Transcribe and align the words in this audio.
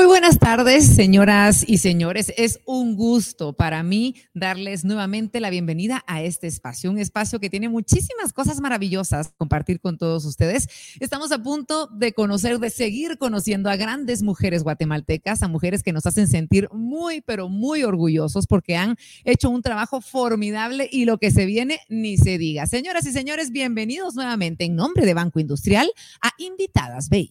Muy 0.00 0.06
buenas 0.06 0.38
tardes, 0.38 0.86
señoras 0.86 1.62
y 1.68 1.76
señores. 1.76 2.32
Es 2.38 2.60
un 2.64 2.96
gusto 2.96 3.52
para 3.52 3.82
mí 3.82 4.14
darles 4.32 4.82
nuevamente 4.82 5.40
la 5.40 5.50
bienvenida 5.50 6.02
a 6.06 6.22
este 6.22 6.46
espacio, 6.46 6.90
un 6.90 6.96
espacio 6.96 7.38
que 7.38 7.50
tiene 7.50 7.68
muchísimas 7.68 8.32
cosas 8.32 8.62
maravillosas 8.62 9.34
compartir 9.36 9.78
con 9.78 9.98
todos 9.98 10.24
ustedes. 10.24 10.68
Estamos 11.00 11.32
a 11.32 11.42
punto 11.42 11.86
de 11.88 12.14
conocer, 12.14 12.58
de 12.60 12.70
seguir 12.70 13.18
conociendo 13.18 13.68
a 13.68 13.76
grandes 13.76 14.22
mujeres 14.22 14.62
guatemaltecas, 14.62 15.42
a 15.42 15.48
mujeres 15.48 15.82
que 15.82 15.92
nos 15.92 16.06
hacen 16.06 16.28
sentir 16.28 16.70
muy, 16.72 17.20
pero 17.20 17.50
muy 17.50 17.82
orgullosos 17.82 18.46
porque 18.46 18.78
han 18.78 18.96
hecho 19.24 19.50
un 19.50 19.60
trabajo 19.60 20.00
formidable 20.00 20.88
y 20.90 21.04
lo 21.04 21.18
que 21.18 21.30
se 21.30 21.44
viene 21.44 21.78
ni 21.90 22.16
se 22.16 22.38
diga. 22.38 22.66
Señoras 22.66 23.04
y 23.04 23.12
señores, 23.12 23.50
bienvenidos 23.50 24.14
nuevamente 24.14 24.64
en 24.64 24.76
nombre 24.76 25.04
de 25.04 25.12
Banco 25.12 25.40
Industrial 25.40 25.92
a 26.22 26.30
Invitadas 26.38 27.10
BI. 27.10 27.30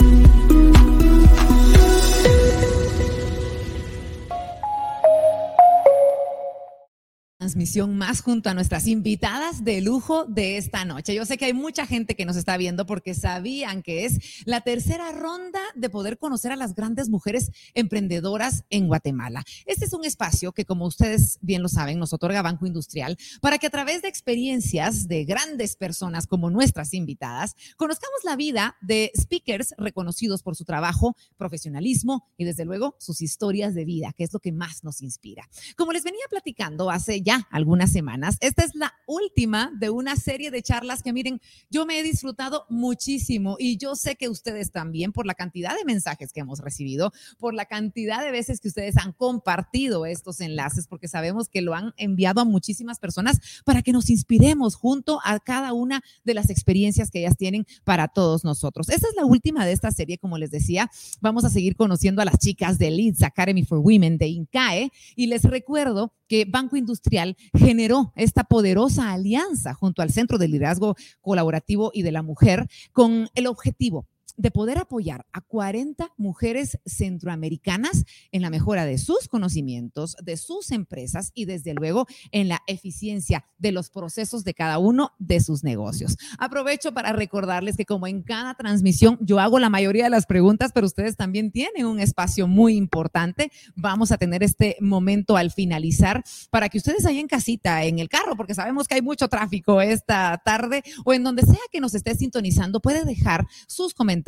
transmisión 7.41 7.97
más 7.97 8.21
junto 8.21 8.51
a 8.51 8.53
nuestras 8.53 8.85
invitadas 8.85 9.63
de 9.63 9.81
lujo 9.81 10.25
de 10.25 10.57
esta 10.57 10.85
noche. 10.85 11.15
Yo 11.15 11.25
sé 11.25 11.39
que 11.39 11.45
hay 11.45 11.53
mucha 11.53 11.87
gente 11.87 12.15
que 12.15 12.23
nos 12.23 12.35
está 12.35 12.55
viendo 12.55 12.85
porque 12.85 13.15
sabían 13.15 13.81
que 13.81 14.05
es 14.05 14.43
la 14.45 14.61
tercera 14.61 15.11
ronda 15.11 15.59
de 15.73 15.89
poder 15.89 16.19
conocer 16.19 16.51
a 16.51 16.55
las 16.55 16.75
grandes 16.75 17.09
mujeres 17.09 17.49
emprendedoras 17.73 18.63
en 18.69 18.85
Guatemala. 18.85 19.43
Este 19.65 19.85
es 19.85 19.93
un 19.93 20.05
espacio 20.05 20.51
que, 20.51 20.65
como 20.65 20.85
ustedes 20.85 21.39
bien 21.41 21.63
lo 21.63 21.67
saben, 21.67 21.97
nos 21.97 22.13
otorga 22.13 22.43
Banco 22.43 22.67
Industrial 22.67 23.17
para 23.41 23.57
que 23.57 23.65
a 23.65 23.71
través 23.71 24.03
de 24.03 24.07
experiencias 24.07 25.07
de 25.07 25.25
grandes 25.25 25.75
personas 25.75 26.27
como 26.27 26.51
nuestras 26.51 26.93
invitadas, 26.93 27.55
conozcamos 27.75 28.19
la 28.23 28.35
vida 28.35 28.77
de 28.81 29.11
speakers 29.19 29.73
reconocidos 29.79 30.43
por 30.43 30.55
su 30.55 30.63
trabajo, 30.63 31.15
profesionalismo 31.37 32.29
y 32.37 32.45
desde 32.45 32.65
luego 32.65 32.95
sus 32.99 33.23
historias 33.23 33.73
de 33.73 33.83
vida, 33.83 34.13
que 34.15 34.25
es 34.25 34.31
lo 34.31 34.39
que 34.39 34.51
más 34.51 34.83
nos 34.83 35.01
inspira. 35.01 35.49
Como 35.75 35.91
les 35.91 36.03
venía 36.03 36.21
platicando 36.29 36.91
hace 36.91 37.23
ya 37.23 37.30
algunas 37.51 37.91
semanas. 37.91 38.37
Esta 38.41 38.63
es 38.63 38.75
la 38.75 38.93
última 39.05 39.71
de 39.77 39.89
una 39.89 40.15
serie 40.15 40.51
de 40.51 40.61
charlas 40.61 41.03
que 41.03 41.13
miren, 41.13 41.41
yo 41.69 41.85
me 41.85 41.99
he 41.99 42.03
disfrutado 42.03 42.65
muchísimo 42.69 43.55
y 43.59 43.77
yo 43.77 43.95
sé 43.95 44.15
que 44.15 44.29
ustedes 44.29 44.71
también 44.71 45.11
por 45.11 45.25
la 45.25 45.33
cantidad 45.33 45.75
de 45.75 45.85
mensajes 45.85 46.33
que 46.33 46.41
hemos 46.41 46.59
recibido, 46.59 47.11
por 47.37 47.53
la 47.53 47.65
cantidad 47.65 48.23
de 48.23 48.31
veces 48.31 48.59
que 48.59 48.67
ustedes 48.67 48.97
han 48.97 49.13
compartido 49.13 50.05
estos 50.05 50.41
enlaces, 50.41 50.87
porque 50.87 51.07
sabemos 51.07 51.49
que 51.49 51.61
lo 51.61 51.73
han 51.73 51.93
enviado 51.97 52.41
a 52.41 52.45
muchísimas 52.45 52.99
personas 52.99 53.39
para 53.65 53.81
que 53.81 53.91
nos 53.91 54.09
inspiremos 54.09 54.75
junto 54.75 55.19
a 55.23 55.39
cada 55.39 55.73
una 55.73 56.01
de 56.23 56.33
las 56.33 56.49
experiencias 56.49 57.11
que 57.11 57.19
ellas 57.19 57.37
tienen 57.37 57.65
para 57.83 58.07
todos 58.07 58.43
nosotros. 58.43 58.89
Esta 58.89 59.07
es 59.07 59.15
la 59.15 59.25
última 59.25 59.65
de 59.65 59.73
esta 59.73 59.91
serie, 59.91 60.17
como 60.17 60.37
les 60.37 60.51
decía, 60.51 60.89
vamos 61.19 61.45
a 61.45 61.49
seguir 61.49 61.75
conociendo 61.75 62.21
a 62.21 62.25
las 62.25 62.39
chicas 62.39 62.77
de 62.77 62.91
Leeds 62.91 63.23
Academy 63.23 63.63
for 63.63 63.79
Women 63.79 64.17
de 64.17 64.27
INCAE 64.27 64.91
y 65.15 65.27
les 65.27 65.43
recuerdo 65.43 66.13
que 66.31 66.45
Banco 66.45 66.77
Industrial 66.77 67.20
generó 67.53 68.13
esta 68.15 68.43
poderosa 68.43 69.11
alianza 69.11 69.73
junto 69.73 70.01
al 70.01 70.11
Centro 70.11 70.37
de 70.37 70.47
Liderazgo 70.47 70.95
Colaborativo 71.21 71.91
y 71.93 72.01
de 72.03 72.11
la 72.11 72.21
Mujer 72.21 72.67
con 72.91 73.29
el 73.35 73.47
objetivo 73.47 74.07
de 74.37 74.51
poder 74.51 74.77
apoyar 74.77 75.25
a 75.33 75.41
40 75.41 76.11
mujeres 76.17 76.79
centroamericanas 76.85 78.05
en 78.31 78.41
la 78.41 78.49
mejora 78.49 78.85
de 78.85 78.97
sus 78.97 79.27
conocimientos, 79.27 80.15
de 80.23 80.37
sus 80.37 80.71
empresas 80.71 81.31
y 81.33 81.45
desde 81.45 81.73
luego 81.73 82.07
en 82.31 82.47
la 82.47 82.61
eficiencia 82.67 83.45
de 83.57 83.71
los 83.71 83.89
procesos 83.89 84.43
de 84.43 84.53
cada 84.53 84.77
uno 84.77 85.11
de 85.19 85.39
sus 85.39 85.63
negocios. 85.63 86.17
Aprovecho 86.37 86.93
para 86.93 87.13
recordarles 87.13 87.77
que 87.77 87.85
como 87.85 88.07
en 88.07 88.21
cada 88.23 88.53
transmisión 88.55 89.17
yo 89.21 89.39
hago 89.39 89.59
la 89.59 89.69
mayoría 89.69 90.05
de 90.05 90.09
las 90.09 90.25
preguntas, 90.25 90.71
pero 90.73 90.87
ustedes 90.87 91.17
también 91.17 91.51
tienen 91.51 91.85
un 91.85 91.99
espacio 91.99 92.47
muy 92.47 92.75
importante. 92.75 93.51
Vamos 93.75 94.11
a 94.11 94.17
tener 94.17 94.43
este 94.43 94.77
momento 94.79 95.37
al 95.37 95.51
finalizar 95.51 96.23
para 96.49 96.69
que 96.69 96.77
ustedes 96.77 97.05
ahí 97.05 97.19
en 97.19 97.27
casita, 97.27 97.83
en 97.83 97.99
el 97.99 98.09
carro, 98.09 98.35
porque 98.35 98.55
sabemos 98.55 98.87
que 98.87 98.95
hay 98.95 99.01
mucho 99.01 99.27
tráfico 99.27 99.81
esta 99.81 100.41
tarde 100.43 100.83
o 101.05 101.13
en 101.13 101.23
donde 101.23 101.43
sea 101.43 101.59
que 101.71 101.81
nos 101.81 101.93
esté 101.93 102.15
sintonizando, 102.15 102.79
puede 102.79 103.05
dejar 103.05 103.47
sus 103.67 103.93
comentarios 103.93 104.20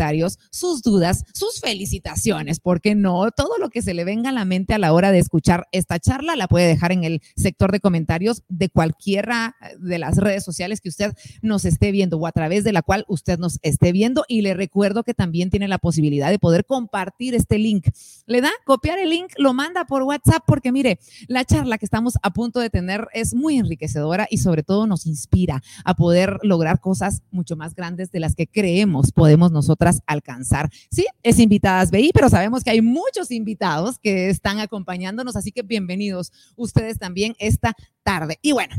sus 0.50 0.81
dudas, 0.81 1.24
sus 1.34 1.59
felicitaciones, 1.59 2.59
porque 2.59 2.96
no, 2.96 3.31
todo 3.31 3.58
lo 3.59 3.70
que 3.70 3.81
se 3.81 3.94
le 3.94 4.04
venga 4.04 4.30
a 4.30 4.34
la 4.34 4.46
mente 4.46 4.74
a 4.74 4.78
la 4.78 4.94
hora 4.94 5.12
de 5.12 5.20
escuchar 5.20 5.68
esta 5.72 6.00
charla 6.00 6.36
la 6.36 6.48
puede 6.48 6.68
dejar 6.68 6.92
en 6.92 7.04
el 7.04 7.22
sector 7.36 7.72
de 7.72 7.80
comentarios 7.80 8.44
de 8.50 8.70
cualquiera 8.70 9.56
de 9.80 10.00
las 10.00 10.18
redes 10.18 10.44
sociales 10.44 10.82
que 10.82 10.90
usted 10.90 11.14
nos 11.42 11.66
esté 11.66 11.92
viendo 11.92 12.18
o 12.18 12.28
a 12.28 12.32
través 12.32 12.64
de 12.64 12.74
la 12.74 12.82
cual 12.82 13.06
usted 13.08 13.38
nos 13.38 13.59
esté 13.62 13.92
viendo. 13.92 14.26
Y 14.28 14.42
le 14.42 14.53
recuerdo 14.53 15.03
que 15.03 15.14
también 15.14 15.50
tiene 15.50 15.68
la 15.68 15.78
posibilidad 15.78 16.30
de 16.30 16.40
poder 16.40 16.66
compartir 16.66 17.36
este 17.36 17.58
link. 17.59 17.88
Le 18.26 18.42
da 18.42 18.52
copiar 18.66 19.00
el 19.00 19.09
link, 19.09 19.32
lo 19.38 19.53
manda 19.53 19.86
por 19.86 20.03
WhatsApp, 20.03 20.44
porque 20.46 20.72
mire, 20.72 21.00
la 21.28 21.46
charla 21.46 21.78
que 21.78 21.86
estamos 21.86 22.16
a 22.22 22.32
punto 22.32 22.59
de 22.59 22.70
tener 22.70 23.08
es 23.14 23.34
muy 23.34 23.58
enriquecedora 23.58 24.28
y 24.30 24.38
sobre 24.38 24.64
todo 24.64 24.88
nos 24.88 25.06
inspira 25.06 25.62
a 25.86 25.96
poder 25.96 26.40
lograr 26.44 26.80
cosas 26.80 27.22
mucho 27.32 27.56
más 27.56 27.76
grandes 27.76 28.12
de 28.12 28.20
las 28.20 28.36
que 28.36 28.48
creemos 28.48 29.12
podemos 29.12 29.52
nosotros 29.52 29.83
alcanzar. 30.06 30.70
Sí, 30.92 31.06
es 31.24 31.40
invitadas 31.40 31.92
BI, 31.92 32.12
pero 32.14 32.30
sabemos 32.30 32.64
que 32.64 32.72
hay 32.72 32.82
muchos 32.82 33.32
invitados 33.32 34.00
que 34.00 34.30
están 34.30 34.60
acompañándonos, 34.60 35.36
así 35.36 35.52
que 35.52 35.62
bienvenidos 35.62 36.32
ustedes 36.56 37.00
también 37.00 37.36
esta 37.40 37.74
tarde. 38.04 38.40
Y 38.42 38.52
bueno, 38.52 38.76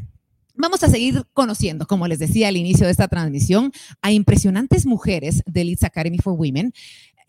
Vamos 0.57 0.85
a 0.85 0.89
seguir 0.89 1.25
conociendo, 1.33 1.85
como 1.85 2.07
les 2.07 2.21
decía 2.21 2.47
al 2.47 2.57
inicio 2.57 2.87
de 2.87 2.93
esta 2.93 3.09
transmisión, 3.09 3.73
a 4.01 4.13
impresionantes 4.13 4.87
mujeres 4.87 5.43
de 5.47 5.65
Leeds 5.65 5.83
Academy 5.83 6.19
for 6.19 6.35
Women. 6.35 6.73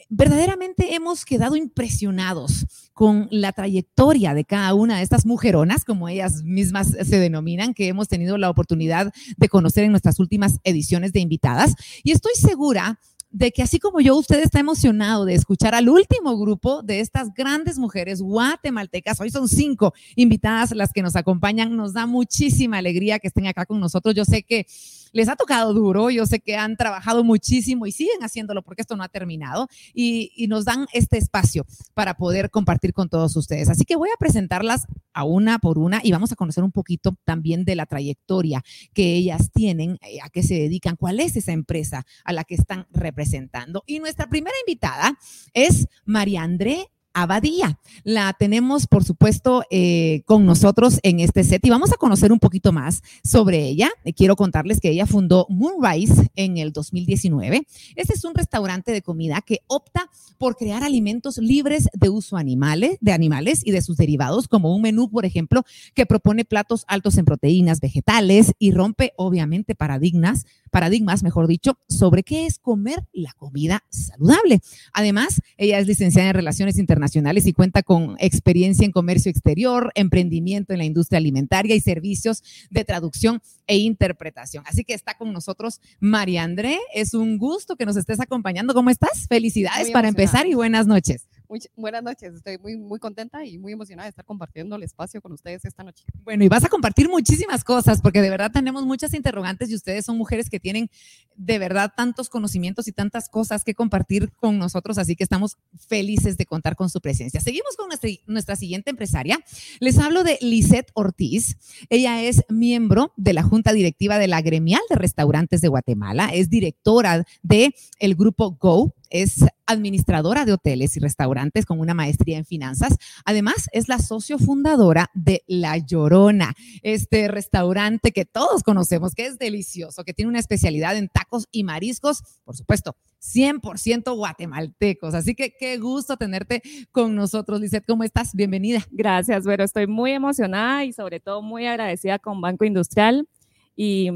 Verdaderamente 0.09 0.93
hemos 0.93 1.25
quedado 1.25 1.55
impresionados 1.55 2.67
con 2.93 3.27
la 3.31 3.51
trayectoria 3.51 4.35
de 4.35 4.45
cada 4.45 4.75
una 4.75 4.97
de 4.97 5.03
estas 5.03 5.25
mujeronas, 5.25 5.83
como 5.85 6.07
ellas 6.07 6.43
mismas 6.43 6.89
se 6.91 7.17
denominan, 7.17 7.73
que 7.73 7.87
hemos 7.87 8.07
tenido 8.07 8.37
la 8.37 8.51
oportunidad 8.51 9.11
de 9.37 9.49
conocer 9.49 9.85
en 9.85 9.91
nuestras 9.91 10.19
últimas 10.19 10.59
ediciones 10.63 11.11
de 11.11 11.21
invitadas. 11.21 11.73
Y 12.03 12.11
estoy 12.11 12.33
segura 12.35 12.99
de 13.35 13.51
que 13.51 13.61
así 13.61 13.79
como 13.79 13.99
yo, 13.99 14.15
usted 14.15 14.41
está 14.41 14.61
emocionado 14.61 15.25
de 15.25 15.33
escuchar 15.33 15.75
al 15.75 15.89
último 15.89 16.37
grupo 16.37 16.81
de 16.81 17.01
estas 17.01 17.33
grandes 17.33 17.77
mujeres 17.77 18.21
guatemaltecas. 18.21 19.19
Hoy 19.19 19.29
son 19.29 19.49
cinco 19.49 19.93
invitadas 20.15 20.71
las 20.71 20.93
que 20.93 21.01
nos 21.01 21.17
acompañan. 21.17 21.75
Nos 21.75 21.91
da 21.91 22.05
muchísima 22.05 22.77
alegría 22.77 23.19
que 23.19 23.27
estén 23.27 23.47
acá 23.47 23.65
con 23.65 23.81
nosotros. 23.81 24.15
Yo 24.15 24.23
sé 24.23 24.43
que 24.43 24.65
les 25.15 25.29
ha 25.29 25.37
tocado 25.37 25.73
duro, 25.73 26.09
yo 26.09 26.25
sé 26.25 26.41
que 26.41 26.57
han 26.57 26.75
trabajado 26.75 27.23
muchísimo 27.23 27.87
y 27.87 27.93
siguen 27.93 28.19
haciéndolo 28.19 28.61
porque 28.63 28.81
esto 28.81 28.97
no 28.97 29.03
ha 29.03 29.07
terminado 29.07 29.69
y, 29.93 30.45
nos 30.49 30.65
dan 30.65 30.85
este 30.93 31.17
espacio 31.17 31.65
para 31.93 32.17
poder 32.17 32.51
compartir 32.51 32.93
con 32.93 33.09
todos 33.09 33.35
ustedes. 33.35 33.69
Así 33.69 33.85
que 33.85 33.95
voy 33.95 34.09
a 34.13 34.19
presentarlas 34.19 34.85
a 35.13 35.23
una 35.23 35.57
por 35.57 35.79
una 35.79 36.01
y 36.03 36.11
vamos 36.11 36.33
a 36.33 36.35
conocer 36.35 36.63
un 36.63 36.71
poquito 36.71 37.15
también 37.23 37.63
de 37.63 37.75
la 37.75 37.85
trayectoria 37.85 38.61
que 38.93 39.15
ellas 39.15 39.49
tienen, 39.53 39.97
eh, 40.01 40.19
a 40.21 40.29
qué 40.29 40.43
se 40.43 40.55
dedican, 40.55 40.97
cuál 40.97 41.21
es 41.21 41.37
esa 41.37 41.53
empresa 41.53 42.05
a 42.25 42.33
la 42.33 42.43
que 42.43 42.55
están 42.55 42.85
representando. 42.91 43.83
Y 43.87 43.99
nuestra 43.99 44.27
primera 44.27 44.55
invitada 44.67 45.17
es 45.53 45.87
María 46.03 46.43
André 46.43 46.89
Abadía. 47.15 47.79
La 48.03 48.33
tenemos, 48.33 48.87
por 48.87 49.05
supuesto, 49.05 49.63
eh, 49.71 50.21
con 50.25 50.45
nosotros 50.45 50.99
en 51.01 51.21
este 51.21 51.45
set 51.45 51.65
y 51.65 51.69
vamos 51.69 51.93
a 51.93 51.95
conocer 51.95 52.33
un 52.33 52.39
poquito 52.39 52.73
más 52.73 53.01
sobre 53.23 53.63
ella. 53.63 53.89
Quiero 54.17 54.35
contarles 54.35 54.81
que 54.81 54.89
ella 54.89 55.07
fundó 55.07 55.47
Moonrise 55.49 56.29
en 56.35 56.57
el 56.57 56.73
2019. 56.73 57.65
Este 57.95 58.13
es 58.13 58.25
un 58.25 58.35
restaurante 58.35 58.91
de 58.91 59.01
comida 59.01 59.41
que 59.41 59.61
opta 59.67 60.09
por 60.37 60.57
crear 60.57 60.83
alimentos 60.83 61.37
libres 61.37 61.87
de 61.93 62.09
uso 62.09 62.35
animales, 62.35 62.97
de 62.99 63.13
animales 63.13 63.61
y 63.63 63.71
de 63.71 63.81
sus 63.81 63.95
derivados, 63.95 64.49
como 64.49 64.75
un 64.75 64.81
menú, 64.81 65.09
por 65.09 65.23
ejemplo, 65.23 65.63
que 65.93 66.05
propone 66.05 66.43
platos 66.43 66.83
altos 66.89 67.17
en 67.17 67.23
proteínas 67.23 67.79
vegetales 67.79 68.51
y 68.59 68.71
rompe, 68.71 69.13
obviamente, 69.15 69.73
paradigmas 69.73 70.45
paradigmas, 70.75 71.23
mejor 71.23 71.47
dicho, 71.47 71.79
sobre 71.87 72.23
qué 72.23 72.45
es 72.45 72.59
comer 72.59 73.07
la 73.13 73.31
comida 73.31 73.85
saludable. 73.89 74.59
Además, 74.91 75.41
ella 75.55 75.79
es 75.79 75.87
licenciada 75.87 76.27
en 76.27 76.35
Relaciones 76.35 76.77
Internacionales 76.77 77.04
y 77.45 77.53
cuenta 77.53 77.83
con 77.83 78.15
experiencia 78.19 78.85
en 78.85 78.91
comercio 78.91 79.29
exterior, 79.29 79.91
emprendimiento 79.95 80.73
en 80.73 80.79
la 80.79 80.85
industria 80.85 81.17
alimentaria 81.17 81.75
y 81.75 81.79
servicios 81.79 82.43
de 82.69 82.83
traducción 82.83 83.41
e 83.67 83.77
interpretación. 83.77 84.63
Así 84.67 84.83
que 84.83 84.93
está 84.93 85.17
con 85.17 85.31
nosotros 85.33 85.81
María 85.99 86.43
André. 86.43 86.79
Es 86.93 87.13
un 87.13 87.37
gusto 87.37 87.75
que 87.75 87.85
nos 87.85 87.97
estés 87.97 88.19
acompañando. 88.19 88.73
¿Cómo 88.73 88.89
estás? 88.89 89.27
Felicidades 89.27 89.91
para 89.91 90.07
empezar 90.07 90.47
y 90.47 90.53
buenas 90.53 90.87
noches. 90.87 91.27
Buenas 91.75 92.03
noches, 92.03 92.33
estoy 92.35 92.57
muy, 92.57 92.77
muy 92.77 92.99
contenta 92.99 93.45
y 93.45 93.57
muy 93.57 93.73
emocionada 93.73 94.05
de 94.05 94.09
estar 94.09 94.25
compartiendo 94.25 94.75
el 94.75 94.83
espacio 94.83 95.21
con 95.21 95.31
ustedes 95.31 95.63
esta 95.65 95.83
noche. 95.83 96.03
Bueno, 96.23 96.43
y 96.43 96.47
vas 96.47 96.63
a 96.63 96.69
compartir 96.69 97.07
muchísimas 97.07 97.63
cosas 97.63 98.01
porque 98.01 98.21
de 98.21 98.29
verdad 98.29 98.51
tenemos 98.51 98.85
muchas 98.85 99.13
interrogantes 99.13 99.69
y 99.69 99.75
ustedes 99.75 100.05
son 100.05 100.17
mujeres 100.17 100.49
que 100.49 100.59
tienen 100.59 100.89
de 101.35 101.59
verdad 101.59 101.91
tantos 101.95 102.29
conocimientos 102.29 102.87
y 102.87 102.91
tantas 102.91 103.29
cosas 103.29 103.63
que 103.63 103.75
compartir 103.75 104.31
con 104.33 104.57
nosotros, 104.57 104.97
así 104.97 105.15
que 105.15 105.23
estamos 105.23 105.57
felices 105.87 106.37
de 106.37 106.45
contar 106.45 106.75
con 106.75 106.89
su 106.89 107.01
presencia. 107.01 107.39
Seguimos 107.41 107.75
con 107.77 107.87
nuestra, 107.87 108.09
nuestra 108.25 108.55
siguiente 108.55 108.89
empresaria. 108.89 109.39
Les 109.79 109.99
hablo 109.99 110.23
de 110.23 110.37
Lisette 110.41 110.91
Ortiz. 110.93 111.57
Ella 111.89 112.23
es 112.23 112.43
miembro 112.49 113.13
de 113.17 113.33
la 113.33 113.43
Junta 113.43 113.73
Directiva 113.73 114.17
de 114.17 114.27
la 114.27 114.41
Gremial 114.41 114.81
de 114.89 114.95
Restaurantes 114.95 115.61
de 115.61 115.67
Guatemala, 115.67 116.29
es 116.33 116.49
directora 116.49 117.25
de 117.43 117.73
grupo 118.15 118.57
Go, 118.59 118.95
es 119.09 119.45
administradora 119.67 120.45
de 120.45 120.53
hoteles 120.53 120.95
y 120.97 120.99
restaurantes 120.99 121.65
con 121.65 121.79
una 121.79 121.93
maestría 121.93 122.37
en 122.37 122.45
finanzas. 122.45 122.97
Además, 123.25 123.67
es 123.71 123.87
la 123.87 123.99
socio 123.99 124.37
fundadora 124.37 125.09
de 125.13 125.43
La 125.47 125.77
Llorona, 125.77 126.53
este 126.81 127.27
restaurante 127.27 128.11
que 128.11 128.25
todos 128.25 128.63
conocemos, 128.63 129.13
que 129.13 129.25
es 129.25 129.37
delicioso, 129.37 130.03
que 130.03 130.13
tiene 130.13 130.29
una 130.29 130.39
especialidad 130.39 130.95
en 130.97 131.09
tacos 131.09 131.47
y 131.51 131.63
mariscos, 131.63 132.23
por 132.43 132.55
supuesto, 132.55 132.95
100% 133.21 134.15
guatemaltecos. 134.15 135.13
Así 135.13 135.35
que 135.35 135.55
qué 135.57 135.77
gusto 135.77 136.17
tenerte 136.17 136.61
con 136.91 137.15
nosotros, 137.15 137.59
Lizeth. 137.59 137.85
¿Cómo 137.85 138.03
estás? 138.03 138.33
Bienvenida. 138.33 138.85
Gracias, 138.91 139.45
pero 139.45 139.63
estoy 139.63 139.87
muy 139.87 140.11
emocionada 140.11 140.85
y 140.85 140.93
sobre 140.93 141.19
todo 141.19 141.41
muy 141.41 141.65
agradecida 141.65 142.19
con 142.19 142.41
Banco 142.41 142.65
Industrial 142.65 143.27
y 143.75 144.09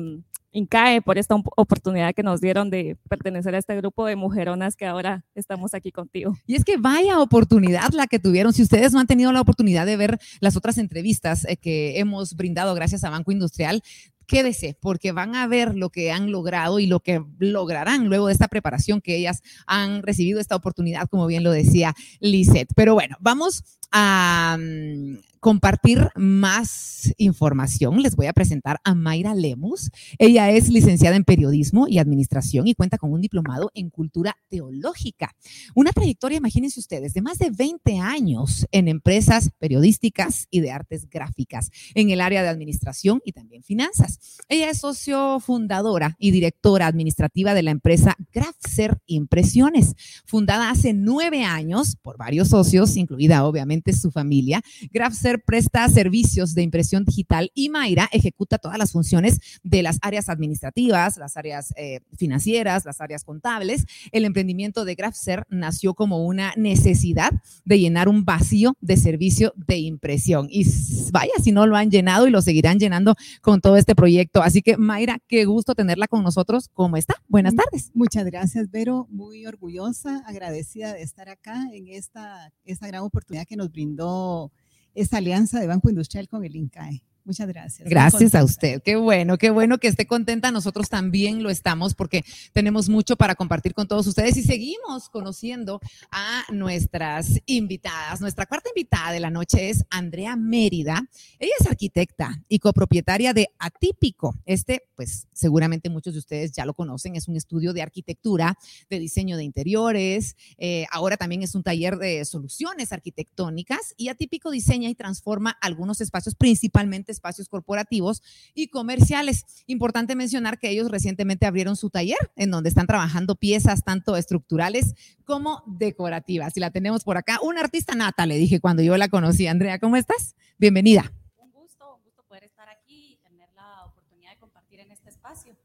INCAE 0.51 1.01
por 1.01 1.17
esta 1.17 1.35
oportunidad 1.55 2.13
que 2.13 2.23
nos 2.23 2.41
dieron 2.41 2.69
de 2.69 2.97
pertenecer 3.07 3.55
a 3.55 3.57
este 3.57 3.75
grupo 3.75 4.05
de 4.05 4.15
mujeronas 4.15 4.75
que 4.75 4.85
ahora 4.85 5.23
estamos 5.35 5.73
aquí 5.73 5.91
contigo. 5.91 6.35
Y 6.45 6.55
es 6.55 6.63
que 6.63 6.77
vaya 6.77 7.19
oportunidad 7.19 7.91
la 7.93 8.07
que 8.07 8.19
tuvieron. 8.19 8.53
Si 8.53 8.63
ustedes 8.63 8.93
no 8.93 8.99
han 8.99 9.07
tenido 9.07 9.31
la 9.31 9.41
oportunidad 9.41 9.85
de 9.85 9.97
ver 9.97 10.19
las 10.39 10.55
otras 10.55 10.77
entrevistas 10.77 11.45
eh, 11.45 11.57
que 11.57 11.99
hemos 11.99 12.35
brindado 12.35 12.73
gracias 12.73 13.03
a 13.03 13.09
Banco 13.09 13.31
Industrial, 13.31 13.81
quédese 14.29 14.77
porque 14.79 15.11
van 15.11 15.35
a 15.35 15.47
ver 15.47 15.75
lo 15.75 15.89
que 15.89 16.11
han 16.11 16.31
logrado 16.31 16.79
y 16.79 16.85
lo 16.85 16.99
que 16.99 17.21
lograrán 17.39 18.07
luego 18.07 18.27
de 18.27 18.33
esta 18.33 18.47
preparación 18.47 19.01
que 19.01 19.15
ellas 19.15 19.41
han 19.65 20.03
recibido 20.03 20.39
esta 20.39 20.55
oportunidad, 20.55 21.07
como 21.09 21.27
bien 21.27 21.43
lo 21.43 21.51
decía 21.51 21.95
Lisette. 22.19 22.71
Pero 22.75 22.93
bueno, 22.93 23.17
vamos 23.19 23.63
a 23.91 24.57
mm, 24.59 25.17
compartir 25.39 26.09
más 26.15 27.13
información, 27.17 28.01
les 28.01 28.15
voy 28.15 28.27
a 28.27 28.33
presentar 28.33 28.79
a 28.83 28.93
Mayra 28.93 29.33
Lemus. 29.33 29.89
Ella 30.17 30.51
es 30.51 30.69
licenciada 30.69 31.15
en 31.15 31.23
periodismo 31.23 31.87
y 31.87 31.99
administración 31.99 32.67
y 32.67 32.75
cuenta 32.75 32.97
con 32.97 33.13
un 33.13 33.21
diplomado 33.21 33.71
en 33.73 33.89
cultura 33.89 34.35
teológica. 34.49 35.35
Una 35.75 35.91
trayectoria, 35.91 36.37
imagínense 36.37 36.79
ustedes, 36.79 37.13
de 37.13 37.21
más 37.21 37.37
de 37.39 37.51
20 37.51 37.99
años 37.99 38.65
en 38.71 38.87
empresas 38.87 39.51
periodísticas 39.59 40.47
y 40.49 40.59
de 40.59 40.71
artes 40.71 41.09
gráficas 41.09 41.69
en 41.93 42.09
el 42.09 42.21
área 42.21 42.43
de 42.43 42.49
administración 42.49 43.21
y 43.23 43.31
también 43.31 43.63
finanzas. 43.63 44.39
Ella 44.49 44.69
es 44.69 44.79
socio 44.79 45.39
fundadora 45.39 46.15
y 46.19 46.31
directora 46.31 46.87
administrativa 46.87 47.53
de 47.53 47.63
la 47.63 47.71
empresa 47.71 48.15
Grafser 48.33 48.99
Impresiones, 49.05 49.95
fundada 50.25 50.69
hace 50.69 50.93
nueve 50.93 51.43
años 51.43 51.95
por 52.01 52.17
varios 52.17 52.49
socios, 52.49 52.97
incluida 52.97 53.45
obviamente 53.45 53.93
su 53.93 54.11
familia. 54.11 54.61
Grafser 54.91 55.28
presta 55.37 55.87
servicios 55.89 56.55
de 56.55 56.63
impresión 56.63 57.05
digital 57.05 57.51
y 57.53 57.69
Mayra 57.69 58.09
ejecuta 58.11 58.57
todas 58.57 58.77
las 58.77 58.91
funciones 58.91 59.39
de 59.63 59.83
las 59.83 59.99
áreas 60.01 60.29
administrativas, 60.29 61.17
las 61.17 61.37
áreas 61.37 61.73
eh, 61.77 61.99
financieras, 62.17 62.85
las 62.85 63.01
áreas 63.01 63.23
contables. 63.23 63.85
El 64.11 64.25
emprendimiento 64.25 64.85
de 64.85 64.95
Grafser 64.95 65.45
nació 65.49 65.93
como 65.93 66.25
una 66.25 66.53
necesidad 66.55 67.31
de 67.65 67.79
llenar 67.79 68.09
un 68.09 68.25
vacío 68.25 68.75
de 68.81 68.97
servicio 68.97 69.53
de 69.55 69.77
impresión. 69.77 70.47
Y 70.49 70.65
vaya, 71.11 71.33
si 71.43 71.51
no 71.51 71.67
lo 71.67 71.75
han 71.75 71.91
llenado 71.91 72.27
y 72.27 72.31
lo 72.31 72.41
seguirán 72.41 72.79
llenando 72.79 73.15
con 73.41 73.61
todo 73.61 73.77
este 73.77 73.95
proyecto. 73.95 74.41
Así 74.41 74.61
que 74.61 74.77
Mayra, 74.77 75.19
qué 75.27 75.45
gusto 75.45 75.75
tenerla 75.75 76.07
con 76.07 76.23
nosotros. 76.23 76.69
¿Cómo 76.73 76.97
está? 76.97 77.15
Buenas 77.27 77.55
tardes. 77.55 77.91
Muchas 77.93 78.25
gracias, 78.25 78.71
Vero. 78.71 79.07
Muy 79.09 79.45
orgullosa, 79.45 80.23
agradecida 80.25 80.93
de 80.93 81.01
estar 81.01 81.29
acá 81.29 81.67
en 81.73 81.87
esta, 81.87 82.51
esta 82.65 82.87
gran 82.87 83.03
oportunidad 83.03 83.45
que 83.45 83.55
nos 83.55 83.71
brindó 83.71 84.51
esta 84.95 85.17
alianza 85.17 85.59
de 85.59 85.67
Banco 85.67 85.89
Industrial 85.89 86.27
con 86.27 86.43
el 86.43 86.55
INCAE. 86.55 87.03
Muchas 87.29 87.47
gracias. 87.47 87.87
Gracias 87.87 88.33
a 88.33 88.43
usted. 88.43 88.81
Qué 88.81 88.95
bueno, 88.95 89.37
qué 89.37 89.51
bueno 89.51 89.77
que 89.77 89.87
esté 89.87 90.07
contenta. 90.07 90.49
Nosotros 90.49 90.89
también 90.89 91.43
lo 91.43 91.51
estamos 91.51 91.93
porque 91.93 92.25
tenemos 92.53 92.89
mucho 92.89 93.17
para 93.17 93.35
compartir 93.35 93.75
con 93.75 93.87
todos 93.87 94.07
ustedes 94.07 94.35
y 94.37 94.41
seguimos 94.41 95.09
conociendo 95.09 95.79
a 96.09 96.41
nuestras 96.51 97.39
invitadas. 97.45 98.19
Nuestra 98.19 98.47
cuarta 98.47 98.71
invitada 98.75 99.11
de 99.11 99.19
la 99.19 99.29
noche 99.29 99.69
es 99.69 99.85
Andrea 99.91 100.35
Mérida. 100.35 101.07
Ella 101.37 101.51
es 101.59 101.67
arquitecta 101.67 102.43
y 102.47 102.57
copropietaria 102.57 103.31
de 103.31 103.49
Atípico. 103.59 104.33
Este, 104.47 104.87
pues 104.95 105.27
seguramente 105.31 105.91
muchos 105.91 106.15
de 106.15 106.19
ustedes 106.21 106.51
ya 106.53 106.65
lo 106.65 106.73
conocen, 106.73 107.15
es 107.15 107.27
un 107.27 107.35
estudio 107.35 107.73
de 107.73 107.83
arquitectura, 107.83 108.57
de 108.89 108.97
diseño 108.97 109.37
de 109.37 109.43
interiores. 109.43 110.35
Eh, 110.57 110.87
ahora 110.89 111.15
también 111.15 111.43
es 111.43 111.53
un 111.53 111.61
taller 111.61 111.97
de 111.97 112.25
soluciones 112.25 112.91
arquitectónicas 112.91 113.93
y 113.97 114.07
Atípico 114.07 114.49
diseña 114.49 114.89
y 114.89 114.95
transforma 114.95 115.51
algunos 115.61 116.01
espacios 116.01 116.33
principalmente 116.33 117.18
espacios 117.19 117.49
corporativos 117.49 118.23
y 118.53 118.69
comerciales. 118.69 119.63
Importante 119.67 120.15
mencionar 120.15 120.57
que 120.57 120.69
ellos 120.69 120.89
recientemente 120.89 121.45
abrieron 121.45 121.75
su 121.75 121.89
taller 121.89 122.17
en 122.37 122.49
donde 122.49 122.69
están 122.69 122.87
trabajando 122.87 123.35
piezas 123.35 123.83
tanto 123.83 124.15
estructurales 124.15 124.95
como 125.25 125.63
decorativas. 125.67 126.55
Y 126.55 126.61
la 126.61 126.71
tenemos 126.71 127.03
por 127.03 127.17
acá. 127.17 127.39
Una 127.43 127.61
artista 127.61 127.93
nata, 127.93 128.25
le 128.25 128.37
dije 128.37 128.61
cuando 128.61 128.81
yo 128.81 128.95
la 128.97 129.09
conocí. 129.09 129.47
Andrea, 129.47 129.79
¿cómo 129.79 129.97
estás? 129.97 130.35
Bienvenida. 130.57 131.11
Un 131.37 131.51
gusto, 131.51 131.97
un 131.97 132.03
gusto 132.03 132.23
poder 132.23 132.45
estar 132.45 132.69
aquí 132.69 133.13
y 133.13 133.17
tener 133.17 133.49
la 133.53 133.85
oportunidad 133.85 134.31
de 134.31 134.37
compartir 134.37 134.79
en 134.79 134.91
este 134.91 135.09
espacio. 135.09 135.57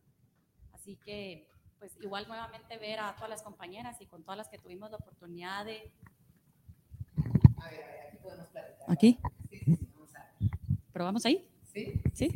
Así 0.72 0.98
que, 1.04 1.48
pues 1.78 1.92
igual 2.02 2.26
nuevamente 2.26 2.76
ver 2.78 2.98
a 2.98 3.14
todas 3.14 3.30
las 3.30 3.42
compañeras 3.42 3.96
y 4.00 4.06
con 4.06 4.24
todas 4.24 4.38
las 4.38 4.48
que 4.48 4.58
tuvimos 4.58 4.90
la 4.90 4.96
oportunidad 4.96 5.64
de... 5.64 5.92
A 7.58 7.70
ver, 7.70 7.80
aquí 8.08 8.16
podemos 8.22 8.48
platicar. 8.48 8.90
¿Aquí? 8.90 9.18
¿Pero 9.50 9.76
vamos 11.02 11.26
ahí? 11.26 11.44
Sí. 11.72 11.92
¿Sí? 12.12 12.30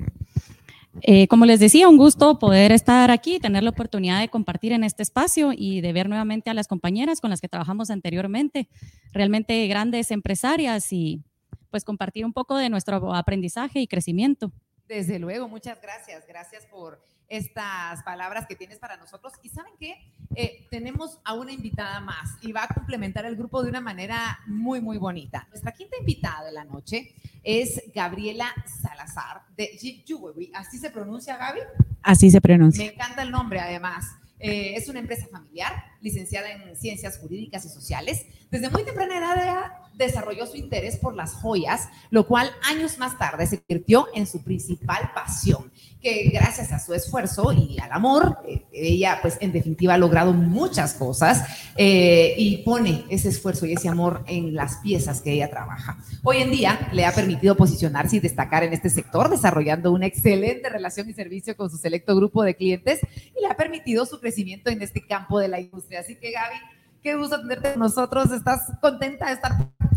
Eh, 1.03 1.29
como 1.29 1.47
les 1.47 1.61
decía, 1.61 1.89
un 1.89 1.97
gusto 1.97 2.39
poder 2.41 2.73
estar 2.73 3.11
aquí, 3.11 3.39
tener 3.39 3.63
la 3.63 3.71
oportunidad 3.71 4.21
de 4.21 4.29
compartir 4.29 4.73
en 4.73 4.83
este 4.83 5.03
espacio 5.03 5.53
y 5.55 5.81
de 5.81 5.93
ver 5.93 6.09
nuevamente 6.09 6.51
a 6.51 6.55
las 6.55 6.67
compañeras 6.67 7.21
con 7.21 7.31
las 7.31 7.41
que 7.41 7.49
trabajamos 7.49 7.91
anteriormente, 7.91 8.69
realmente 9.13 9.67
grandes 9.69 10.11
empresarias 10.11 10.93
y 10.93 11.23
pues 11.71 11.85
compartir 11.85 12.25
un 12.25 12.33
poco 12.33 12.57
de 12.57 12.69
nuestro 12.69 13.15
aprendizaje 13.15 13.81
y 13.81 13.87
crecimiento. 13.87 14.53
Desde 14.89 15.19
luego, 15.19 15.49
muchas 15.49 15.81
gracias. 15.81 16.27
Gracias 16.27 16.67
por 16.67 17.01
estas 17.29 18.03
palabras 18.03 18.47
que 18.47 18.57
tienes 18.57 18.79
para 18.79 18.97
nosotros. 18.97 19.33
Y 19.43 19.49
saben 19.51 19.73
qué, 19.79 19.97
eh, 20.35 20.67
tenemos 20.71 21.21
a 21.25 21.35
una 21.35 21.53
invitada 21.53 22.01
más 22.01 22.37
y 22.41 22.53
va 22.53 22.65
a 22.65 22.69
complementar 22.69 23.25
el 23.27 23.37
grupo 23.37 23.63
de 23.63 23.71
una 23.71 23.81
manera 23.81 24.41
muy, 24.47 24.81
muy 24.81 24.99
bonita. 24.99 25.47
Nuestra 25.51 25.73
quinta 25.73 25.97
invitada 25.99 26.45
de 26.45 26.53
la 26.53 26.65
noche 26.65 27.15
es 27.43 27.83
Gabriela 27.95 28.53
Salazar 28.83 29.43
de 29.57 29.79
Jewelry. 30.07 30.51
¿Así 30.55 30.79
se 30.79 30.91
pronuncia, 30.91 31.37
Gaby? 31.37 31.61
Así 32.03 32.31
se 32.31 32.41
pronuncia. 32.41 32.85
Me 32.85 32.93
encanta 32.93 33.23
el 33.23 33.31
nombre, 33.31 33.61
además. 33.61 34.07
Eh, 34.41 34.75
es 34.77 34.89
una 34.89 35.01
empresa 35.01 35.27
familiar, 35.33 35.73
licenciada 36.01 36.51
en 36.53 36.77
ciencias 36.77 37.19
jurídicas 37.19 37.65
y 37.65 37.69
sociales. 37.69 38.27
Desde 38.51 38.71
muy 38.71 38.85
temprana 38.85 39.17
edad 39.17 39.73
desarrolló 39.99 40.47
su 40.47 40.57
interés 40.57 40.97
por 40.97 41.15
las 41.15 41.35
joyas, 41.35 41.89
lo 42.11 42.27
cual 42.27 42.51
años 42.63 42.99
más 42.99 43.19
tarde 43.19 43.47
se 43.47 43.59
convirtió 43.59 44.07
en 44.15 44.27
su 44.27 44.43
principal 44.43 45.11
pasión, 45.13 45.71
que 46.01 46.31
gracias 46.33 46.73
a 46.73 46.79
su 46.79 46.95
esfuerzo 46.95 47.53
y 47.53 47.79
al 47.81 47.91
amor, 47.91 48.39
eh, 48.47 48.65
ella 48.73 49.19
pues 49.21 49.37
en 49.41 49.51
definitiva 49.51 49.95
ha 49.95 49.99
logrado 49.99 50.33
muchas 50.33 50.95
cosas 50.95 51.43
eh, 51.77 52.35
y 52.39 52.59
pone 52.59 53.05
ese 53.11 53.29
esfuerzo 53.29 53.67
y 53.67 53.73
ese 53.73 53.89
amor 53.89 54.23
en 54.29 54.55
las 54.55 54.77
piezas 54.77 55.21
que 55.21 55.33
ella 55.33 55.51
trabaja. 55.51 55.99
Hoy 56.23 56.39
en 56.39 56.53
día 56.53 56.89
le 56.93 57.05
ha 57.05 57.13
permitido 57.13 57.57
posicionarse 57.57 58.17
y 58.17 58.21
destacar 58.21 58.63
en 58.63 58.73
este 58.73 58.91
sector, 58.91 59.29
desarrollando 59.29 59.91
una 59.91 60.07
excelente 60.07 60.69
relación 60.69 61.11
y 61.11 61.13
servicio 61.13 61.57
con 61.57 61.71
su 61.71 61.77
selecto 61.77 62.15
grupo 62.15 62.45
de 62.45 62.55
clientes 62.55 63.01
y 63.37 63.41
le 63.41 63.49
ha 63.49 63.57
permitido 63.57 64.07
su 64.07 64.21
crecimiento 64.21 64.71
en 64.71 64.81
este 64.83 65.05
campo 65.05 65.41
de 65.41 65.49
la 65.49 65.59
industria. 65.59 65.88
Así 65.97 66.17
que 66.17 66.33
Gaby, 66.33 66.57
qué 67.03 67.17
gusto 67.17 67.41
tenerte 67.41 67.73
con 67.73 67.81
nosotros. 67.81 68.31
¿Estás 68.33 68.73
contenta 68.81 69.27
de 69.27 69.33
estar? 69.33 69.53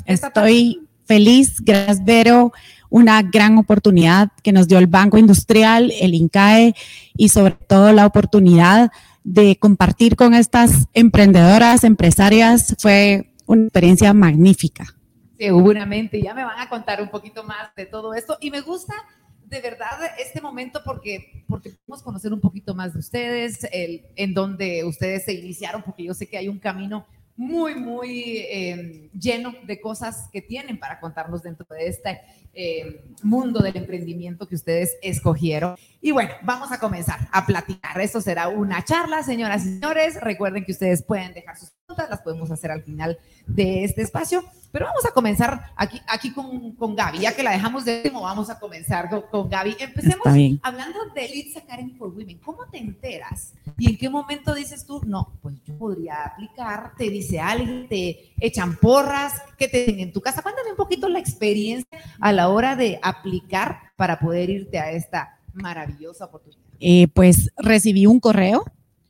Estoy 0.05 0.87
feliz, 1.05 1.59
gracias 1.61 2.03
Vero, 2.03 2.53
una 2.89 3.21
gran 3.21 3.57
oportunidad 3.57 4.29
que 4.43 4.51
nos 4.51 4.67
dio 4.67 4.77
el 4.77 4.87
Banco 4.87 5.17
Industrial, 5.17 5.91
el 5.99 6.13
INCAE 6.13 6.73
y 7.17 7.29
sobre 7.29 7.57
todo 7.67 7.91
la 7.91 8.05
oportunidad 8.05 8.91
de 9.23 9.57
compartir 9.57 10.15
con 10.15 10.33
estas 10.33 10.87
emprendedoras, 10.93 11.83
empresarias, 11.83 12.75
fue 12.79 13.33
una 13.45 13.63
experiencia 13.63 14.13
magnífica. 14.13 14.95
Seguramente, 15.37 16.21
ya 16.21 16.33
me 16.33 16.43
van 16.43 16.59
a 16.59 16.69
contar 16.69 17.01
un 17.01 17.09
poquito 17.09 17.43
más 17.43 17.73
de 17.75 17.85
todo 17.85 18.13
esto 18.13 18.37
y 18.41 18.51
me 18.51 18.61
gusta 18.61 18.93
de 19.51 19.59
verdad 19.59 19.99
este 20.17 20.39
momento 20.39 20.81
porque, 20.83 21.43
porque 21.47 21.71
podemos 21.85 22.01
conocer 22.01 22.31
un 22.31 22.39
poquito 22.39 22.73
más 22.73 22.93
de 22.93 22.99
ustedes, 22.99 23.67
el, 23.73 24.05
en 24.15 24.33
donde 24.33 24.85
ustedes 24.85 25.25
se 25.25 25.33
iniciaron, 25.33 25.83
porque 25.83 26.05
yo 26.05 26.13
sé 26.13 26.27
que 26.27 26.37
hay 26.37 26.47
un 26.47 26.57
camino 26.57 27.05
muy, 27.35 27.75
muy 27.75 28.37
eh, 28.37 29.09
lleno 29.13 29.53
de 29.63 29.81
cosas 29.81 30.29
que 30.31 30.41
tienen 30.41 30.79
para 30.79 30.99
contarnos 31.01 31.43
dentro 31.43 31.65
de 31.69 31.87
este 31.87 32.21
eh, 32.53 33.03
mundo 33.23 33.59
del 33.61 33.75
emprendimiento 33.75 34.47
que 34.47 34.55
ustedes 34.55 34.97
escogieron. 35.01 35.75
Y 36.01 36.11
bueno, 36.11 36.31
vamos 36.43 36.71
a 36.71 36.79
comenzar 36.79 37.27
a 37.31 37.45
platicar. 37.45 37.99
Esto 37.99 38.21
será 38.21 38.47
una 38.47 38.83
charla, 38.85 39.21
señoras 39.21 39.65
y 39.65 39.73
señores. 39.73 40.21
Recuerden 40.21 40.63
que 40.63 40.71
ustedes 40.71 41.03
pueden 41.03 41.33
dejar 41.33 41.57
sus 41.57 41.71
las 41.97 42.21
podemos 42.21 42.51
hacer 42.51 42.71
al 42.71 42.83
final 42.83 43.17
de 43.47 43.83
este 43.83 44.01
espacio. 44.01 44.43
Pero 44.71 44.85
vamos 44.85 45.05
a 45.05 45.11
comenzar 45.11 45.73
aquí, 45.75 46.01
aquí 46.07 46.31
con, 46.31 46.71
con 46.75 46.95
Gaby, 46.95 47.19
ya 47.19 47.35
que 47.35 47.43
la 47.43 47.51
dejamos 47.51 47.83
de 47.83 47.97
último, 47.97 48.21
vamos 48.21 48.49
a 48.49 48.57
comenzar 48.57 49.09
con, 49.09 49.23
con 49.23 49.49
Gaby. 49.49 49.75
Empecemos 49.79 50.25
hablando 50.61 50.99
de 51.13 51.27
Leeds 51.27 51.57
Academy 51.57 51.91
for 51.91 52.09
Women. 52.09 52.39
¿Cómo 52.39 52.65
te 52.71 52.77
enteras? 52.77 53.53
¿Y 53.77 53.89
en 53.89 53.97
qué 53.97 54.09
momento 54.09 54.53
dices 54.53 54.85
tú, 54.85 55.01
no, 55.05 55.33
pues 55.41 55.55
yo 55.65 55.77
podría 55.77 56.23
aplicar? 56.23 56.93
¿Te 56.97 57.09
dice 57.09 57.39
alguien? 57.39 57.89
¿Te 57.89 58.31
echan 58.39 58.77
porras? 58.77 59.41
¿Qué 59.57 59.67
te 59.67 59.79
dicen 59.79 59.99
en 59.99 60.13
tu 60.13 60.21
casa? 60.21 60.41
Cuéntame 60.41 60.71
un 60.71 60.77
poquito 60.77 61.09
la 61.09 61.19
experiencia 61.19 61.99
a 62.21 62.31
la 62.31 62.47
hora 62.47 62.77
de 62.77 62.97
aplicar 63.03 63.91
para 63.97 64.19
poder 64.19 64.49
irte 64.49 64.79
a 64.79 64.91
esta 64.91 65.37
maravillosa 65.53 66.25
oportunidad. 66.25 66.61
Eh, 66.79 67.07
pues 67.13 67.51
recibí 67.57 68.05
un 68.05 68.19
correo 68.19 68.63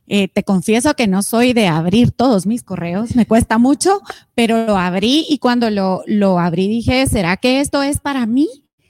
eh, 0.07 0.27
te 0.27 0.43
confieso 0.43 0.93
que 0.93 1.07
no 1.07 1.21
soy 1.21 1.53
de 1.53 1.67
abrir 1.67 2.11
todos 2.11 2.45
mis 2.45 2.63
correos, 2.63 3.15
me 3.15 3.25
cuesta 3.25 3.57
mucho, 3.57 4.01
pero 4.35 4.65
lo 4.65 4.77
abrí 4.77 5.25
y 5.29 5.37
cuando 5.39 5.69
lo, 5.69 6.03
lo 6.05 6.39
abrí 6.39 6.67
dije, 6.67 7.07
¿será 7.07 7.37
que 7.37 7.61
esto 7.61 7.81
es 7.83 7.99
para 7.99 8.25
mí? 8.25 8.49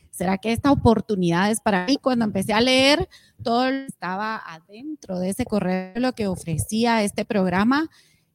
¿Será 0.09 0.37
que 0.37 0.51
esta 0.51 0.71
oportunidad 0.71 1.49
es 1.49 1.61
para 1.61 1.85
mí? 1.85 1.97
Cuando 1.97 2.25
empecé 2.25 2.53
a 2.53 2.61
leer, 2.61 3.09
todo 3.43 3.67
estaba 3.67 4.41
adentro 4.45 5.19
de 5.19 5.29
ese 5.29 5.45
correo, 5.45 5.93
lo 5.95 6.13
que 6.13 6.27
ofrecía 6.27 7.03
este 7.03 7.25
programa, 7.25 7.89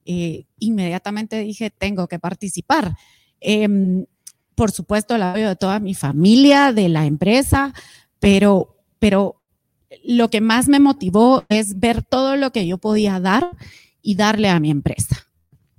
eh, 0.04 0.46
inmediatamente 0.58 1.38
dije, 1.40 1.70
tengo 1.70 2.06
que 2.08 2.18
participar. 2.18 2.96
Em, 3.40 4.06
por 4.54 4.70
supuesto, 4.70 5.14
el 5.14 5.22
apoyo 5.22 5.48
de 5.48 5.56
toda 5.56 5.78
mi 5.80 5.94
familia, 5.94 6.72
de 6.72 6.88
la 6.88 7.06
empresa, 7.06 7.74
pero, 8.20 8.76
pero 8.98 9.42
lo 10.04 10.28
que 10.28 10.40
más 10.40 10.68
me 10.68 10.80
motivó 10.80 11.44
es 11.48 11.78
ver 11.78 12.02
todo 12.02 12.36
lo 12.36 12.52
que 12.52 12.66
yo 12.66 12.78
podía 12.78 13.20
dar 13.20 13.50
y 14.02 14.14
darle 14.14 14.48
a 14.48 14.60
mi 14.60 14.70
empresa. 14.70 15.16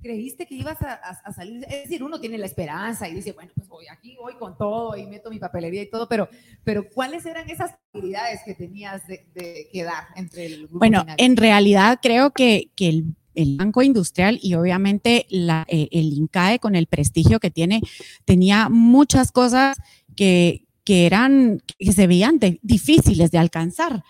¿Creíste 0.00 0.46
que 0.46 0.54
ibas 0.54 0.78
a, 0.80 1.32
salir? 1.32 1.64
Es 1.64 1.82
decir, 1.82 2.04
uno 2.04 2.20
tiene 2.20 2.38
la 2.38 2.46
esperanza 2.46 3.08
y 3.08 3.14
dice, 3.14 3.32
bueno, 3.32 3.50
pues 3.54 3.68
voy 3.68 3.86
aquí, 3.90 4.16
voy 4.16 4.34
con 4.34 4.56
todo 4.56 4.96
y 4.96 5.06
meto 5.06 5.28
mi 5.28 5.38
papelería 5.38 5.82
y 5.82 5.90
todo, 5.90 6.08
pero, 6.08 6.28
pero 6.62 6.88
¿cuáles 6.88 7.26
eran 7.26 7.50
esas 7.50 7.74
habilidades 7.92 8.40
que 8.44 8.54
tenías 8.54 9.06
de, 9.08 9.26
de 9.34 9.68
que 9.72 9.82
dar 9.82 10.04
entre 10.14 10.46
el 10.46 10.58
grupo? 10.68 10.78
Bueno, 10.78 11.04
en 11.16 11.36
realidad 11.36 11.98
creo 12.00 12.30
que, 12.30 12.70
que 12.76 12.88
el, 12.88 13.16
el 13.38 13.56
Banco 13.56 13.82
Industrial 13.82 14.38
y 14.42 14.54
obviamente 14.54 15.26
la, 15.30 15.64
eh, 15.68 15.88
el 15.92 16.12
INCAE 16.12 16.58
con 16.58 16.74
el 16.74 16.86
prestigio 16.86 17.38
que 17.38 17.50
tiene, 17.50 17.80
tenía 18.24 18.68
muchas 18.68 19.30
cosas 19.32 19.78
que, 20.16 20.67
que 20.88 21.04
eran, 21.04 21.62
que 21.78 21.92
se 21.92 22.06
veían 22.06 22.40
difíciles 22.62 23.30
de 23.30 23.36
alcanzar. 23.36 24.04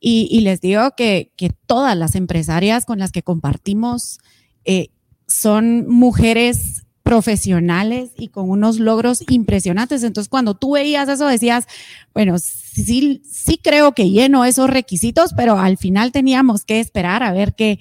Y, 0.00 0.40
les 0.40 0.60
digo 0.60 0.90
que, 0.96 1.30
todas 1.66 1.96
las 1.96 2.16
empresarias 2.16 2.86
con 2.86 2.98
las 2.98 3.12
que 3.12 3.22
compartimos 3.22 4.18
eh, 4.64 4.88
son 5.28 5.88
mujeres 5.88 6.86
profesionales 7.04 8.10
y 8.18 8.30
con 8.30 8.50
unos 8.50 8.80
logros 8.80 9.22
impresionantes. 9.28 10.02
Entonces, 10.02 10.28
cuando 10.28 10.54
tú 10.54 10.72
veías 10.72 11.08
eso, 11.08 11.28
decías, 11.28 11.68
bueno, 12.12 12.40
sí, 12.40 13.22
sí 13.30 13.60
creo 13.62 13.92
que 13.92 14.10
lleno 14.10 14.44
esos 14.44 14.68
requisitos, 14.68 15.34
pero 15.34 15.56
al 15.60 15.78
final 15.78 16.10
teníamos 16.10 16.64
que 16.64 16.80
esperar 16.80 17.22
a 17.22 17.32
ver 17.32 17.54
qué, 17.54 17.78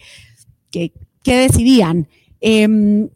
qué, 0.70 0.94
qué 1.24 1.38
decidían. 1.38 2.08
Em, 2.40 3.10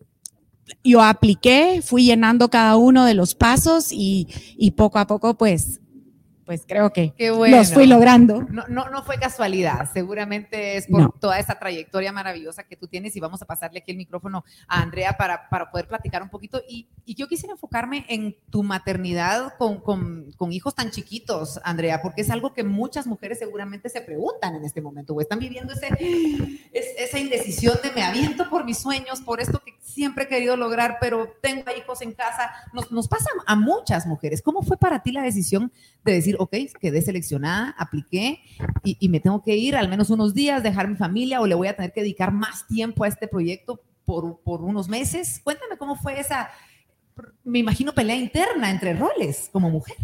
yo 0.87 1.01
apliqué, 1.01 1.81
fui 1.83 2.05
llenando 2.05 2.49
cada 2.49 2.77
uno 2.77 3.05
de 3.05 3.13
los 3.13 3.35
pasos 3.35 3.91
y, 3.91 4.27
y 4.57 4.71
poco 4.71 4.99
a 4.99 5.07
poco 5.07 5.37
pues 5.37 5.81
pues 6.47 6.63
creo 6.65 6.93
que 6.93 7.13
los 7.49 7.73
fui 7.73 7.87
logrando. 7.87 8.41
No, 8.49 8.63
no, 8.69 8.89
no 8.89 9.03
fue 9.03 9.19
casualidad, 9.19 9.89
seguramente 9.91 10.77
es 10.77 10.87
por 10.87 11.19
toda 11.19 11.37
esa 11.39 11.59
trayectoria 11.59 12.13
maravillosa 12.13 12.63
que 12.63 12.77
tú 12.77 12.87
tienes 12.87 13.17
y 13.17 13.19
vamos 13.19 13.41
a 13.41 13.45
pasarle 13.45 13.79
aquí 13.79 13.91
el 13.91 13.97
micrófono 13.97 14.45
a 14.69 14.81
Andrea 14.81 15.17
para, 15.17 15.49
para 15.49 15.69
poder 15.69 15.89
platicar 15.89 16.23
un 16.23 16.29
poquito. 16.29 16.61
Y, 16.69 16.87
y, 17.05 17.15
yo 17.15 17.27
quisiera 17.27 17.51
enfocarme 17.51 18.05
en 18.07 18.37
tu 18.49 18.63
maternidad 18.63 19.55
con, 19.57 19.81
con, 19.81 20.31
con, 20.37 20.53
hijos 20.53 20.73
tan 20.73 20.89
chiquitos, 20.89 21.59
Andrea, 21.65 22.01
porque 22.01 22.21
es 22.21 22.29
algo 22.29 22.53
que 22.53 22.63
muchas 22.63 23.07
mujeres 23.07 23.39
seguramente 23.39 23.89
se 23.89 23.99
preguntan 23.99 24.55
en 24.55 24.63
este 24.63 24.81
momento 24.81 25.13
o 25.13 25.19
están 25.19 25.39
viviendo 25.39 25.73
ese, 25.73 25.89
esa 26.71 27.19
indecisión 27.19 27.77
de 27.83 27.91
me 27.91 28.03
aviento 28.03 28.49
por 28.49 28.63
mis 28.63 28.77
sueños, 28.77 29.19
por 29.19 29.41
esto 29.41 29.61
que 29.65 29.73
siempre 29.81 30.23
he 30.23 30.27
querido 30.29 30.55
lograr, 30.55 30.97
pero 31.01 31.27
tengo 31.41 31.65
hijos 31.77 32.01
en 32.01 32.13
casa. 32.13 32.51
Nos, 32.71 32.89
nos 32.89 33.09
pasa 33.09 33.29
a 33.45 33.57
muchas 33.57 34.07
mujeres. 34.07 34.41
¿Cómo 34.41 34.61
fue 34.61 34.77
para 34.77 35.03
ti 35.03 35.11
la 35.11 35.23
decisión 35.23 35.73
de 36.05 36.13
decir, 36.13 36.36
ok, 36.39 36.55
quedé 36.79 37.01
seleccionada, 37.01 37.75
apliqué 37.77 38.39
y, 38.83 39.09
me 39.09 39.19
tengo 39.19 39.43
que 39.43 39.55
ir 39.55 39.75
al 39.75 39.89
menos 39.89 40.09
unos 40.09 40.33
días, 40.33 40.63
dejar 40.63 40.87
mi 40.87 40.95
familia 40.95 41.41
o 41.41 41.47
le 41.47 41.55
voy 41.55 41.67
a 41.67 41.75
tener 41.75 41.93
que 41.93 42.01
dedicar 42.01 42.31
más 42.31 42.67
tiempo 42.67 43.03
a 43.03 43.07
este 43.07 43.27
proyecto 43.27 43.81
por, 44.05 44.39
por 44.41 44.61
unos 44.61 44.87
meses. 44.87 45.41
Cuéntame 45.43 45.77
cómo 45.77 45.95
fue 45.95 46.19
esa, 46.19 46.49
me 47.43 47.59
imagino, 47.59 47.93
pelea 47.93 48.15
interna 48.15 48.71
entre 48.71 48.93
roles 48.93 49.49
como 49.51 49.69
mujer. 49.69 49.97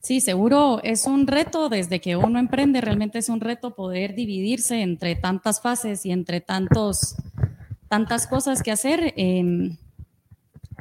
Sí, 0.00 0.20
seguro 0.20 0.80
es 0.84 1.06
un 1.06 1.26
reto 1.26 1.68
desde 1.68 2.00
que 2.00 2.16
uno 2.16 2.38
emprende, 2.38 2.80
realmente 2.80 3.18
es 3.18 3.28
un 3.28 3.40
reto 3.40 3.74
poder 3.74 4.14
dividirse 4.14 4.80
entre 4.80 5.16
tantas 5.16 5.60
fases 5.60 6.06
y 6.06 6.12
entre 6.12 6.40
tantos, 6.40 7.16
tantas 7.88 8.26
cosas 8.26 8.62
que 8.62 8.70
hacer. 8.70 9.12
Eh, 9.16 9.76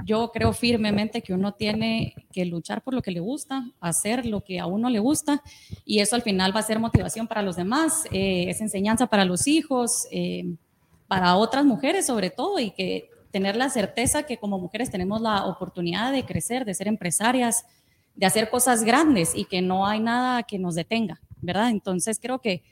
yo 0.05 0.31
creo 0.31 0.53
firmemente 0.53 1.21
que 1.21 1.33
uno 1.33 1.53
tiene 1.53 2.13
que 2.31 2.45
luchar 2.45 2.81
por 2.81 2.93
lo 2.93 3.01
que 3.01 3.11
le 3.11 3.19
gusta, 3.19 3.71
hacer 3.79 4.25
lo 4.25 4.41
que 4.41 4.59
a 4.59 4.65
uno 4.65 4.89
le 4.89 4.99
gusta 4.99 5.41
y 5.85 5.99
eso 5.99 6.15
al 6.15 6.21
final 6.21 6.55
va 6.55 6.59
a 6.59 6.63
ser 6.63 6.79
motivación 6.79 7.27
para 7.27 7.41
los 7.41 7.55
demás, 7.55 8.05
eh, 8.11 8.45
es 8.49 8.61
enseñanza 8.61 9.07
para 9.07 9.25
los 9.25 9.47
hijos, 9.47 10.07
eh, 10.11 10.55
para 11.07 11.35
otras 11.35 11.65
mujeres 11.65 12.05
sobre 12.05 12.29
todo 12.29 12.59
y 12.59 12.71
que 12.71 13.09
tener 13.31 13.55
la 13.55 13.69
certeza 13.69 14.23
que 14.23 14.37
como 14.37 14.59
mujeres 14.59 14.89
tenemos 14.89 15.21
la 15.21 15.45
oportunidad 15.45 16.11
de 16.11 16.25
crecer, 16.25 16.65
de 16.65 16.73
ser 16.73 16.87
empresarias, 16.87 17.65
de 18.15 18.25
hacer 18.25 18.49
cosas 18.49 18.83
grandes 18.83 19.33
y 19.35 19.45
que 19.45 19.61
no 19.61 19.85
hay 19.85 19.99
nada 19.99 20.43
que 20.43 20.57
nos 20.57 20.75
detenga, 20.75 21.21
¿verdad? 21.41 21.69
Entonces 21.69 22.19
creo 22.19 22.39
que 22.39 22.63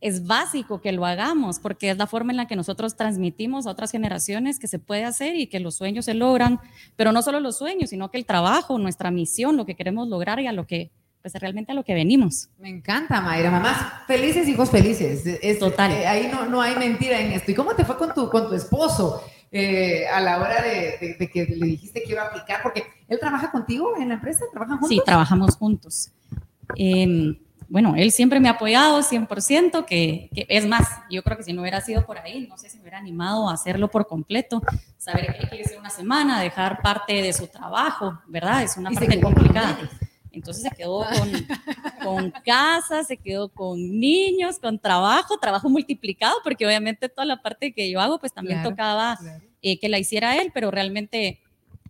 es 0.00 0.26
básico 0.26 0.80
que 0.80 0.92
lo 0.92 1.04
hagamos 1.04 1.58
porque 1.58 1.90
es 1.90 1.98
la 1.98 2.06
forma 2.06 2.32
en 2.32 2.38
la 2.38 2.46
que 2.46 2.56
nosotros 2.56 2.96
transmitimos 2.96 3.66
a 3.66 3.70
otras 3.70 3.90
generaciones 3.90 4.58
que 4.58 4.66
se 4.66 4.78
puede 4.78 5.04
hacer 5.04 5.36
y 5.36 5.46
que 5.46 5.60
los 5.60 5.74
sueños 5.76 6.06
se 6.06 6.14
logran, 6.14 6.60
pero 6.96 7.12
no 7.12 7.22
solo 7.22 7.40
los 7.40 7.58
sueños, 7.58 7.90
sino 7.90 8.10
que 8.10 8.18
el 8.18 8.24
trabajo, 8.24 8.78
nuestra 8.78 9.10
misión, 9.10 9.56
lo 9.56 9.66
que 9.66 9.74
queremos 9.74 10.08
lograr 10.08 10.40
y 10.40 10.46
a 10.46 10.52
lo 10.52 10.66
que 10.66 10.90
pues 11.22 11.34
realmente 11.34 11.72
a 11.72 11.74
lo 11.74 11.84
que 11.84 11.92
venimos. 11.92 12.48
Me 12.58 12.70
encanta, 12.70 13.20
Mayra. 13.20 13.50
Mamás 13.50 13.76
felices, 14.06 14.48
hijos 14.48 14.70
felices. 14.70 15.22
Es, 15.42 15.58
Total. 15.58 15.92
Eh, 15.92 16.06
ahí 16.06 16.30
no, 16.32 16.46
no 16.46 16.62
hay 16.62 16.76
mentira 16.76 17.20
en 17.20 17.32
esto. 17.32 17.50
¿Y 17.50 17.54
cómo 17.54 17.74
te 17.74 17.84
fue 17.84 17.98
con 17.98 18.14
tu, 18.14 18.30
con 18.30 18.48
tu 18.48 18.54
esposo 18.54 19.22
eh, 19.52 20.06
a 20.08 20.18
la 20.22 20.40
hora 20.40 20.62
de, 20.62 21.30
que 21.30 21.44
le 21.44 21.66
dijiste 21.66 22.02
que 22.02 22.12
iba 22.12 22.22
a 22.22 22.28
aplicar? 22.28 22.62
Porque 22.62 22.84
él 23.06 23.18
trabaja 23.20 23.50
contigo 23.50 23.98
en 23.98 24.08
la 24.08 24.14
empresa, 24.14 24.46
¿trabajan 24.50 24.78
juntos? 24.78 24.96
Sí, 24.96 25.02
trabajamos 25.04 25.56
juntos. 25.56 26.10
Eh, 26.76 27.36
bueno, 27.70 27.94
él 27.96 28.10
siempre 28.10 28.40
me 28.40 28.48
ha 28.48 28.52
apoyado 28.52 29.00
100%, 29.00 29.84
que, 29.84 30.28
que, 30.34 30.44
es 30.48 30.66
más, 30.66 30.88
yo 31.08 31.22
creo 31.22 31.36
que 31.36 31.44
si 31.44 31.52
no 31.52 31.62
hubiera 31.62 31.80
sido 31.80 32.04
por 32.04 32.18
ahí, 32.18 32.48
no 32.48 32.58
sé 32.58 32.68
si 32.68 32.76
me 32.78 32.82
hubiera 32.82 32.98
animado 32.98 33.48
a 33.48 33.54
hacerlo 33.54 33.88
por 33.88 34.08
completo, 34.08 34.60
saber 34.98 35.36
que 35.38 35.48
quiere 35.48 35.78
una 35.78 35.88
semana, 35.88 36.40
dejar 36.40 36.82
parte 36.82 37.22
de 37.22 37.32
su 37.32 37.46
trabajo, 37.46 38.20
¿verdad? 38.26 38.64
Es 38.64 38.76
una 38.76 38.90
parte 38.90 39.20
complicada. 39.20 39.78
Entonces 40.32 40.64
se 40.64 40.70
quedó 40.70 41.04
con, 41.04 41.46
con, 42.02 42.30
casa, 42.44 43.04
se 43.04 43.16
quedó 43.16 43.48
con 43.48 43.78
niños, 43.78 44.58
con 44.58 44.80
trabajo, 44.80 45.38
trabajo 45.38 45.68
multiplicado, 45.68 46.38
porque 46.42 46.66
obviamente 46.66 47.08
toda 47.08 47.24
la 47.24 47.40
parte 47.40 47.72
que 47.72 47.88
yo 47.88 48.00
hago, 48.00 48.18
pues 48.18 48.32
también 48.32 48.64
tocaba 48.64 49.16
eh, 49.62 49.78
que 49.78 49.88
la 49.88 49.98
hiciera 50.00 50.36
él, 50.36 50.50
pero 50.52 50.72
realmente 50.72 51.40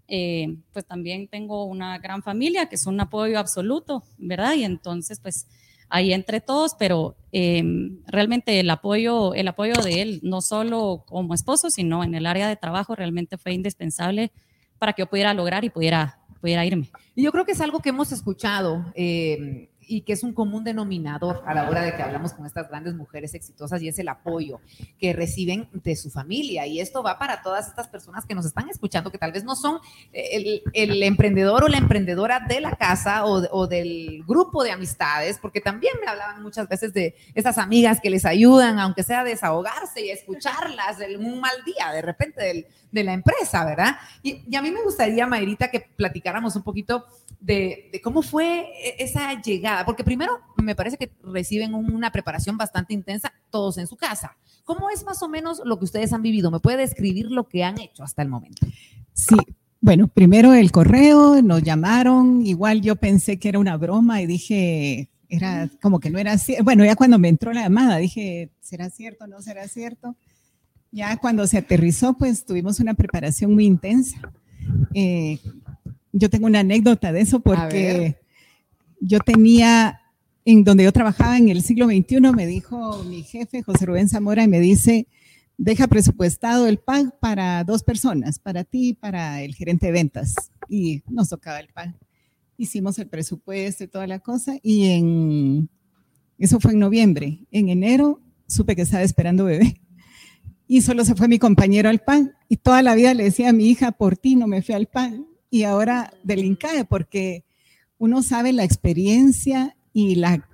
eh, 0.08 0.56
pues 0.74 0.84
también 0.84 1.26
tengo 1.26 1.64
una 1.64 1.96
gran 1.98 2.22
familia 2.22 2.68
que 2.68 2.74
es 2.74 2.86
un 2.86 3.00
apoyo 3.00 3.38
absoluto, 3.38 4.02
¿verdad? 4.18 4.54
Y 4.54 4.64
entonces, 4.64 5.20
pues 5.20 5.46
ahí 5.90 6.12
entre 6.12 6.40
todos, 6.40 6.74
pero 6.78 7.16
em, 7.32 7.98
realmente 8.06 8.60
el 8.60 8.70
apoyo, 8.70 9.34
el 9.34 9.48
apoyo 9.48 9.74
de 9.82 10.02
él, 10.02 10.20
no 10.22 10.40
solo 10.40 11.04
como 11.06 11.34
esposo, 11.34 11.68
sino 11.70 12.02
en 12.02 12.14
el 12.14 12.26
área 12.26 12.48
de 12.48 12.56
trabajo, 12.56 12.94
realmente 12.94 13.36
fue 13.36 13.52
indispensable 13.52 14.32
para 14.78 14.92
que 14.92 15.02
yo 15.02 15.06
pudiera 15.06 15.34
lograr 15.34 15.64
y 15.64 15.70
pudiera, 15.70 16.20
pudiera 16.40 16.64
irme. 16.64 16.88
Y 17.14 17.22
yo 17.22 17.32
creo 17.32 17.44
que 17.44 17.52
es 17.52 17.60
algo 17.60 17.80
que 17.80 17.90
hemos 17.90 18.12
escuchado. 18.12 18.86
Em, 18.94 19.68
y 19.90 20.02
que 20.02 20.12
es 20.12 20.22
un 20.22 20.32
común 20.32 20.62
denominador 20.62 21.42
a 21.44 21.52
la 21.52 21.68
hora 21.68 21.82
de 21.82 21.94
que 21.96 22.02
hablamos 22.02 22.32
con 22.32 22.46
estas 22.46 22.68
grandes 22.68 22.94
mujeres 22.94 23.34
exitosas 23.34 23.82
y 23.82 23.88
es 23.88 23.98
el 23.98 24.08
apoyo 24.08 24.60
que 25.00 25.12
reciben 25.12 25.68
de 25.72 25.96
su 25.96 26.10
familia. 26.10 26.64
Y 26.66 26.78
esto 26.78 27.02
va 27.02 27.18
para 27.18 27.42
todas 27.42 27.66
estas 27.66 27.88
personas 27.88 28.24
que 28.24 28.36
nos 28.36 28.46
están 28.46 28.70
escuchando, 28.70 29.10
que 29.10 29.18
tal 29.18 29.32
vez 29.32 29.42
no 29.42 29.56
son 29.56 29.80
el, 30.12 30.62
el 30.74 31.02
emprendedor 31.02 31.64
o 31.64 31.68
la 31.68 31.78
emprendedora 31.78 32.38
de 32.38 32.60
la 32.60 32.76
casa 32.76 33.24
o, 33.24 33.66
del 33.66 34.22
grupo 34.26 34.62
de 34.62 34.70
amistades, 34.70 35.38
porque 35.38 35.60
también 35.60 35.94
me 36.00 36.08
hablaban 36.08 36.40
muchas 36.40 36.68
veces 36.68 36.94
de 36.94 37.16
esas 37.34 37.58
amigas 37.58 38.00
que 38.00 38.10
les 38.10 38.24
ayudan, 38.24 38.78
aunque 38.78 39.02
sea 39.02 39.24
desahogarse 39.24 40.06
y 40.06 40.10
escucharlas 40.10 41.00
en 41.00 41.24
un 41.24 41.40
mal 41.40 41.64
día 41.64 41.90
de 41.92 42.02
repente 42.02 42.44
del, 42.44 42.66
de 42.92 43.04
la 43.04 43.12
empresa, 43.12 43.64
¿verdad? 43.64 43.96
Y, 44.22 44.54
a 44.54 44.62
mí 44.62 44.70
me 44.70 44.82
gustaría, 44.82 45.26
Mayrita, 45.26 45.70
que 45.70 45.80
platicáramos 45.80 46.56
un 46.56 46.62
poquito 46.62 47.06
de, 47.40 47.90
cómo 48.02 48.22
fue 48.22 48.68
esa 48.98 49.40
llegada 49.40 49.84
porque 49.84 50.04
primero 50.04 50.40
me 50.56 50.74
parece 50.74 50.96
que 50.96 51.10
reciben 51.22 51.74
una 51.74 52.12
preparación 52.12 52.56
bastante 52.56 52.94
intensa 52.94 53.32
todos 53.50 53.78
en 53.78 53.86
su 53.86 53.96
casa. 53.96 54.36
¿Cómo 54.64 54.90
es 54.90 55.04
más 55.04 55.22
o 55.22 55.28
menos 55.28 55.62
lo 55.64 55.78
que 55.78 55.84
ustedes 55.84 56.12
han 56.12 56.22
vivido? 56.22 56.50
¿Me 56.50 56.60
puede 56.60 56.78
describir 56.78 57.30
lo 57.30 57.48
que 57.48 57.64
han 57.64 57.80
hecho 57.80 58.02
hasta 58.02 58.22
el 58.22 58.28
momento? 58.28 58.66
Sí, 59.12 59.36
bueno, 59.80 60.08
primero 60.08 60.52
el 60.52 60.70
correo, 60.72 61.40
nos 61.42 61.62
llamaron, 61.62 62.44
igual 62.44 62.82
yo 62.82 62.96
pensé 62.96 63.38
que 63.38 63.48
era 63.48 63.58
una 63.58 63.76
broma 63.76 64.20
y 64.20 64.26
dije, 64.26 65.10
era 65.30 65.70
como 65.80 66.00
que 66.00 66.10
no 66.10 66.18
era 66.18 66.36
cierto. 66.36 66.64
Bueno, 66.64 66.84
ya 66.84 66.96
cuando 66.96 67.18
me 67.18 67.28
entró 67.28 67.52
la 67.52 67.62
llamada 67.62 67.96
dije, 67.96 68.50
¿será 68.60 68.90
cierto? 68.90 69.26
¿No 69.26 69.40
será 69.40 69.66
cierto? 69.68 70.16
Ya 70.92 71.16
cuando 71.16 71.46
se 71.46 71.58
aterrizó, 71.58 72.14
pues 72.16 72.44
tuvimos 72.44 72.80
una 72.80 72.94
preparación 72.94 73.54
muy 73.54 73.64
intensa. 73.64 74.20
Eh, 74.94 75.38
yo 76.12 76.28
tengo 76.28 76.46
una 76.46 76.60
anécdota 76.60 77.12
de 77.12 77.20
eso 77.20 77.40
porque 77.40 78.16
yo 79.00 79.20
tenía, 79.20 80.00
en 80.44 80.64
donde 80.64 80.84
yo 80.84 80.92
trabajaba 80.92 81.38
en 81.38 81.48
el 81.48 81.62
siglo 81.62 81.86
XXI, 81.86 82.20
me 82.34 82.46
dijo 82.46 83.02
mi 83.04 83.22
jefe, 83.22 83.62
José 83.62 83.86
Rubén 83.86 84.08
Zamora, 84.08 84.42
y 84.42 84.48
me 84.48 84.60
dice, 84.60 85.06
deja 85.56 85.86
presupuestado 85.86 86.66
el 86.66 86.78
PAG 86.78 87.18
para 87.20 87.62
dos 87.64 87.82
personas, 87.82 88.38
para 88.38 88.64
ti 88.64 88.88
y 88.88 88.94
para 88.94 89.42
el 89.42 89.54
gerente 89.54 89.86
de 89.86 89.92
ventas. 89.92 90.34
Y 90.68 91.02
nos 91.08 91.28
tocaba 91.28 91.60
el 91.60 91.68
PAG. 91.68 91.94
Hicimos 92.56 92.98
el 92.98 93.08
presupuesto 93.08 93.84
y 93.84 93.88
toda 93.88 94.06
la 94.06 94.18
cosa, 94.18 94.56
y 94.62 94.90
en, 94.90 95.68
eso 96.38 96.58
fue 96.60 96.72
en 96.72 96.78
noviembre. 96.78 97.38
En 97.50 97.68
enero 97.68 98.20
supe 98.46 98.74
que 98.74 98.82
estaba 98.82 99.02
esperando 99.02 99.44
bebé. 99.44 99.80
Y 100.72 100.82
solo 100.82 101.04
se 101.04 101.16
fue 101.16 101.26
mi 101.26 101.40
compañero 101.40 101.88
al 101.88 101.98
PAN. 101.98 102.36
Y 102.48 102.58
toda 102.58 102.80
la 102.80 102.94
vida 102.94 103.12
le 103.12 103.24
decía 103.24 103.48
a 103.48 103.52
mi 103.52 103.68
hija, 103.68 103.90
por 103.90 104.16
ti 104.16 104.36
no 104.36 104.46
me 104.46 104.62
fui 104.62 104.76
al 104.76 104.86
PAN. 104.86 105.26
Y 105.50 105.64
ahora 105.64 106.12
del 106.22 106.44
INCAE, 106.44 106.84
porque 106.84 107.42
uno 107.98 108.22
sabe 108.22 108.52
la 108.52 108.62
experiencia 108.62 109.76
y 109.92 110.14
la, 110.14 110.48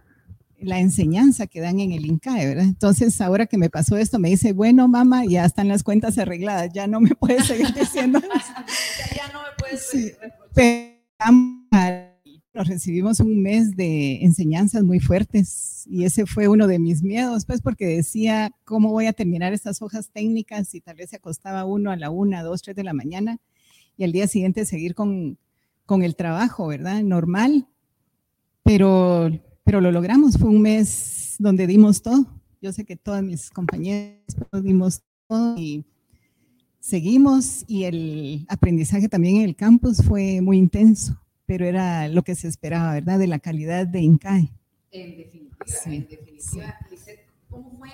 la 0.58 0.78
enseñanza 0.80 1.46
que 1.46 1.60
dan 1.60 1.80
en 1.80 1.92
el 1.92 2.06
INCAE, 2.06 2.46
¿verdad? 2.46 2.64
Entonces, 2.64 3.20
ahora 3.20 3.44
que 3.44 3.58
me 3.58 3.68
pasó 3.68 3.98
esto, 3.98 4.18
me 4.18 4.30
dice, 4.30 4.54
bueno, 4.54 4.88
mamá, 4.88 5.26
ya 5.26 5.44
están 5.44 5.68
las 5.68 5.82
cuentas 5.82 6.16
arregladas, 6.16 6.70
ya 6.72 6.86
no 6.86 6.98
me 6.98 7.10
puedes 7.10 7.44
seguir 7.44 7.74
diciendo 7.74 8.18
ya, 9.14 9.30
no 9.34 9.42
me 9.42 9.48
puedes 9.58 9.86
sí, 9.86 10.12
pero 10.54 10.96
nos 12.56 12.66
recibimos 12.66 13.20
un 13.20 13.40
mes 13.42 13.76
de 13.76 14.24
enseñanzas 14.24 14.82
muy 14.82 14.98
fuertes 14.98 15.86
y 15.88 16.04
ese 16.04 16.26
fue 16.26 16.48
uno 16.48 16.66
de 16.66 16.78
mis 16.78 17.02
miedos, 17.02 17.44
pues 17.44 17.62
porque 17.62 17.86
decía, 17.86 18.50
¿cómo 18.64 18.90
voy 18.90 19.06
a 19.06 19.12
terminar 19.12 19.52
estas 19.52 19.82
hojas 19.82 20.10
técnicas? 20.10 20.74
Y 20.74 20.80
tal 20.80 20.96
vez 20.96 21.10
se 21.10 21.16
acostaba 21.16 21.64
uno 21.64 21.90
a 21.92 21.96
la 21.96 22.10
una, 22.10 22.42
dos, 22.42 22.62
tres 22.62 22.74
de 22.74 22.82
la 22.82 22.92
mañana 22.92 23.38
y 23.96 24.04
al 24.04 24.12
día 24.12 24.26
siguiente 24.26 24.64
seguir 24.64 24.94
con 24.94 25.38
con 25.86 26.02
el 26.02 26.16
trabajo, 26.16 26.66
¿verdad? 26.66 27.02
Normal, 27.02 27.66
pero, 28.62 29.30
pero 29.64 29.80
lo 29.80 29.92
logramos. 29.92 30.36
Fue 30.36 30.50
un 30.50 30.60
mes 30.60 31.36
donde 31.38 31.66
dimos 31.66 32.02
todo. 32.02 32.26
Yo 32.60 32.72
sé 32.72 32.84
que 32.84 32.96
todas 32.96 33.22
mis 33.22 33.48
compañeras 33.50 34.18
dimos 34.62 35.02
todo 35.28 35.56
y 35.56 35.86
seguimos 36.80 37.64
y 37.68 37.84
el 37.84 38.46
aprendizaje 38.48 39.08
también 39.08 39.36
en 39.36 39.42
el 39.42 39.56
campus 39.56 40.02
fue 40.02 40.40
muy 40.40 40.58
intenso, 40.58 41.20
pero 41.46 41.64
era 41.64 42.08
lo 42.08 42.22
que 42.22 42.34
se 42.34 42.48
esperaba, 42.48 42.92
¿verdad? 42.94 43.18
De 43.18 43.26
la 43.26 43.38
calidad 43.38 43.86
de 43.86 44.00
INCAE. 44.00 44.50
En 44.90 45.16
definitiva, 45.16 45.66
sí, 45.66 45.96
en 45.96 46.08
definitiva. 46.08 46.78
Sí. 46.90 47.12
¿cómo 47.48 47.70
fue 47.78 47.90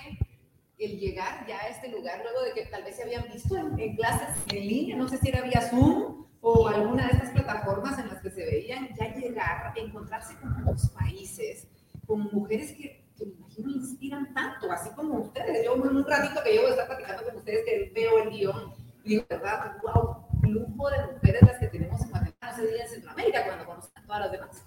el 0.77 0.99
llegar 0.99 1.45
ya 1.47 1.59
a 1.59 1.67
este 1.69 1.89
lugar 1.89 2.21
luego 2.23 2.41
de 2.43 2.53
que 2.53 2.69
tal 2.69 2.83
vez 2.83 2.95
se 2.97 3.03
habían 3.03 3.25
visto 3.31 3.55
en, 3.55 3.79
en 3.79 3.95
clases 3.95 4.29
en 4.51 4.67
línea? 4.67 4.97
No 4.97 5.07
sé 5.07 5.17
si 5.17 5.29
era 5.29 5.41
vía 5.41 5.61
Zoom 5.69 6.25
o 6.41 6.67
alguna 6.67 7.07
de 7.07 7.13
estas 7.13 7.29
plataformas 7.29 7.97
en 7.99 8.09
las 8.09 8.21
que 8.21 8.29
se 8.29 8.45
veían 8.45 8.89
ya 8.99 9.15
llegar, 9.15 9.73
encontrarse 9.77 10.35
con 10.41 10.53
otros 10.61 10.89
países, 10.89 11.69
con 12.05 12.29
mujeres 12.33 12.73
que, 12.73 13.05
que, 13.17 13.25
me 13.25 13.33
imagino 13.33 13.69
inspiran 13.71 14.33
tanto, 14.33 14.69
así 14.69 14.89
como 14.91 15.19
ustedes. 15.19 15.65
Yo 15.65 15.75
en 15.75 15.95
un 15.95 16.05
ratito 16.05 16.43
que 16.43 16.51
llevo 16.51 16.65
de 16.65 16.71
estar 16.71 16.87
platicando 16.87 17.23
con 17.23 17.37
ustedes, 17.37 17.63
que 17.63 17.91
veo 17.95 18.23
el 18.23 18.29
guion, 18.31 18.73
digo, 19.05 19.23
¿verdad? 19.29 19.77
¡Wow! 19.81 20.32
De 20.43 20.49
mujeres 20.49 21.41
las 21.41 21.57
que 21.59 21.67
tenemos 21.67 22.01
en 22.01 22.89
Centroamérica, 22.89 23.45
cuando 23.65 23.87
todas 24.05 24.21
las 24.21 24.31
demás. 24.31 24.63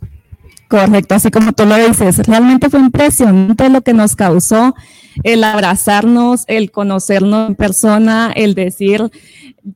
Correcto, 0.69 1.15
así 1.15 1.31
como 1.31 1.53
tú 1.53 1.65
lo 1.65 1.77
dices, 1.77 2.27
realmente 2.27 2.69
fue 2.69 2.81
impresionante 2.81 3.69
lo 3.69 3.83
que 3.83 3.93
nos 3.93 4.17
causó 4.17 4.75
el 5.23 5.45
abrazarnos, 5.45 6.45
el 6.49 6.71
conocernos 6.71 7.49
en 7.49 7.55
persona, 7.55 8.33
el 8.35 8.55
decir, 8.55 9.11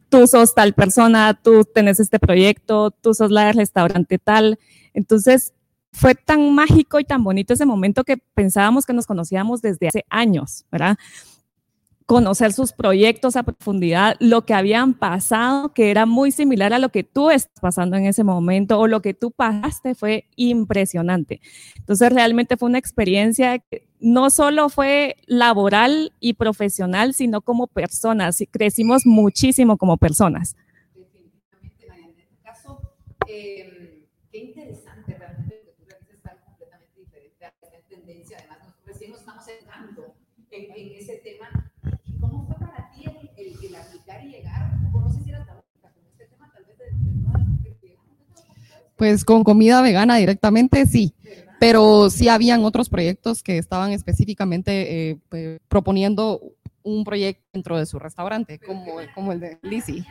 tú 0.09 0.27
sos 0.27 0.55
tal 0.55 0.75
persona, 0.75 1.39
tú 1.41 1.65
tenés 1.65 2.01
este 2.01 2.19
proyecto, 2.19 2.91
tú 2.91 3.15
sos 3.15 3.31
la 3.31 3.47
del 3.47 3.57
restaurante 3.57 4.19
tal. 4.19 4.59
Entonces, 4.93 5.53
fue 5.93 6.15
tan 6.15 6.55
mágico 6.55 7.01
y 7.01 7.05
tan 7.05 7.25
bonito 7.25 7.55
ese 7.55 7.67
momento 7.67 8.05
que 8.05 8.17
pensábamos 8.35 8.87
que 8.87 8.93
nos 8.93 9.07
conocíamos 9.07 9.63
desde 9.63 9.89
hace 9.89 10.05
años, 10.09 10.65
¿verdad? 10.71 10.97
Conocer 12.11 12.53
sus 12.53 12.73
proyectos 12.73 13.37
a 13.37 13.45
profundidad, 13.45 14.17
lo 14.19 14.45
que 14.45 14.53
habían 14.53 14.95
pasado, 14.95 15.73
que 15.73 15.93
era 15.93 16.07
muy 16.07 16.33
similar 16.33 16.73
a 16.73 16.81
lo 16.81 16.89
que 16.89 17.05
tú 17.05 17.31
estás 17.31 17.61
pasando 17.61 17.97
en 17.97 18.05
ese 18.05 18.25
momento 18.25 18.81
o 18.81 18.89
lo 18.89 19.01
que 19.01 19.15
tú 19.15 19.31
pasaste 19.31 19.95
fue 19.95 20.25
impresionante. 20.35 21.41
Entonces 21.77 22.13
realmente 22.13 22.57
fue 22.57 22.69
una 22.69 22.79
experiencia 22.79 23.61
que 23.61 23.87
no 24.01 24.31
solo 24.31 24.71
fue 24.71 25.19
laboral 25.27 26.13
y 26.19 26.33
profesional, 26.33 27.15
sino 27.15 27.43
como 27.43 27.69
personas. 27.69 28.43
Crecimos 28.51 29.07
muchísimo 29.07 29.77
como 29.77 29.97
personas. 29.97 30.57
Definitivamente, 31.63 32.23
en 32.23 32.29
este 32.29 32.43
caso, 32.43 32.81
eh, 33.29 34.09
qué 34.33 34.39
interesante 34.39 35.15
realmente 35.17 35.63
que 35.65 35.75
tú 35.79 35.85
realices 35.89 36.27
algo 36.27 36.45
completamente 36.45 36.99
diferente 36.99 37.45
a 37.45 37.49
esta 37.51 37.69
tendencia. 37.89 38.37
Además, 38.41 38.59
nosotros 38.65 38.85
recién 38.85 39.13
nos 39.13 39.21
estamos 39.21 39.47
entrando 39.47 40.17
en, 40.51 40.73
en 40.73 40.89
Pues 49.01 49.25
con 49.25 49.45
comida 49.45 49.81
vegana 49.81 50.17
directamente, 50.17 50.85
sí. 50.85 51.15
Pero 51.59 52.11
sí 52.11 52.29
habían 52.29 52.67
otros 52.67 52.91
proyectos 52.91 53.43
que 53.43 53.57
estaban 53.57 53.93
específicamente 53.93 55.13
eh, 55.13 55.19
pues, 55.31 55.59
proponiendo 55.69 56.43
un 56.83 57.03
proyecto 57.05 57.43
dentro 57.55 57.79
de 57.79 57.87
su 57.87 57.99
restaurante, 57.99 58.59
como, 58.59 58.97
como 59.15 59.33
el 59.33 59.41
de 59.41 59.59
Lizzie. 59.63 60.05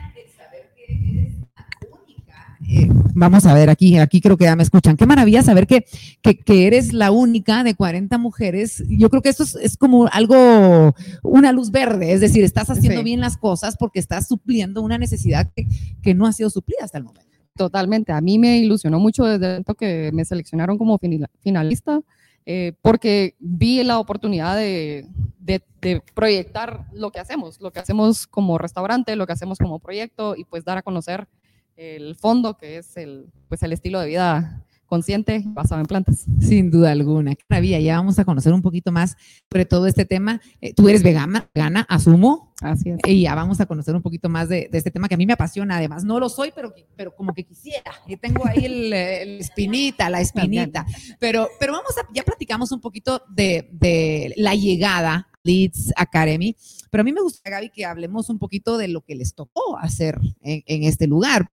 Eh, 2.68 2.88
vamos 3.14 3.46
a 3.46 3.54
ver, 3.54 3.70
aquí, 3.70 3.96
aquí 3.96 4.20
creo 4.20 4.36
que 4.36 4.46
ya 4.46 4.56
me 4.56 4.64
escuchan. 4.64 4.96
Qué 4.96 5.06
maravilla 5.06 5.44
saber 5.44 5.68
que, 5.68 5.84
que, 6.20 6.36
que, 6.36 6.66
eres 6.66 6.92
la 6.92 7.12
única 7.12 7.62
de 7.62 7.76
40 7.76 8.18
mujeres. 8.18 8.82
Yo 8.88 9.08
creo 9.08 9.22
que 9.22 9.28
esto 9.28 9.44
es, 9.44 9.54
es 9.54 9.76
como 9.76 10.08
algo, 10.08 10.96
una 11.22 11.52
luz 11.52 11.70
verde, 11.70 12.12
es 12.12 12.20
decir, 12.20 12.42
estás 12.42 12.70
haciendo 12.70 13.02
sí. 13.02 13.04
bien 13.04 13.20
las 13.20 13.36
cosas 13.36 13.76
porque 13.76 14.00
estás 14.00 14.26
supliendo 14.26 14.82
una 14.82 14.98
necesidad 14.98 15.48
que, 15.54 15.68
que 16.02 16.12
no 16.12 16.26
ha 16.26 16.32
sido 16.32 16.50
suplida 16.50 16.80
hasta 16.82 16.98
el 16.98 17.04
momento. 17.04 17.29
Totalmente. 17.60 18.10
A 18.10 18.22
mí 18.22 18.38
me 18.38 18.56
ilusionó 18.56 18.98
mucho 18.98 19.22
desde 19.26 19.62
que 19.78 20.10
me 20.14 20.24
seleccionaron 20.24 20.78
como 20.78 20.98
finalista, 21.42 22.00
eh, 22.46 22.72
porque 22.80 23.34
vi 23.38 23.82
la 23.84 23.98
oportunidad 23.98 24.56
de, 24.56 25.06
de, 25.38 25.62
de, 25.82 26.02
proyectar 26.14 26.86
lo 26.94 27.10
que 27.10 27.18
hacemos, 27.18 27.60
lo 27.60 27.70
que 27.70 27.80
hacemos 27.80 28.26
como 28.26 28.56
restaurante, 28.56 29.14
lo 29.14 29.26
que 29.26 29.34
hacemos 29.34 29.58
como 29.58 29.78
proyecto 29.78 30.36
y 30.38 30.44
pues 30.44 30.64
dar 30.64 30.78
a 30.78 30.82
conocer 30.82 31.28
el 31.76 32.16
fondo, 32.16 32.56
que 32.56 32.78
es 32.78 32.96
el, 32.96 33.26
pues 33.50 33.62
el 33.62 33.74
estilo 33.74 34.00
de 34.00 34.06
vida 34.06 34.64
consciente 34.90 35.42
basado 35.46 35.80
en 35.80 35.86
plantas. 35.86 36.26
Sin 36.40 36.70
duda 36.70 36.90
alguna. 36.90 37.34
Qué 37.34 37.44
maravilla. 37.48 37.78
Ya 37.78 37.96
vamos 37.96 38.18
a 38.18 38.26
conocer 38.26 38.52
un 38.52 38.60
poquito 38.60 38.92
más 38.92 39.16
sobre 39.50 39.64
todo 39.64 39.86
este 39.86 40.04
tema. 40.04 40.42
Eh, 40.60 40.74
¿Tú 40.74 40.88
eres 40.90 41.02
vegana, 41.02 41.48
vegana, 41.54 41.86
asumo? 41.88 42.52
Así 42.60 42.90
es. 42.90 42.98
Y 43.06 43.22
ya 43.22 43.34
vamos 43.34 43.60
a 43.60 43.66
conocer 43.66 43.94
un 43.94 44.02
poquito 44.02 44.28
más 44.28 44.50
de, 44.50 44.68
de 44.70 44.76
este 44.76 44.90
tema 44.90 45.08
que 45.08 45.14
a 45.14 45.16
mí 45.16 45.24
me 45.24 45.32
apasiona. 45.32 45.78
Además, 45.78 46.04
no 46.04 46.20
lo 46.20 46.28
soy, 46.28 46.52
pero, 46.54 46.74
pero 46.96 47.14
como 47.14 47.32
que 47.32 47.44
quisiera. 47.44 47.92
Y 48.06 48.16
tengo 48.16 48.46
ahí 48.46 48.66
el, 48.66 48.92
el 48.92 49.40
espinita, 49.40 50.10
la 50.10 50.20
espinita. 50.20 50.84
Pero, 51.18 51.48
pero 51.58 51.72
vamos 51.72 51.96
a, 51.96 52.06
ya 52.12 52.22
platicamos 52.22 52.72
un 52.72 52.80
poquito 52.80 53.22
de, 53.30 53.70
de 53.72 54.34
la 54.36 54.54
llegada 54.54 55.29
Leeds 55.42 55.92
Academy. 55.96 56.56
Pero 56.90 57.02
a 57.02 57.04
mí 57.04 57.12
me 57.12 57.22
gusta, 57.22 57.50
Gaby, 57.50 57.70
que 57.70 57.84
hablemos 57.84 58.28
un 58.30 58.38
poquito 58.38 58.76
de 58.78 58.88
lo 58.88 59.02
que 59.02 59.14
les 59.14 59.34
tocó 59.34 59.76
hacer 59.78 60.18
en, 60.42 60.84
este 60.84 61.06
lugar. 61.06 61.48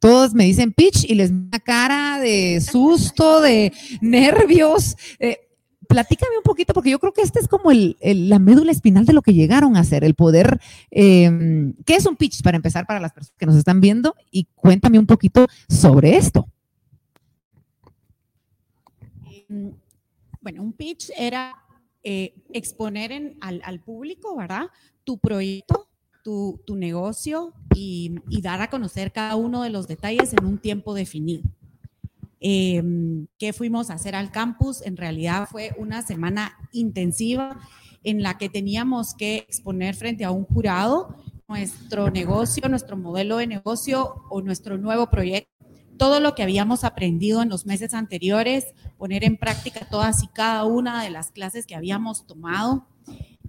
Todos 0.00 0.34
me 0.34 0.44
dicen 0.44 0.72
pitch 0.72 1.04
y 1.08 1.14
les 1.14 1.30
una 1.30 1.60
cara 1.60 2.18
de 2.20 2.60
susto, 2.60 3.40
de 3.40 3.72
nervios. 4.00 4.96
Eh, 5.18 5.38
platícame 5.88 6.36
un 6.36 6.42
poquito, 6.42 6.72
porque 6.74 6.90
yo 6.90 6.98
creo 6.98 7.12
que 7.12 7.22
este 7.22 7.38
es 7.38 7.48
como 7.48 7.70
el, 7.70 7.96
la 8.00 8.38
médula 8.38 8.72
espinal 8.72 9.04
de 9.04 9.12
lo 9.12 9.22
que 9.22 9.34
llegaron 9.34 9.76
a 9.76 9.80
hacer, 9.80 10.04
el 10.04 10.14
poder. 10.14 10.60
eh, 10.90 11.72
¿Qué 11.84 11.94
es 11.96 12.06
un 12.06 12.16
pitch 12.16 12.42
para 12.42 12.56
empezar 12.56 12.86
para 12.86 13.00
las 13.00 13.12
personas 13.12 13.36
que 13.38 13.46
nos 13.46 13.56
están 13.56 13.80
viendo? 13.80 14.14
Y 14.30 14.48
cuéntame 14.54 14.98
un 14.98 15.06
poquito 15.06 15.46
sobre 15.68 16.16
esto. 16.16 16.48
Mm, 19.48 19.68
Bueno, 20.40 20.62
un 20.62 20.72
pitch 20.72 21.10
era 21.16 21.61
eh, 22.04 22.34
exponer 22.52 23.36
al, 23.40 23.80
público, 23.80 24.36
¿verdad? 24.36 24.66
Tu 25.04 25.18
proyecto, 25.18 25.88
tu, 26.22 26.60
negocio 26.68 27.52
y, 27.74 28.16
y 28.28 28.42
dar 28.42 28.60
a 28.60 28.70
conocer 28.70 29.12
cada 29.12 29.36
uno 29.36 29.62
de 29.62 29.70
los 29.70 29.88
detalles 29.88 30.32
en 30.32 30.44
un 30.44 30.58
tiempo 30.58 30.94
definido. 30.94 31.42
Eh, 32.44 32.82
¿Qué 33.38 33.52
fuimos 33.52 33.88
a 33.88 33.94
hacer 33.94 34.16
al 34.16 34.32
campus? 34.32 34.82
En 34.82 34.96
realidad 34.96 35.48
fue 35.48 35.72
una 35.78 36.02
semana 36.02 36.56
intensiva 36.72 37.60
en 38.02 38.22
la 38.22 38.36
que 38.36 38.48
teníamos 38.48 39.14
que 39.14 39.36
exponer 39.36 39.94
frente 39.94 40.24
a 40.24 40.32
un 40.32 40.44
jurado 40.44 41.16
nuestro 41.46 42.10
negocio, 42.10 42.68
nuestro 42.68 42.96
modelo 42.96 43.36
de 43.36 43.46
negocio 43.46 44.24
o 44.28 44.42
nuestro 44.42 44.76
nuevo 44.76 45.08
proyecto 45.08 45.52
todo 46.02 46.18
lo 46.18 46.34
que 46.34 46.42
habíamos 46.42 46.82
aprendido 46.82 47.42
en 47.42 47.48
los 47.48 47.64
meses 47.64 47.94
anteriores, 47.94 48.74
poner 48.98 49.22
en 49.22 49.36
práctica 49.36 49.86
todas 49.88 50.24
y 50.24 50.26
cada 50.26 50.64
una 50.64 51.00
de 51.00 51.10
las 51.10 51.30
clases 51.30 51.64
que 51.64 51.76
habíamos 51.76 52.26
tomado. 52.26 52.88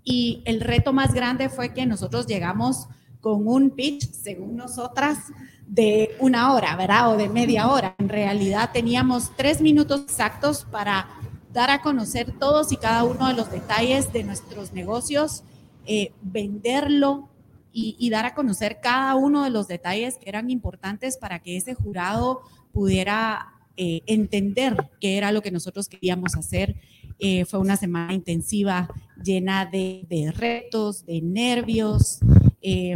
Y 0.03 0.43
el 0.45 0.61
reto 0.61 0.93
más 0.93 1.15
grande 1.15 1.49
fue 1.49 1.73
que 1.73 1.87
nosotros 1.87 2.27
llegamos 2.27 2.87
con 3.21 3.47
un 3.47 3.71
pitch, 3.71 4.07
según 4.11 4.55
nosotras, 4.55 5.17
de 5.65 6.15
una 6.19 6.53
hora, 6.53 6.75
¿verdad? 6.75 7.13
O 7.13 7.17
de 7.17 7.27
media 7.27 7.71
hora. 7.71 7.95
En 7.97 8.07
realidad 8.07 8.69
teníamos 8.71 9.31
tres 9.35 9.59
minutos 9.59 10.01
exactos 10.01 10.67
para 10.69 11.07
dar 11.53 11.71
a 11.71 11.81
conocer 11.81 12.37
todos 12.37 12.71
y 12.71 12.77
cada 12.77 13.03
uno 13.03 13.29
de 13.29 13.33
los 13.33 13.49
detalles 13.49 14.13
de 14.13 14.23
nuestros 14.25 14.73
negocios, 14.73 15.41
eh, 15.87 16.13
venderlo, 16.21 17.29
y, 17.73 17.97
y 17.99 18.09
dar 18.09 18.25
a 18.25 18.36
conocer 18.36 18.79
cada 18.81 19.15
uno 19.15 19.43
de 19.43 19.49
los 19.49 19.67
detalles 19.67 20.17
que 20.17 20.29
eran 20.29 20.49
importantes 20.49 21.17
para 21.17 21.39
que 21.39 21.57
ese 21.57 21.73
jurado 21.73 22.41
pudiera 22.71 23.53
eh, 23.75 24.01
entender 24.05 24.77
qué 25.01 25.17
era 25.17 25.31
lo 25.31 25.41
que 25.41 25.51
nosotros 25.51 25.89
queríamos 25.89 26.36
hacer. 26.36 26.75
Eh, 27.19 27.45
fue 27.45 27.59
una 27.59 27.75
semana 27.75 28.13
intensiva, 28.13 28.88
llena 29.23 29.65
de, 29.65 30.05
de 30.09 30.31
retos, 30.31 31.05
de 31.05 31.21
nervios. 31.21 32.19
Eh, 32.62 32.95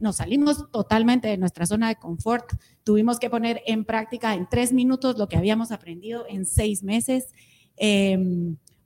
nos 0.00 0.16
salimos 0.16 0.70
totalmente 0.70 1.28
de 1.28 1.36
nuestra 1.36 1.64
zona 1.64 1.88
de 1.88 1.96
confort. 1.96 2.52
Tuvimos 2.82 3.18
que 3.18 3.30
poner 3.30 3.62
en 3.66 3.84
práctica 3.84 4.34
en 4.34 4.48
tres 4.48 4.72
minutos 4.72 5.16
lo 5.16 5.28
que 5.28 5.36
habíamos 5.36 5.72
aprendido 5.72 6.26
en 6.28 6.44
seis 6.44 6.82
meses. 6.82 7.28
Eh, 7.76 8.18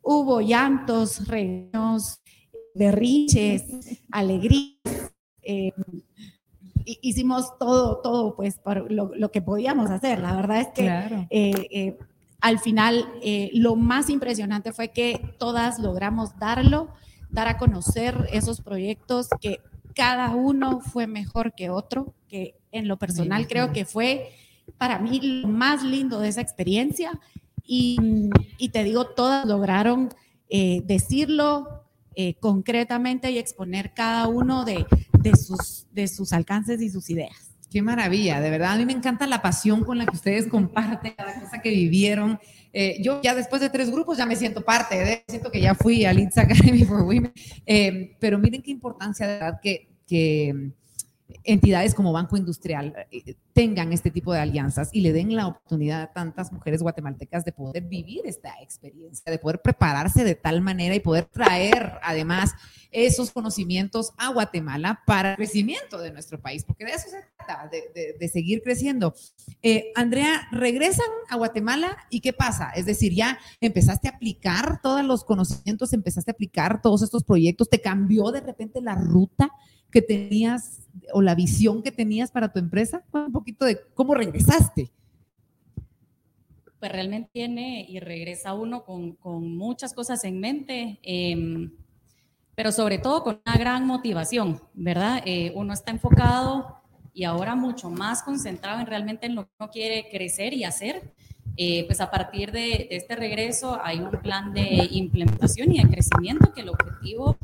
hubo 0.02 0.40
llantos, 0.40 1.26
regaños, 1.26 2.20
berrinches, 2.78 3.64
alegrías. 4.10 4.78
eh, 5.42 5.72
hi- 6.84 6.98
hicimos 7.02 7.58
todo, 7.58 7.98
todo, 7.98 8.34
pues, 8.36 8.58
por 8.58 8.90
lo, 8.90 9.12
lo 9.14 9.30
que 9.30 9.42
podíamos 9.42 9.90
hacer. 9.90 10.20
La 10.20 10.34
verdad 10.34 10.60
es 10.60 10.68
que 10.68 10.82
Claro. 10.84 11.26
eh, 11.30 11.66
eh, 11.70 11.98
al 12.40 12.58
final 12.58 13.04
eh, 13.22 13.50
lo 13.54 13.76
más 13.76 14.08
impresionante 14.10 14.72
fue 14.72 14.88
que 14.88 15.34
todas 15.38 15.78
logramos 15.78 16.38
darlo, 16.38 16.88
dar 17.30 17.48
a 17.48 17.58
conocer 17.58 18.28
esos 18.32 18.60
proyectos 18.60 19.28
que 19.40 19.60
cada 19.94 20.30
uno 20.30 20.80
fue 20.80 21.06
mejor 21.06 21.52
que 21.54 21.70
otro, 21.70 22.14
que 22.28 22.54
en 22.70 22.86
lo 22.86 22.96
personal 22.98 23.40
imagino. 23.42 23.48
creo 23.48 23.72
que 23.72 23.84
fue 23.84 24.30
para 24.78 24.98
mí 24.98 25.18
lo 25.20 25.48
más 25.48 25.82
lindo 25.82 26.20
de 26.20 26.28
esa 26.28 26.40
experiencia. 26.40 27.18
Y, 27.64 27.98
y 28.58 28.68
te 28.70 28.84
digo, 28.84 29.06
todas 29.06 29.44
lograron 29.44 30.08
eh, 30.48 30.80
decirlo 30.86 31.77
eh, 32.20 32.34
concretamente 32.40 33.30
y 33.30 33.38
exponer 33.38 33.94
cada 33.94 34.26
uno 34.26 34.64
de, 34.64 34.84
de 35.22 35.36
sus, 35.36 35.86
de 35.92 36.08
sus 36.08 36.32
alcances 36.32 36.82
y 36.82 36.90
sus 36.90 37.10
ideas. 37.10 37.54
Qué 37.70 37.80
maravilla, 37.80 38.40
de 38.40 38.50
verdad. 38.50 38.72
A 38.72 38.76
mí 38.76 38.84
me 38.84 38.92
encanta 38.92 39.24
la 39.28 39.40
pasión 39.40 39.84
con 39.84 39.98
la 39.98 40.04
que 40.04 40.16
ustedes 40.16 40.48
comparten 40.48 41.14
cada 41.16 41.38
cosa 41.38 41.62
que 41.62 41.70
vivieron. 41.70 42.40
Eh, 42.72 43.00
yo 43.04 43.22
ya 43.22 43.36
después 43.36 43.62
de 43.62 43.70
tres 43.70 43.92
grupos 43.92 44.18
ya 44.18 44.26
me 44.26 44.34
siento 44.34 44.64
parte, 44.64 44.96
de, 44.96 45.24
siento 45.28 45.52
que 45.52 45.60
ya 45.60 45.76
fui 45.76 46.04
a 46.06 46.12
Leeds 46.12 46.38
Academy 46.38 46.82
for 46.82 47.02
Women. 47.02 47.32
Eh, 47.64 48.16
pero 48.18 48.36
miren 48.40 48.62
qué 48.62 48.72
importancia 48.72 49.24
de 49.24 49.34
verdad 49.34 49.60
que, 49.62 49.88
que 50.04 50.72
entidades 51.44 51.94
como 51.94 52.12
Banco 52.12 52.36
Industrial 52.36 52.94
eh, 53.10 53.34
tengan 53.52 53.92
este 53.92 54.10
tipo 54.10 54.32
de 54.32 54.40
alianzas 54.40 54.90
y 54.92 55.00
le 55.00 55.12
den 55.12 55.34
la 55.34 55.46
oportunidad 55.46 56.02
a 56.02 56.12
tantas 56.12 56.52
mujeres 56.52 56.82
guatemaltecas 56.82 57.44
de 57.44 57.52
poder 57.52 57.84
vivir 57.84 58.22
esta 58.26 58.54
experiencia, 58.62 59.30
de 59.30 59.38
poder 59.38 59.60
prepararse 59.60 60.24
de 60.24 60.34
tal 60.34 60.60
manera 60.60 60.94
y 60.94 61.00
poder 61.00 61.26
traer 61.26 61.98
además 62.02 62.52
esos 62.90 63.30
conocimientos 63.30 64.12
a 64.16 64.32
Guatemala 64.32 65.02
para 65.06 65.32
el 65.32 65.36
crecimiento 65.36 65.98
de 65.98 66.10
nuestro 66.10 66.40
país, 66.40 66.64
porque 66.64 66.86
de 66.86 66.92
eso 66.92 67.10
se 67.10 67.22
trata, 67.36 67.68
de 67.70 68.28
seguir 68.28 68.62
creciendo. 68.62 69.14
Eh, 69.62 69.92
Andrea, 69.94 70.48
regresan 70.52 71.06
a 71.28 71.36
Guatemala 71.36 71.96
y 72.10 72.20
¿qué 72.20 72.32
pasa? 72.32 72.70
Es 72.70 72.86
decir, 72.86 73.12
ya 73.14 73.38
empezaste 73.60 74.08
a 74.08 74.12
aplicar 74.12 74.80
todos 74.80 75.04
los 75.04 75.24
conocimientos, 75.24 75.92
empezaste 75.92 76.30
a 76.30 76.34
aplicar 76.34 76.80
todos 76.80 77.02
estos 77.02 77.24
proyectos, 77.24 77.68
te 77.68 77.80
cambió 77.80 78.30
de 78.30 78.40
repente 78.40 78.80
la 78.80 78.94
ruta 78.94 79.50
que 79.90 80.02
tenías 80.02 80.88
o 81.12 81.22
la 81.22 81.34
visión 81.34 81.82
que 81.82 81.92
tenías 81.92 82.30
para 82.30 82.52
tu 82.52 82.58
empresa. 82.58 83.04
Un 83.12 83.32
poquito 83.32 83.64
de 83.64 83.80
cómo 83.94 84.14
regresaste. 84.14 84.90
pues 86.78 86.92
realmente 86.92 87.28
tiene 87.32 87.84
y 87.88 87.98
regresa 87.98 88.54
uno 88.54 88.84
con, 88.84 89.16
con 89.16 89.56
muchas 89.56 89.92
cosas 89.92 90.22
en 90.22 90.38
mente, 90.38 91.00
em, 91.02 91.72
pero 92.54 92.70
sobre 92.70 92.98
todo 92.98 93.24
con 93.24 93.40
una 93.44 93.56
gran 93.56 93.84
motivación, 93.84 94.60
¿verdad? 94.74 95.20
Eh, 95.26 95.50
uno 95.56 95.72
está 95.72 95.90
enfocado 95.90 96.80
y 97.12 97.24
ahora 97.24 97.56
mucho 97.56 97.90
más 97.90 98.22
concentrado 98.22 98.78
en 98.78 98.86
realmente 98.86 99.26
en 99.26 99.34
lo 99.34 99.46
que 99.46 99.50
uno 99.58 99.70
quiere 99.72 100.08
crecer 100.08 100.54
y 100.54 100.62
hacer. 100.62 101.14
Eh, 101.56 101.84
pues 101.86 102.00
a 102.00 102.12
partir 102.12 102.52
de, 102.52 102.86
de 102.88 102.96
este 102.96 103.16
regreso 103.16 103.76
hay 103.82 103.98
un 103.98 104.12
plan 104.12 104.52
de 104.52 104.86
implementación 104.92 105.72
y 105.72 105.82
de 105.82 105.88
crecimiento 105.88 106.52
que 106.52 106.60
el 106.60 106.68
objetivo 106.68 107.36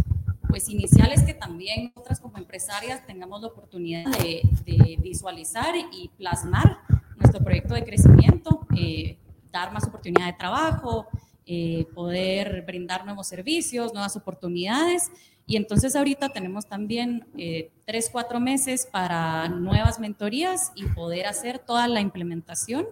pues 0.54 0.68
inicial 0.68 1.10
es 1.10 1.24
que 1.24 1.34
también 1.34 1.90
nosotras 1.96 2.20
como 2.20 2.38
empresarias 2.38 3.04
tengamos 3.04 3.42
la 3.42 3.48
oportunidad 3.48 4.04
de, 4.18 4.40
de 4.64 4.96
visualizar 5.02 5.74
y 5.90 6.12
plasmar 6.16 6.78
nuestro 7.16 7.42
proyecto 7.42 7.74
de 7.74 7.82
crecimiento, 7.82 8.64
eh, 8.76 9.18
dar 9.50 9.72
más 9.72 9.82
oportunidad 9.88 10.26
de 10.26 10.34
trabajo, 10.34 11.08
eh, 11.44 11.88
poder 11.92 12.62
brindar 12.62 13.04
nuevos 13.04 13.26
servicios, 13.26 13.92
nuevas 13.94 14.14
oportunidades. 14.14 15.10
Y 15.44 15.56
entonces 15.56 15.96
ahorita 15.96 16.28
tenemos 16.28 16.68
también 16.68 17.26
eh, 17.36 17.72
tres, 17.84 18.08
cuatro 18.12 18.38
meses 18.38 18.86
para 18.86 19.48
nuevas 19.48 19.98
mentorías 19.98 20.70
y 20.76 20.84
poder 20.86 21.26
hacer 21.26 21.58
toda 21.58 21.88
la 21.88 22.00
implementación 22.00 22.86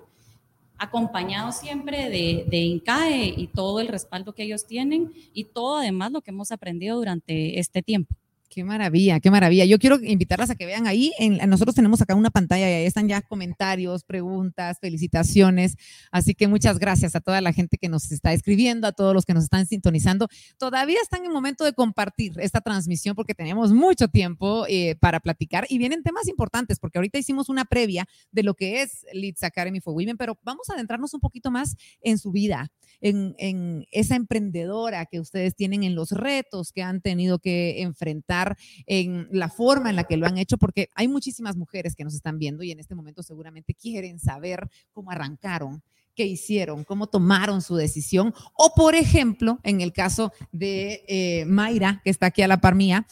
acompañado 0.82 1.52
siempre 1.52 2.10
de, 2.10 2.44
de 2.48 2.56
INCAE 2.58 3.34
y 3.36 3.46
todo 3.48 3.80
el 3.80 3.88
respaldo 3.88 4.34
que 4.34 4.42
ellos 4.42 4.66
tienen 4.66 5.12
y 5.32 5.44
todo 5.44 5.76
además 5.76 6.12
lo 6.12 6.20
que 6.20 6.30
hemos 6.30 6.52
aprendido 6.52 6.96
durante 6.96 7.58
este 7.58 7.82
tiempo. 7.82 8.14
Qué 8.54 8.64
maravilla, 8.64 9.18
qué 9.18 9.30
maravilla. 9.30 9.64
Yo 9.64 9.78
quiero 9.78 9.98
invitarlas 10.02 10.50
a 10.50 10.54
que 10.56 10.66
vean 10.66 10.86
ahí. 10.86 11.10
En, 11.18 11.38
nosotros 11.48 11.74
tenemos 11.74 12.02
acá 12.02 12.14
una 12.14 12.28
pantalla 12.28 12.68
y 12.68 12.72
ahí 12.74 12.84
están 12.84 13.08
ya 13.08 13.22
comentarios, 13.22 14.04
preguntas, 14.04 14.78
felicitaciones. 14.78 15.76
Así 16.10 16.34
que 16.34 16.48
muchas 16.48 16.78
gracias 16.78 17.16
a 17.16 17.20
toda 17.20 17.40
la 17.40 17.54
gente 17.54 17.78
que 17.78 17.88
nos 17.88 18.12
está 18.12 18.34
escribiendo, 18.34 18.86
a 18.86 18.92
todos 18.92 19.14
los 19.14 19.24
que 19.24 19.32
nos 19.32 19.44
están 19.44 19.64
sintonizando. 19.64 20.28
Todavía 20.58 20.98
están 21.02 21.24
en 21.24 21.32
momento 21.32 21.64
de 21.64 21.72
compartir 21.72 22.34
esta 22.40 22.60
transmisión 22.60 23.16
porque 23.16 23.34
tenemos 23.34 23.72
mucho 23.72 24.08
tiempo 24.08 24.66
eh, 24.68 24.96
para 25.00 25.20
platicar 25.20 25.64
y 25.70 25.78
vienen 25.78 26.02
temas 26.02 26.28
importantes 26.28 26.78
porque 26.78 26.98
ahorita 26.98 27.18
hicimos 27.18 27.48
una 27.48 27.64
previa 27.64 28.06
de 28.32 28.42
lo 28.42 28.52
que 28.52 28.82
es 28.82 29.06
Leeds 29.14 29.44
Academy 29.44 29.80
for 29.80 29.94
Women, 29.94 30.18
pero 30.18 30.38
vamos 30.42 30.68
a 30.68 30.74
adentrarnos 30.74 31.14
un 31.14 31.20
poquito 31.20 31.50
más 31.50 31.74
en 32.02 32.18
su 32.18 32.30
vida, 32.32 32.70
en, 33.00 33.34
en 33.38 33.86
esa 33.92 34.14
emprendedora 34.14 35.06
que 35.06 35.20
ustedes 35.20 35.56
tienen, 35.56 35.84
en 35.84 35.94
los 35.94 36.10
retos 36.10 36.70
que 36.70 36.82
han 36.82 37.00
tenido 37.00 37.38
que 37.38 37.80
enfrentar 37.80 38.41
en 38.86 39.28
la 39.30 39.48
forma 39.48 39.90
en 39.90 39.96
la 39.96 40.04
que 40.04 40.16
lo 40.16 40.26
han 40.26 40.38
hecho, 40.38 40.58
porque 40.58 40.88
hay 40.94 41.08
muchísimas 41.08 41.56
mujeres 41.56 41.94
que 41.94 42.04
nos 42.04 42.14
están 42.14 42.38
viendo 42.38 42.62
y 42.62 42.70
en 42.70 42.80
este 42.80 42.94
momento 42.94 43.22
seguramente 43.22 43.74
quieren 43.74 44.18
saber 44.18 44.68
cómo 44.92 45.10
arrancaron, 45.10 45.82
qué 46.14 46.26
hicieron, 46.26 46.84
cómo 46.84 47.06
tomaron 47.06 47.62
su 47.62 47.76
decisión. 47.76 48.34
O, 48.54 48.72
por 48.74 48.94
ejemplo, 48.94 49.58
en 49.62 49.80
el 49.80 49.92
caso 49.92 50.32
de 50.52 51.04
eh, 51.08 51.44
Mayra, 51.46 52.00
que 52.04 52.10
está 52.10 52.26
aquí 52.26 52.42
a 52.42 52.48
la 52.48 52.60
par 52.60 52.74
mía, 52.74 53.06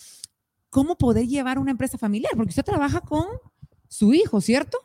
cómo 0.69 0.97
poder 0.97 1.27
llevar 1.27 1.59
una 1.59 1.73
empresa 1.73 1.99
familiar, 1.99 2.33
porque 2.37 2.51
usted 2.51 2.65
trabaja 2.65 3.01
con 3.01 3.27
su 3.89 4.15
hijo, 4.15 4.41
¿cierto? 4.41 4.79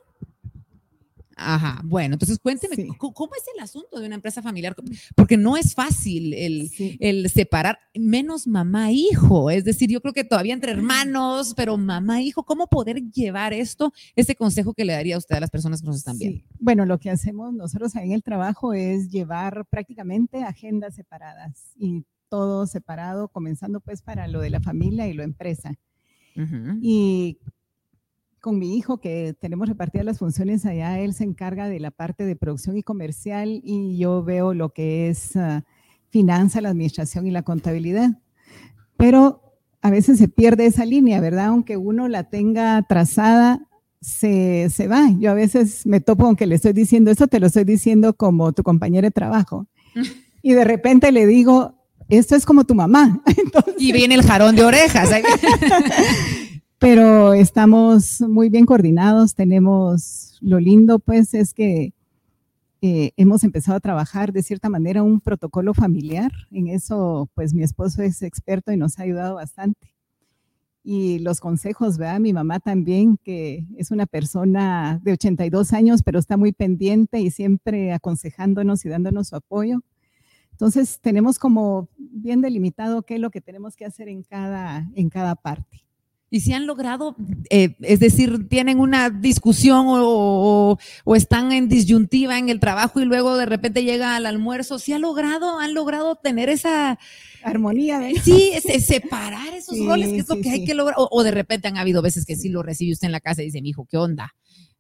Ajá, 1.38 1.82
bueno, 1.84 2.16
entonces 2.16 2.40
cuénteme, 2.40 2.76
Sí. 2.78 2.88
¿cómo 2.98 3.32
es 3.36 3.44
el 3.54 3.62
asunto 3.62 4.00
de 4.00 4.06
una 4.06 4.16
empresa 4.16 4.42
familiar? 4.42 4.74
Porque 5.16 5.36
no 5.36 5.58
es 5.58 5.74
fácil 5.76 6.34
el, 6.34 6.70
Sí. 6.70 6.98
el 7.02 7.30
separar, 7.30 7.78
menos 7.94 8.48
mamá-hijo, 8.48 9.50
es 9.50 9.66
decir, 9.66 9.90
yo 9.90 10.00
creo 10.02 10.14
que 10.14 10.24
todavía 10.24 10.54
entre 10.54 10.72
hermanos, 10.72 11.54
pero 11.58 11.78
mamá-hijo, 11.78 12.44
¿cómo 12.44 12.68
poder 12.68 13.02
llevar 13.12 13.52
esto? 13.54 13.92
Ese 14.16 14.36
consejo 14.36 14.74
que 14.74 14.86
le 14.86 14.94
daría 14.94 15.16
a 15.16 15.18
usted 15.18 15.36
a 15.36 15.42
las 15.42 15.50
personas 15.50 15.82
que 15.82 15.88
nos 15.88 15.98
están 15.98 16.18
viendo. 16.18 16.40
Sí. 16.40 16.46
Bueno, 16.60 16.86
lo 16.86 17.00
que 17.00 17.10
hacemos 17.10 17.54
nosotros 17.54 17.94
en 17.96 18.14
el 18.14 18.24
trabajo 18.24 18.74
es 18.74 19.10
llevar 19.10 19.66
prácticamente 19.70 20.42
agendas 20.44 20.96
separadas 20.96 21.74
y 21.78 22.06
todo 22.30 22.66
separado, 22.66 23.28
comenzando 23.28 23.82
pues 23.82 24.02
para 24.02 24.28
lo 24.30 24.40
de 24.40 24.50
la 24.52 24.62
familia 24.62 25.08
y 25.08 25.14
lo 25.14 25.24
empresa. 25.24 25.76
Ujú. 26.38 26.80
Y 26.82 27.38
con 28.46 28.60
mi 28.60 28.78
hijo, 28.78 29.00
que 29.00 29.36
tenemos 29.40 29.68
repartidas 29.68 30.06
las 30.06 30.20
funciones 30.20 30.68
allá, 30.68 31.00
él 31.00 31.16
se 31.16 31.24
encarga 31.24 31.68
de 31.68 31.80
la 31.80 31.90
parte 31.90 32.28
de 32.28 32.36
producción 32.36 32.78
y 32.78 32.84
comercial 32.84 33.60
y 33.64 33.98
yo 33.98 34.24
veo 34.24 34.54
lo 34.54 34.70
que 34.70 35.10
es 35.10 35.36
ah, 35.36 35.64
finanza, 36.12 36.62
la 36.62 36.70
administración 36.70 37.26
y 37.26 37.32
la 37.32 37.42
contabilidad. 37.42 38.12
Pero 38.98 39.42
a 39.82 39.90
veces 39.90 40.20
se 40.20 40.28
pierde 40.28 40.68
esa 40.68 40.86
línea, 40.86 41.20
¿verdad? 41.22 41.48
Aunque 41.48 41.76
uno 41.76 42.08
la 42.08 42.30
tenga 42.30 42.84
trazada, 42.84 43.68
se, 44.00 44.70
se 44.70 44.88
va. 44.88 45.10
Yo 45.18 45.32
a 45.32 45.34
veces 45.34 45.84
me 45.88 46.00
topo 46.00 46.26
con 46.26 46.36
que 46.36 46.46
le 46.46 46.54
estoy 46.54 46.74
diciendo 46.74 47.10
esto, 47.10 47.26
te 47.26 47.40
lo 47.40 47.48
estoy 47.48 47.64
diciendo 47.64 48.14
como 48.14 48.54
tu 48.54 48.62
compañera 48.62 49.08
de 49.08 49.12
trabajo. 49.12 49.66
Y 50.44 50.54
de 50.54 50.64
repente 50.64 51.12
le 51.12 51.26
digo, 51.26 51.74
esto 52.08 52.36
es 52.36 52.46
como 52.46 52.66
tu 52.66 52.76
mamá. 52.76 53.24
Entonces, 53.38 53.74
Y 53.80 53.92
viene 53.92 54.14
el 54.14 54.22
jarón 54.22 54.56
de 54.56 54.64
orejas. 54.64 55.10
pero 56.86 57.34
estamos 57.34 58.22
muy 58.22 58.50
bien 58.50 58.68
coordinados. 58.68 59.34
Tenemos, 59.34 60.38
lo 60.40 60.60
lindo 60.60 61.00
pues 61.00 61.34
es 61.34 61.56
que 61.56 61.96
eh, 62.84 63.12
hemos 63.18 63.44
empezado 63.44 63.76
a 63.76 63.80
trabajar 63.80 64.32
de 64.32 64.44
cierta 64.44 64.70
manera 64.70 65.02
un 65.02 65.20
protocolo 65.20 65.74
familiar. 65.74 66.32
En 66.52 66.68
eso 66.68 67.28
pues 67.34 67.56
mi 67.56 67.64
esposo 67.64 68.04
es 68.04 68.22
experto 68.22 68.72
y 68.72 68.78
nos 68.78 69.00
ha 69.00 69.02
ayudado 69.02 69.34
bastante. 69.34 69.96
Y 70.84 71.18
los 71.18 71.40
consejos, 71.40 71.98
¿verdad? 71.98 72.20
Mi 72.20 72.34
mamá 72.34 72.60
también, 72.60 73.18
que 73.18 73.66
es 73.80 73.90
una 73.90 74.06
persona 74.06 75.00
de 75.02 75.14
82 75.14 75.74
años, 75.74 76.04
pero 76.04 76.20
está 76.20 76.38
muy 76.38 76.52
pendiente 76.52 77.20
y 77.20 77.32
siempre 77.32 77.94
aconsejándonos 77.94 78.86
y 78.86 78.90
dándonos 78.90 79.30
su 79.30 79.38
apoyo. 79.38 79.82
Entonces 80.52 81.00
tenemos 81.02 81.40
como 81.40 81.90
bien 81.98 82.42
delimitado 82.42 83.02
qué 83.02 83.16
es 83.16 83.22
lo 83.22 83.32
que 83.32 83.42
tenemos 83.42 83.76
que 83.76 83.86
hacer 83.86 84.08
en 84.08 84.22
cada, 84.22 84.88
en 84.94 85.10
cada 85.10 85.34
parte. 85.34 85.85
Y 86.36 86.42
si 86.42 86.52
han 86.52 86.68
logrado, 86.68 87.16
eh, 87.50 87.78
es 87.80 88.02
decir, 88.02 88.50
tienen 88.50 88.82
una 88.82 89.10
discusión 89.10 89.86
o, 89.88 90.02
o- 90.04 90.78
o 91.06 91.16
están 91.16 91.54
en 91.54 91.70
disyuntiva 91.70 92.38
en 92.38 92.50
el 92.50 92.60
trabajo 92.60 93.00
y 93.00 93.06
luego 93.06 93.38
de 93.38 93.46
repente 93.46 93.86
llega 93.86 94.18
al 94.18 94.26
almuerzo, 94.26 94.78
¿sí 94.78 94.92
ha 94.92 95.00
logrado, 95.00 95.60
han 95.60 95.74
logrado 95.74 96.18
tener 96.18 96.50
esa, 96.50 97.00
Armonía, 97.42 98.00
¿verdad? 98.00 98.22
sí, 98.22 98.52
separar 98.82 99.54
esos 99.54 99.78
Sí, 99.78 99.86
roles, 99.86 100.10
que 100.12 100.20
es 100.22 100.28
lo 100.28 100.36
sí, 100.36 100.42
que 100.42 100.50
hay 100.50 100.66
que 100.66 100.74
lograr? 100.74 100.96
O, 101.00 101.08
o 101.10 101.24
de 101.24 101.32
repente 101.32 101.70
han 101.70 101.78
habido 101.78 102.02
veces 102.02 102.26
que 102.26 102.36
sí 102.36 102.50
lo 102.50 102.64
recibe 102.64 102.92
usted 102.92 103.06
en 103.06 103.14
la 103.14 103.22
casa 103.22 103.42
y 103.42 103.46
dice, 103.46 103.62
mi 103.62 103.70
hijo, 103.70 103.88
¿qué 103.90 103.96
onda? 103.96 104.36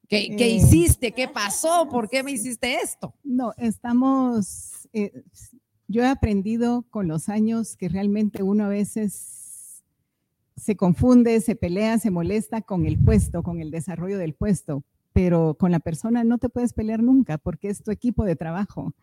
¿Qué, 0.10 0.36
qué 0.36 0.50
Eh, 0.50 0.56
hiciste? 0.58 1.14
¿Qué 1.14 1.30
pasó? 1.30 1.88
¿Por 1.90 2.10
qué 2.10 2.22
me 2.22 2.32
hiciste 2.32 2.76
esto? 2.84 3.14
No, 3.24 3.54
estamos, 3.58 4.90
eh, 4.92 5.24
yo 5.88 6.04
he 6.04 6.08
aprendido 6.08 6.84
con 6.90 7.08
los 7.08 7.30
años 7.30 7.78
que 7.78 7.88
realmente 7.88 8.44
uno 8.44 8.66
a 8.66 8.68
veces 8.68 9.35
se 10.56 10.76
confunde, 10.76 11.42
se 11.42 11.56
pelea, 11.56 11.98
se 12.00 12.12
molesta 12.12 12.62
con 12.62 12.86
el 12.86 12.98
puesto, 12.98 13.44
con 13.44 13.60
el 13.60 13.72
desarrollo 13.72 14.18
del 14.18 14.34
puesto, 14.34 14.84
pero 15.14 15.56
con 15.58 15.72
la 15.72 15.80
persona 15.80 16.24
no 16.24 16.38
te 16.38 16.50
puedes 16.50 16.74
pelear 16.74 17.02
nunca 17.02 17.38
porque 17.38 17.70
es 17.70 17.84
tu 17.84 17.92
equipo 17.92 18.26
de 18.26 18.36
trabajo. 18.36 18.94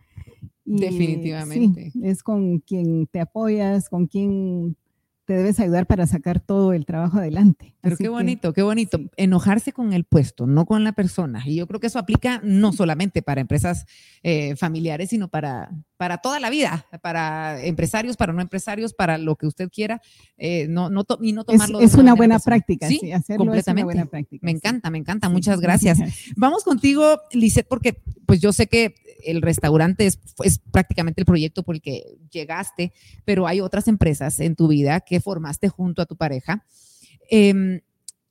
Y, 0.65 0.81
Definitivamente. 0.81 1.91
sí, 1.91 2.01
es 2.05 2.23
con 2.23 2.61
quien 2.61 3.07
te 3.07 3.21
apoyas, 3.21 3.89
con 3.89 4.07
quien 4.07 4.77
te 5.25 5.35
debes 5.35 5.61
ayudar 5.61 5.87
para 5.87 6.07
sacar 6.07 6.41
todo 6.41 6.73
el 6.73 6.85
trabajo 6.85 7.19
adelante. 7.19 7.75
Pero 7.81 7.95
Así 7.95 8.03
qué 8.05 8.09
que, 8.09 8.11
bonito, 8.11 8.53
qué 8.53 8.63
bonito. 8.63 8.99
sí. 8.99 9.11
Enojarse 9.17 9.73
con 9.73 9.93
el 9.93 10.05
puesto, 10.05 10.47
no 10.47 10.67
con 10.67 10.85
la 10.85 10.93
persona. 10.93 11.43
Y 11.47 11.57
yo 11.57 11.67
creo 11.67 11.81
que 11.81 11.87
eso 11.87 11.99
aplica 11.99 12.41
no 12.45 12.73
solamente 12.73 13.23
para 13.23 13.41
empresas 13.41 13.87
eh, 14.23 14.57
familiares, 14.57 15.11
sino 15.11 15.29
para, 15.29 15.71
para 16.03 16.19
toda 16.19 16.41
la 16.41 16.51
vida, 16.51 16.85
para 17.01 17.63
empresarios, 17.65 18.17
para 18.17 18.33
no 18.33 18.43
empresarios, 18.43 18.93
para 18.93 19.19
lo 19.19 19.37
que 19.37 19.47
usted 19.47 19.71
quiera. 19.71 20.03
eh, 20.37 20.67
no, 20.69 20.91
no 20.91 21.05
y 21.21 21.33
no 21.33 21.43
Es, 21.43 21.47
tomarlo 21.47 21.79
de 21.79 21.85
es 21.85 21.95
una 21.95 22.15
buena 22.17 22.41
práctica, 22.41 22.89
Sí, 22.89 22.99
sí, 23.01 23.13
hacerlo 23.13 23.23
es 23.23 23.29
una 23.29 23.37
completamente. 23.53 23.85
buena 23.85 24.07
práctica. 24.07 24.45
Me 24.45 24.51
sí. 24.51 24.57
encanta, 24.57 24.91
me 24.91 24.99
encanta. 24.99 25.29
Muchas 25.29 25.61
gracias. 25.61 26.01
Vamos 26.37 26.65
contigo, 26.65 27.21
Lisette, 27.31 27.69
porque 27.69 28.03
pues 28.27 28.41
yo 28.41 28.53
sé 28.53 28.67
que 28.67 28.97
el 29.25 29.43
restaurante 29.43 30.07
es, 30.07 30.19
es 30.43 30.59
prácticamente 30.59 31.21
el 31.21 31.25
proyecto 31.25 31.63
por 31.63 31.77
el 31.77 31.81
que 31.81 32.03
llegaste, 32.33 32.93
pero 33.25 33.47
hay 33.47 33.61
otras 33.61 33.87
empresas 33.87 34.41
en 34.41 34.57
tu 34.57 34.67
vida 34.67 35.03
que 35.03 35.21
formaste 35.21 35.69
junto 35.69 36.03
a 36.03 36.07
tu 36.07 36.17
pareja. 36.17 36.65
Em, 37.31 37.81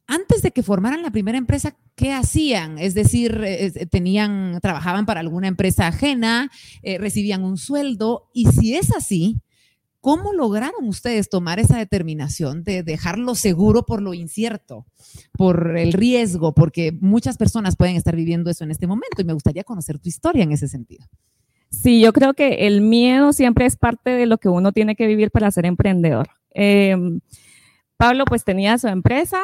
antes 0.07 0.41
de 0.41 0.51
que 0.51 0.61
formaran 0.61 1.03
la 1.03 1.11
primera 1.11 1.37
empresa, 1.37 1.77
¿qué 2.01 2.13
hacían? 2.13 2.79
Es 2.79 2.95
decir, 2.95 3.43
eh, 3.45 3.85
tenían, 3.85 4.59
trabajaban 4.59 5.05
para 5.05 5.19
alguna 5.19 5.47
empresa 5.47 5.85
ajena, 5.85 6.49
eh, 6.81 6.97
recibían 6.97 7.43
un 7.43 7.57
sueldo, 7.57 8.31
y 8.33 8.47
si 8.47 8.73
es 8.73 8.91
así, 8.95 9.39
¿cómo 9.99 10.33
lograron 10.33 10.87
ustedes 10.87 11.29
tomar 11.29 11.59
esa 11.59 11.77
determinación 11.77 12.63
de 12.63 12.81
dejarlo 12.81 13.35
seguro 13.35 13.85
por 13.85 14.01
lo 14.01 14.15
incierto? 14.15 14.87
por 15.37 15.77
el 15.77 15.91
riesgo, 15.91 16.53
porque 16.53 16.93
muchas 17.01 17.37
personas 17.37 17.75
pueden 17.75 17.97
estar 17.97 18.15
viviendo 18.15 18.49
eso 18.49 18.63
en 18.63 18.71
este 18.71 18.87
momento 18.87 19.21
y 19.21 19.25
me 19.25 19.33
gustaría 19.33 19.63
conocer 19.63 19.99
tu 19.99 20.07
historia 20.07 20.43
en 20.43 20.53
ese 20.53 20.69
sentido. 20.69 21.05
Sí, 21.69 21.99
yo 21.99 22.13
creo 22.13 22.33
que 22.33 22.67
el 22.67 22.79
miedo 22.81 23.33
siempre 23.33 23.65
es 23.65 23.75
parte 23.75 24.11
de 24.11 24.25
lo 24.25 24.37
que 24.37 24.47
uno 24.47 24.71
tiene 24.71 24.95
que 24.95 25.07
vivir 25.07 25.31
para 25.31 25.51
ser 25.51 25.65
emprendedor. 25.65 26.29
Eh, 26.53 26.95
Pablo 27.97 28.23
pues 28.25 28.45
tenía 28.45 28.77
su 28.77 28.87
empresa 28.87 29.41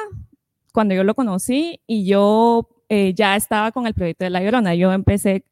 cuando 0.77 0.93
yo 0.93 1.03
lo 1.03 1.15
conocí 1.15 1.79
y 1.87 2.05
yo 2.05 2.69
eh, 2.87 3.15
ya 3.15 3.35
estaba 3.35 3.71
con 3.71 3.87
el 3.87 3.95
proyecto 3.95 4.25
de 4.25 4.29
La 4.29 4.43
Llorona. 4.43 4.75
Yo 4.75 4.93
empecé 4.93 5.43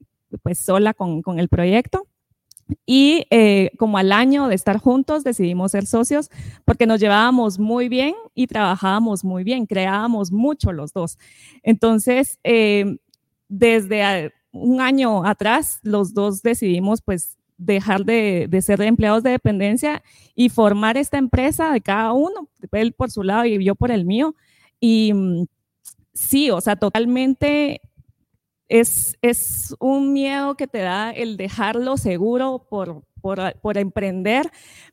pues 0.44 0.60
sola 0.60 0.94
con, 0.94 1.24
con 1.24 1.40
el 1.40 1.50
proyecto 1.50 2.06
y 2.86 3.26
eh, 3.32 3.72
como 3.80 3.98
al 3.98 4.12
año 4.12 4.48
de 4.48 4.54
estar 4.54 4.78
juntos 4.78 5.24
decidimos 5.24 5.72
ser 5.72 5.88
socios 5.88 6.30
porque 6.64 6.86
nos 6.86 7.00
llevábamos 7.00 7.58
muy 7.58 7.90
bien 7.90 8.14
y 8.36 8.46
trabajábamos 8.46 9.24
muy 9.24 9.44
bien, 9.44 9.66
creábamos 9.66 10.32
mucho 10.32 10.72
los 10.72 10.94
dos. 10.94 11.18
Entonces, 11.64 12.38
eh, 12.44 12.98
desde 13.50 14.32
un 14.52 14.80
año 14.80 15.26
atrás, 15.26 15.80
los 15.82 16.14
dos 16.14 16.44
decidimos 16.44 17.02
pues 17.02 17.36
dejar 17.58 18.06
de, 18.06 18.46
de 18.48 18.62
ser 18.62 18.80
empleados 18.84 19.24
de 19.24 19.32
dependencia 19.32 20.04
y 20.36 20.50
formar 20.50 20.98
esta 20.98 21.18
empresa 21.18 21.72
de 21.72 21.82
cada 21.82 22.14
uno, 22.14 22.48
él 22.74 22.94
por 22.94 23.10
su 23.10 23.24
lado 23.24 23.46
y 23.46 23.66
yo 23.66 23.74
por 23.74 23.90
el 23.90 24.06
mío. 24.06 24.36
Y 24.80 25.14
mm, 25.14 25.46
sí, 26.14 26.52
o 26.52 26.62
sea, 26.62 26.76
totalmente 26.76 27.82
es, 28.68 29.18
es 29.22 29.76
un 29.80 30.14
miedo 30.14 30.56
que 30.56 30.68
te 30.68 30.80
da 30.80 31.12
el 31.12 31.38
dejarlo 31.38 31.98
seguro 31.98 32.68
por, 32.70 33.04
por, 33.22 33.60
por 33.60 33.78
emprender, 33.78 34.52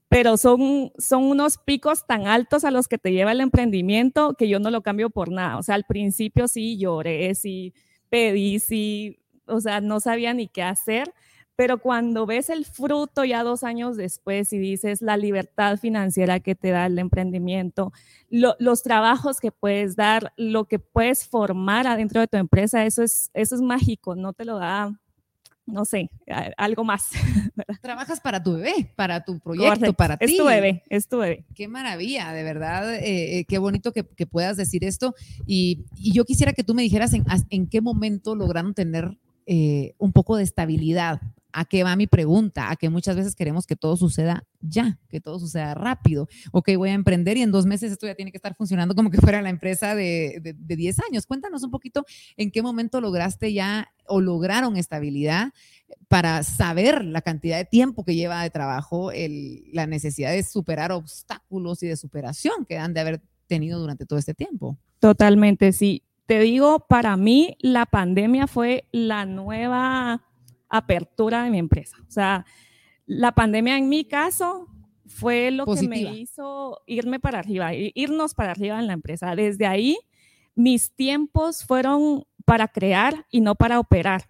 pero 0.09 0.37
son, 0.37 0.92
son 0.99 1.25
unos 1.25 1.59
picos 1.59 2.07
tan 2.07 2.27
altos 2.27 2.64
a 2.64 2.71
los 2.71 2.88
que 2.88 2.99
te 2.99 3.12
lleva 3.12 3.33
el 3.33 3.40
emprendimiento 3.40 4.35
que 4.35 4.49
yo 4.49 4.59
no 4.61 4.71
lo 4.71 4.83
cambio 4.83 5.11
por 5.11 5.31
nada. 5.31 5.59
O 5.59 5.62
sea, 5.62 5.75
al 5.75 5.85
principio 5.85 6.49
sí 6.49 6.79
lloré, 6.79 7.35
sí 7.35 7.75
pedí, 8.11 8.59
sí, 8.59 9.18
o 9.47 9.61
sea, 9.61 9.81
no 9.81 9.99
sabía 10.01 10.35
ni 10.35 10.49
qué 10.49 10.62
hacer, 10.62 11.14
pero 11.56 11.78
cuando 11.78 12.26
ves 12.26 12.48
el 12.50 12.64
fruto 12.64 13.24
ya 13.24 13.42
dos 13.42 13.62
años 13.62 13.96
después 13.96 14.52
y 14.52 14.58
dices 14.58 15.02
la 15.02 15.16
libertad 15.16 15.76
financiera 15.78 16.40
que 16.40 16.54
te 16.54 16.70
da 16.70 16.86
el 16.86 16.98
emprendimiento, 16.98 17.92
lo- 18.30 18.56
los 18.58 18.82
trabajos 18.82 19.38
que 19.40 19.52
puedes 19.52 19.94
dar, 19.96 20.32
lo 20.36 20.64
que 20.64 20.78
puedes 20.78 21.26
formar 21.26 21.86
adentro 21.86 22.20
de 22.20 22.26
tu 22.28 22.36
empresa, 22.38 22.84
eso 22.84 23.02
es, 23.02 23.30
eso 23.34 23.54
es 23.54 23.60
mágico, 23.60 24.16
no 24.16 24.32
te 24.32 24.44
lo 24.44 24.58
da, 24.58 24.98
no 25.66 25.84
sé, 25.84 26.10
algo 26.56 26.82
más. 26.84 27.10
Trabajas 27.82 28.20
para 28.20 28.42
tu 28.42 28.54
bebé, 28.54 28.90
para 28.96 29.24
tu 29.24 29.38
proyecto, 29.38 29.74
Correcto. 29.74 29.92
para 29.94 30.16
ti. 30.16 30.24
Es 30.24 30.36
tu 30.36 30.44
bebé, 30.46 30.82
es 30.88 31.08
tu 31.08 31.18
bebé. 31.18 31.44
Qué 31.54 31.68
maravilla, 31.68 32.32
de 32.32 32.42
verdad, 32.42 32.94
eh, 32.96 33.38
eh, 33.38 33.44
qué 33.44 33.58
bonito 33.58 33.92
que, 33.92 34.04
que 34.04 34.26
puedas 34.26 34.56
decir 34.56 34.84
esto. 34.84 35.14
Y, 35.46 35.84
y 35.96 36.12
yo 36.12 36.24
quisiera 36.24 36.52
que 36.52 36.64
tú 36.64 36.74
me 36.74 36.82
dijeras 36.82 37.12
en, 37.14 37.24
as- 37.28 37.44
en 37.50 37.68
qué 37.68 37.80
momento 37.80 38.34
lograron 38.34 38.74
tener 38.74 39.16
eh, 39.46 39.94
un 39.98 40.12
poco 40.12 40.36
de 40.36 40.42
estabilidad. 40.44 41.20
¿A 41.52 41.64
qué 41.64 41.84
va 41.84 41.96
mi 41.96 42.06
pregunta? 42.06 42.70
A 42.70 42.76
que 42.76 42.88
muchas 42.90 43.16
veces 43.16 43.34
queremos 43.34 43.66
que 43.66 43.76
todo 43.76 43.96
suceda 43.96 44.44
ya, 44.60 44.98
que 45.08 45.20
todo 45.20 45.38
suceda 45.38 45.74
rápido. 45.74 46.28
Ok, 46.52 46.70
voy 46.76 46.90
a 46.90 46.94
emprender 46.94 47.36
y 47.36 47.42
en 47.42 47.52
dos 47.52 47.66
meses 47.66 47.92
esto 47.92 48.06
ya 48.06 48.14
tiene 48.14 48.30
que 48.30 48.38
estar 48.38 48.54
funcionando 48.54 48.94
como 48.94 49.10
que 49.10 49.18
fuera 49.18 49.42
la 49.42 49.50
empresa 49.50 49.94
de, 49.94 50.38
de, 50.42 50.54
de 50.54 50.76
10 50.76 51.00
años. 51.10 51.26
Cuéntanos 51.26 51.62
un 51.62 51.70
poquito 51.70 52.04
en 52.36 52.50
qué 52.50 52.62
momento 52.62 53.00
lograste 53.00 53.52
ya 53.52 53.92
o 54.06 54.20
lograron 54.20 54.76
estabilidad 54.76 55.52
para 56.08 56.42
saber 56.42 57.04
la 57.04 57.22
cantidad 57.22 57.58
de 57.58 57.64
tiempo 57.64 58.04
que 58.04 58.14
lleva 58.14 58.42
de 58.42 58.50
trabajo, 58.50 59.10
la 59.72 59.86
necesidad 59.86 60.32
de 60.32 60.42
superar 60.42 60.92
obstáculos 60.92 61.82
y 61.82 61.88
de 61.88 61.96
superación 61.96 62.64
que 62.66 62.78
han 62.78 62.94
de 62.94 63.00
haber 63.00 63.22
tenido 63.46 63.80
durante 63.80 64.06
todo 64.06 64.18
este 64.18 64.34
tiempo. 64.34 64.78
Totalmente, 64.98 65.72
sí. 65.72 66.02
Te 66.26 66.40
digo, 66.40 66.86
para 66.88 67.16
mí 67.16 67.56
la 67.60 67.86
pandemia 67.86 68.46
fue 68.46 68.88
la 68.92 69.26
nueva 69.26 70.22
apertura 70.72 71.44
de 71.44 71.50
mi 71.50 71.58
empresa. 71.58 71.96
O 72.08 72.11
sea, 72.11 72.44
la 73.06 73.32
pandemia 73.32 73.76
en 73.76 73.88
mi 73.88 74.04
caso 74.04 74.66
fue 75.06 75.50
lo 75.50 75.66
que 75.66 75.87
me 75.87 76.00
hizo 76.00 76.80
irme 76.87 77.20
para 77.20 77.38
arriba, 77.38 77.72
irnos 77.74 78.35
para 78.35 78.52
arriba 78.52 78.80
en 78.80 78.87
la 78.87 78.94
empresa. 78.94 79.37
Desde 79.37 79.66
ahí, 79.66 79.98
mis 80.54 80.94
tiempos 80.96 81.64
fueron 81.64 82.24
para 82.44 82.68
crear 82.68 83.26
y 83.30 83.40
no 83.40 83.54
para 83.54 83.78
operar. 83.78 84.24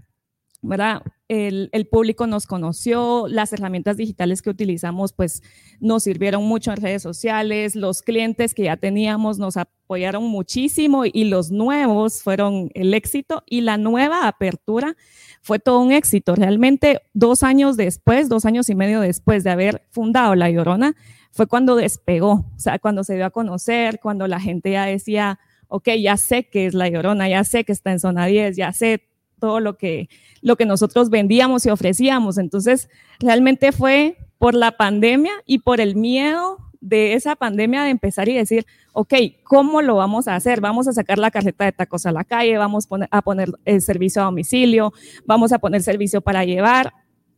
El, 1.28 1.88
público 1.90 2.26
nos 2.26 2.46
conoció, 2.46 3.26
las 3.28 3.52
herramientas 3.52 3.96
digitales 3.96 4.42
que 4.42 4.50
utilizamos 4.50 5.12
pues 5.12 5.42
nos 5.80 6.04
sirvieron 6.04 6.44
mucho 6.44 6.70
en 6.70 6.76
redes 6.76 7.02
sociales, 7.02 7.74
los 7.74 8.02
clientes 8.02 8.54
que 8.54 8.64
ya 8.64 8.76
teníamos 8.76 9.38
nos 9.38 9.56
apoyaron 9.56 10.24
muchísimo 10.24 11.04
y 11.04 11.24
los 11.24 11.50
nuevos 11.50 12.22
fueron 12.22 12.70
el 12.74 12.94
éxito 12.94 13.42
y 13.46 13.62
la 13.62 13.76
nueva 13.76 14.28
apertura 14.28 14.96
fue 15.40 15.58
todo 15.58 15.80
un 15.80 15.90
éxito. 15.90 16.36
Realmente 16.36 17.00
dos 17.12 17.42
años 17.42 17.76
después, 17.76 18.28
dos 18.28 18.44
años 18.44 18.68
y 18.70 18.74
medio 18.74 19.00
después 19.00 19.42
de 19.42 19.50
haber 19.50 19.86
fundado 19.90 20.34
La 20.34 20.50
Llorona, 20.50 20.94
fue 21.32 21.46
cuando 21.46 21.76
despegó, 21.76 22.46
o 22.54 22.58
sea, 22.58 22.78
cuando 22.78 23.04
se 23.04 23.14
dio 23.16 23.24
a 23.24 23.30
conocer, 23.30 24.00
cuando 24.00 24.28
la 24.28 24.38
gente 24.38 24.70
ya 24.70 24.84
decía, 24.84 25.40
ok, 25.68 25.88
ya 26.00 26.18
sé 26.18 26.48
que 26.48 26.66
es 26.66 26.74
La 26.74 26.88
Llorona, 26.88 27.28
ya 27.28 27.42
sé 27.42 27.64
que 27.64 27.72
está 27.72 27.90
en 27.90 27.98
zona 27.98 28.26
10, 28.26 28.56
ya 28.56 28.72
sé 28.72 29.08
todo 29.42 29.58
lo 29.58 29.76
que, 29.76 30.08
lo 30.40 30.54
que 30.54 30.66
nosotros 30.66 31.10
vendíamos 31.10 31.66
y 31.66 31.70
ofrecíamos. 31.70 32.38
Entonces, 32.38 32.88
realmente 33.18 33.72
fue 33.72 34.16
por 34.38 34.54
la 34.54 34.76
pandemia 34.76 35.32
y 35.46 35.58
por 35.58 35.80
el 35.80 35.96
miedo 35.96 36.58
de 36.80 37.14
esa 37.14 37.34
pandemia 37.34 37.82
de 37.82 37.90
empezar 37.90 38.28
y 38.28 38.34
decir, 38.34 38.66
ok, 38.92 39.14
¿cómo 39.42 39.82
lo 39.82 39.96
vamos 39.96 40.28
a 40.28 40.36
hacer? 40.36 40.60
Vamos 40.60 40.86
a 40.86 40.92
sacar 40.92 41.18
la 41.18 41.32
carreta 41.32 41.64
de 41.64 41.72
tacos 41.72 42.06
a 42.06 42.12
la 42.12 42.22
calle, 42.22 42.56
vamos 42.56 42.86
a 43.10 43.22
poner 43.22 43.50
el 43.64 43.82
servicio 43.82 44.22
a 44.22 44.26
domicilio, 44.26 44.92
vamos 45.26 45.50
a 45.50 45.58
poner 45.58 45.82
servicio 45.82 46.20
para 46.20 46.44
llevar 46.44 46.92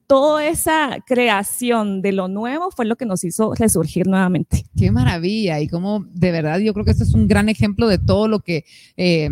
toda 0.07 0.47
esa 0.47 0.99
creación 1.07 2.03
de 2.03 2.13
lo 2.13 2.29
nuevo 2.29 2.71
fue 2.71 2.85
lo 2.85 2.97
que 2.97 3.07
nos 3.07 3.25
hizo 3.25 3.55
resurgir 3.55 4.07
nuevamente. 4.07 4.65
Qué 4.77 4.91
maravilla 4.91 5.61
y 5.61 5.69
como 5.69 6.05
de 6.13 6.33
verdad 6.33 6.59
yo 6.59 6.73
creo 6.75 6.85
que 6.85 6.91
este 6.91 7.05
es 7.05 7.15
un 7.15 7.29
gran 7.29 7.49
ejemplo 7.49 7.89
de 7.89 7.99
todo 7.99 8.29
lo 8.29 8.41
que 8.41 8.65
eh, 8.97 9.31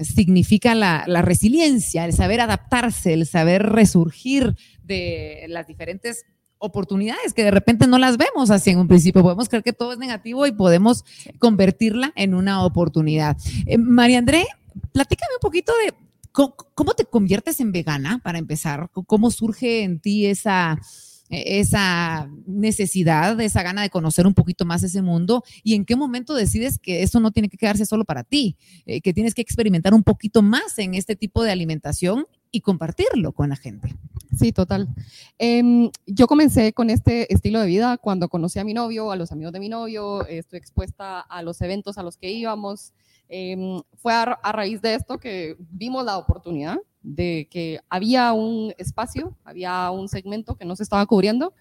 significa 0.00 0.74
la, 0.74 1.04
la, 1.06 1.22
resiliencia, 1.22 2.04
el 2.04 2.12
saber 2.12 2.40
adaptarse, 2.40 3.12
el 3.12 3.26
saber 3.26 3.62
resurgir 3.62 4.56
de 4.84 5.46
las 5.48 5.66
diferentes 5.66 6.24
oportunidades 6.58 7.32
que 7.32 7.42
de 7.42 7.50
repente 7.50 7.86
no 7.86 7.98
las 7.98 8.18
vemos 8.18 8.50
así 8.50 8.70
en 8.70 8.78
un 8.78 8.88
principio. 8.88 9.22
Podemos 9.22 9.48
creer 9.48 9.64
que 9.64 9.72
todo 9.72 9.92
es 9.92 9.98
negativo 9.98 10.46
y 10.46 10.52
podemos 10.52 11.04
convertirla 11.38 12.12
en 12.14 12.34
una 12.34 12.64
oportunidad. 12.64 13.36
Eh, 13.66 13.78
María 13.78 14.18
André, 14.18 14.46
platícame 14.92 15.34
un 15.36 15.40
poquito 15.40 15.72
de 15.84 16.09
¿Cómo, 16.32 16.94
te 16.96 17.04
conviertes 17.04 17.60
en 17.60 17.72
vegana 17.72 18.20
para 18.22 18.38
empezar? 18.38 18.90
¿Cómo 18.92 19.30
surge 19.30 19.82
en 19.82 20.00
ti 20.00 20.26
esa, 20.26 20.78
esa 21.30 22.30
necesidad, 22.46 23.40
esa 23.40 23.62
gana 23.62 23.82
de 23.82 23.90
conocer 23.90 24.26
un 24.26 24.34
poquito 24.34 24.64
más 24.64 24.82
ese 24.82 25.02
mundo 25.02 25.42
y 25.62 25.74
en 25.74 25.84
qué 25.84 25.96
momento 25.96 26.34
decides 26.34 26.78
que 26.78 27.02
eso 27.02 27.20
no 27.20 27.30
tiene 27.30 27.48
que 27.48 27.56
quedarse 27.56 27.86
solo 27.86 28.04
para 28.04 28.24
ti, 28.24 28.56
eh, 28.86 29.00
que 29.00 29.12
tienes 29.12 29.34
que 29.34 29.42
experimentar 29.42 29.94
un 29.94 30.02
poquito 30.02 30.42
más 30.42 30.78
en 30.78 30.94
este 30.94 31.16
tipo 31.16 31.42
de 31.42 31.52
alimentación 31.52 32.26
y 32.52 32.60
compartirlo 32.60 33.32
con 33.32 33.48
la 33.50 33.56
gente. 33.56 33.94
Sí, 34.36 34.52
total. 34.52 34.88
Em, 35.38 35.90
yo 36.06 36.26
comencé 36.26 36.72
con 36.72 36.90
este 36.90 37.32
estilo 37.32 37.60
de 37.60 37.66
vida 37.66 37.96
cuando 37.98 38.28
conocí 38.28 38.58
a 38.58 38.64
mi 38.64 38.74
novio, 38.74 39.12
a 39.12 39.16
los 39.16 39.32
amigos 39.32 39.52
de 39.52 39.60
mi 39.60 39.68
novio, 39.68 40.26
estoy 40.26 40.58
expuesta 40.58 41.20
a 41.20 41.42
los 41.42 41.60
eventos 41.60 41.98
a 41.98 42.02
los 42.02 42.16
que 42.16 42.30
íbamos. 42.30 42.92
Em, 43.32 43.80
fue 43.96 44.12
a, 44.12 44.52
raíz 44.52 44.82
de 44.82 44.94
esto 44.94 45.18
que 45.18 45.56
vimos 45.70 46.04
la 46.04 46.18
oportunidad 46.18 46.78
de 47.00 47.46
que 47.48 47.78
había 47.88 48.32
un 48.32 48.74
espacio, 48.76 49.36
había 49.44 49.88
un 49.92 50.08
segmento 50.08 50.56
que 50.56 50.64
no 50.64 50.74
se 50.74 50.82
estaba 50.82 51.06
cubriendo 51.06 51.54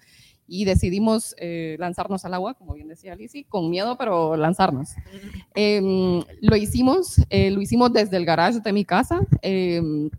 y 0.48 0.66
decidimos 0.66 1.36
eh, 1.38 1.76
lanzarnos 1.78 2.26
al 2.26 2.34
agua, 2.34 2.56
como 2.56 2.74
bien 2.74 2.88
decía 2.88 3.16
Lizzie, 3.16 3.46
con 3.48 3.70
miedo, 3.70 4.00
pero 4.00 4.36
lanzarnos. 4.36 4.90
Em, 5.54 6.24
lo 6.42 6.56
hicimos, 6.56 7.22
eh, 7.30 7.52
lo 7.52 7.62
hicimos 7.62 7.94
desde 7.94 8.18
el 8.18 8.26
garage 8.26 8.62
de 8.62 8.74
mi 8.74 8.84
casa, 8.84 9.20
em, 9.44 10.10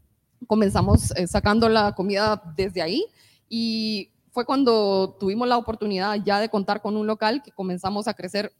comenzamos 0.46 1.10
eh, 1.16 1.26
sacando 1.26 1.68
la 1.68 1.96
comida 1.96 2.40
desde 2.56 2.80
ahí 2.80 3.04
y 3.48 4.10
fue 4.30 4.44
cuando 4.44 5.16
tuvimos 5.18 5.48
la 5.48 5.58
oportunidad 5.58 6.14
ya 6.24 6.38
de 6.38 6.48
contar 6.48 6.80
con 6.80 6.96
un 6.96 7.08
local 7.08 7.42
que 7.42 7.50
comenzamos 7.50 8.06
a 8.06 8.14
crecer 8.14 8.52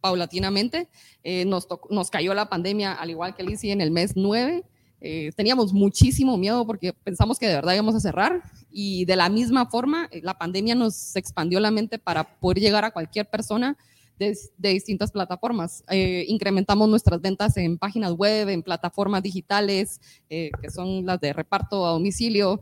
paulatinamente. 0.00 0.88
Eh, 1.22 1.44
nos, 1.44 1.68
nos 1.90 2.10
cayó 2.10 2.34
la 2.34 2.48
pandemia, 2.48 2.92
al 2.92 3.10
igual 3.10 3.34
que 3.34 3.42
Lizzie, 3.42 3.72
en 3.72 3.80
el 3.80 3.90
mes 3.90 4.12
9. 4.16 4.64
Eh, 5.02 5.30
teníamos 5.34 5.72
muchísimo 5.72 6.36
miedo 6.36 6.66
porque 6.66 6.92
pensamos 6.92 7.38
que 7.38 7.48
de 7.48 7.54
verdad 7.54 7.72
íbamos 7.72 7.94
a 7.94 8.00
cerrar 8.00 8.42
y 8.70 9.06
de 9.06 9.16
la 9.16 9.30
misma 9.30 9.64
forma 9.64 10.08
eh, 10.10 10.20
la 10.22 10.36
pandemia 10.36 10.74
nos 10.74 11.16
expandió 11.16 11.58
la 11.58 11.70
mente 11.70 11.98
para 11.98 12.38
poder 12.38 12.60
llegar 12.60 12.84
a 12.84 12.90
cualquier 12.90 13.24
persona 13.30 13.78
de, 14.18 14.36
distintas 14.58 15.10
plataformas. 15.10 15.82
incrementamos 16.28 16.86
nuestras 16.90 17.22
ventas 17.22 17.56
en 17.56 17.78
páginas 17.78 18.12
web, 18.12 18.50
en 18.50 18.62
plataformas 18.62 19.22
digitales, 19.22 19.98
que 20.28 20.70
son 20.70 21.06
las 21.06 21.18
de 21.22 21.32
reparto 21.32 21.86
a 21.86 21.92
domicilio, 21.92 22.60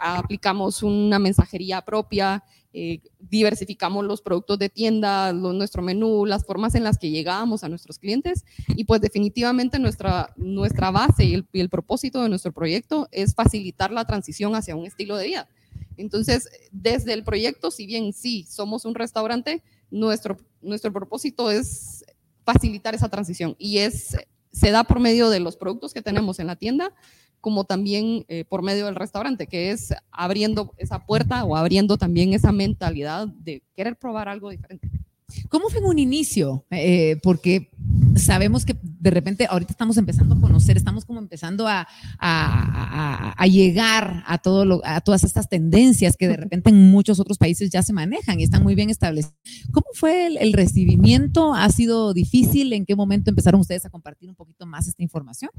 aplicamos 0.00 0.84
una 0.84 1.18
mensajería 1.18 1.80
propia, 1.80 2.44
eh, 2.74 3.00
diversificamos 3.20 4.04
los 4.04 4.22
productos 4.22 4.58
de 4.58 4.70
tienda, 4.70 5.32
nuestro 5.34 5.82
menú, 5.82 6.24
las 6.24 6.46
formas 6.46 6.74
en 6.74 6.84
las 6.84 6.96
que 6.96 7.10
llegábamos 7.10 7.64
a 7.64 7.68
nuestros 7.68 7.98
clientes 7.98 8.46
y 8.68 8.84
pues 8.84 9.02
definitivamente 9.02 9.78
nuestra, 9.78 10.32
nuestra 10.36 10.90
base 10.90 11.24
y 11.24 11.44
el, 11.52 11.68
propósito 11.68 12.22
de 12.22 12.30
nuestro 12.30 12.50
proyecto 12.52 13.08
es 13.12 13.34
facilitar 13.34 13.90
la 13.90 14.06
transición 14.06 14.54
hacia 14.54 14.74
un 14.74 14.86
estilo 14.86 15.16
de 15.16 15.26
vida. 15.26 15.48
Entonces, 15.98 16.48
desde 16.70 17.12
el 17.12 17.24
proyecto, 17.24 17.70
si 17.70 17.84
bien 17.86 18.14
sí 18.14 18.46
somos 18.48 18.86
un 18.86 18.94
restaurante, 18.94 19.62
nuestro, 19.90 20.38
nuestro 20.62 20.92
propósito 20.92 21.50
es 21.50 22.04
facilitar 22.44 22.94
esa 22.94 23.10
transición 23.10 23.54
y 23.58 23.78
es, 23.78 24.16
se 24.50 24.70
da 24.70 24.84
por 24.84 24.98
medio 24.98 25.28
de 25.28 25.40
los 25.40 25.56
productos 25.56 25.92
que 25.92 26.00
tenemos 26.00 26.38
en 26.38 26.46
la 26.46 26.56
tienda, 26.56 26.94
como 27.42 27.64
también 27.64 28.24
eh, 28.28 28.44
por 28.48 28.62
medio 28.62 28.86
del 28.86 28.94
restaurante, 28.94 29.48
que 29.48 29.72
es 29.72 29.92
abriendo 30.12 30.72
esa 30.78 31.04
puerta 31.04 31.44
o 31.44 31.56
abriendo 31.56 31.98
también 31.98 32.32
esa 32.32 32.52
mentalidad 32.52 33.26
de 33.26 33.62
querer 33.74 33.96
probar 33.96 34.28
algo 34.28 34.48
diferente. 34.48 34.88
¿Cómo 35.48 35.68
fue 35.68 35.80
en 35.80 35.86
un 35.86 35.98
inicio? 35.98 36.64
Eh, 36.70 37.18
porque 37.22 37.70
sabemos 38.16 38.64
que 38.64 38.76
de 38.82 39.10
repente 39.10 39.46
ahorita 39.48 39.72
estamos 39.72 39.96
empezando 39.96 40.34
a 40.34 40.40
conocer, 40.40 40.76
estamos 40.76 41.04
como 41.04 41.18
empezando 41.18 41.66
a, 41.66 41.88
a, 42.18 43.32
a, 43.36 43.46
llegar 43.46 44.22
a, 44.26 44.40
lo, 44.64 44.80
a 44.84 45.00
todas 45.00 45.24
estas 45.24 45.48
tendencias 45.48 46.16
que 46.16 46.28
de 46.28 46.36
repente 46.36 46.70
en 46.70 46.90
muchos 46.90 47.18
otros 47.18 47.38
países 47.38 47.70
ya 47.70 47.82
se 47.82 47.92
manejan 47.92 48.38
y 48.38 48.44
están 48.44 48.62
muy 48.62 48.74
bien 48.74 48.90
establecidas. 48.90 49.34
¿Cómo 49.72 49.86
fue 49.94 50.26
el, 50.26 50.36
el 50.36 50.52
recibimiento? 50.52 51.54
¿Ha 51.54 51.68
sido 51.70 52.12
difícil? 52.12 52.72
¿En 52.72 52.86
qué 52.86 52.94
momento 52.94 53.30
empezaron 53.30 53.60
ustedes 53.60 53.84
a 53.84 53.90
compartir 53.90 54.28
un 54.28 54.36
poquito 54.36 54.66
más 54.66 54.86
esta 54.86 55.02
información? 55.02 55.50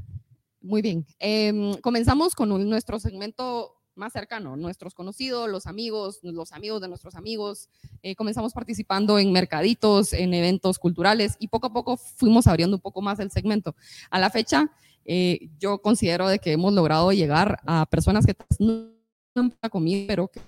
Muy 0.64 0.80
bien. 0.80 1.06
Em, 1.18 1.74
comenzamos 1.82 2.34
con 2.34 2.48
nuestro 2.48 2.98
segmento 2.98 3.76
más 3.96 4.14
cercano, 4.14 4.56
nuestros 4.56 4.94
conocidos, 4.94 5.46
los 5.46 5.66
amigos, 5.66 6.20
los 6.22 6.52
amigos 6.52 6.80
de 6.80 6.88
nuestros 6.88 7.16
amigos. 7.16 7.68
Eh, 8.02 8.16
comenzamos 8.16 8.54
participando 8.54 9.18
en 9.18 9.30
mercaditos, 9.30 10.14
en 10.14 10.32
eventos 10.32 10.78
culturales 10.78 11.36
y 11.38 11.48
poco 11.48 11.66
a 11.66 11.72
poco 11.74 11.98
fuimos 11.98 12.46
abriendo 12.46 12.78
un 12.78 12.80
poco 12.80 13.02
más 13.02 13.20
el 13.20 13.30
segmento. 13.30 13.76
A 14.08 14.18
la 14.18 14.30
fecha, 14.30 14.72
eh, 15.04 15.50
yo 15.58 15.82
considero 15.82 16.28
de 16.28 16.38
que 16.38 16.52
hemos 16.52 16.72
logrado 16.72 17.12
llegar 17.12 17.60
a 17.66 17.84
personas 17.84 18.24
que 18.24 18.34
no 18.58 18.88
han 19.36 19.52
comido, 19.70 20.06
pero 20.08 20.28
que 20.28 20.40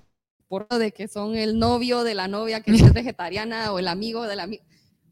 por 0.48 0.66
de 0.66 0.92
que 0.92 1.08
son 1.08 1.36
el 1.36 1.58
novio 1.58 2.04
de 2.04 2.14
la 2.14 2.26
novia 2.26 2.62
que 2.62 2.70
es 2.70 2.80
vegetariana 2.94 3.70
o 3.70 3.78
el 3.78 3.86
amigo 3.86 4.22
del 4.22 4.40
amigo 4.40 4.64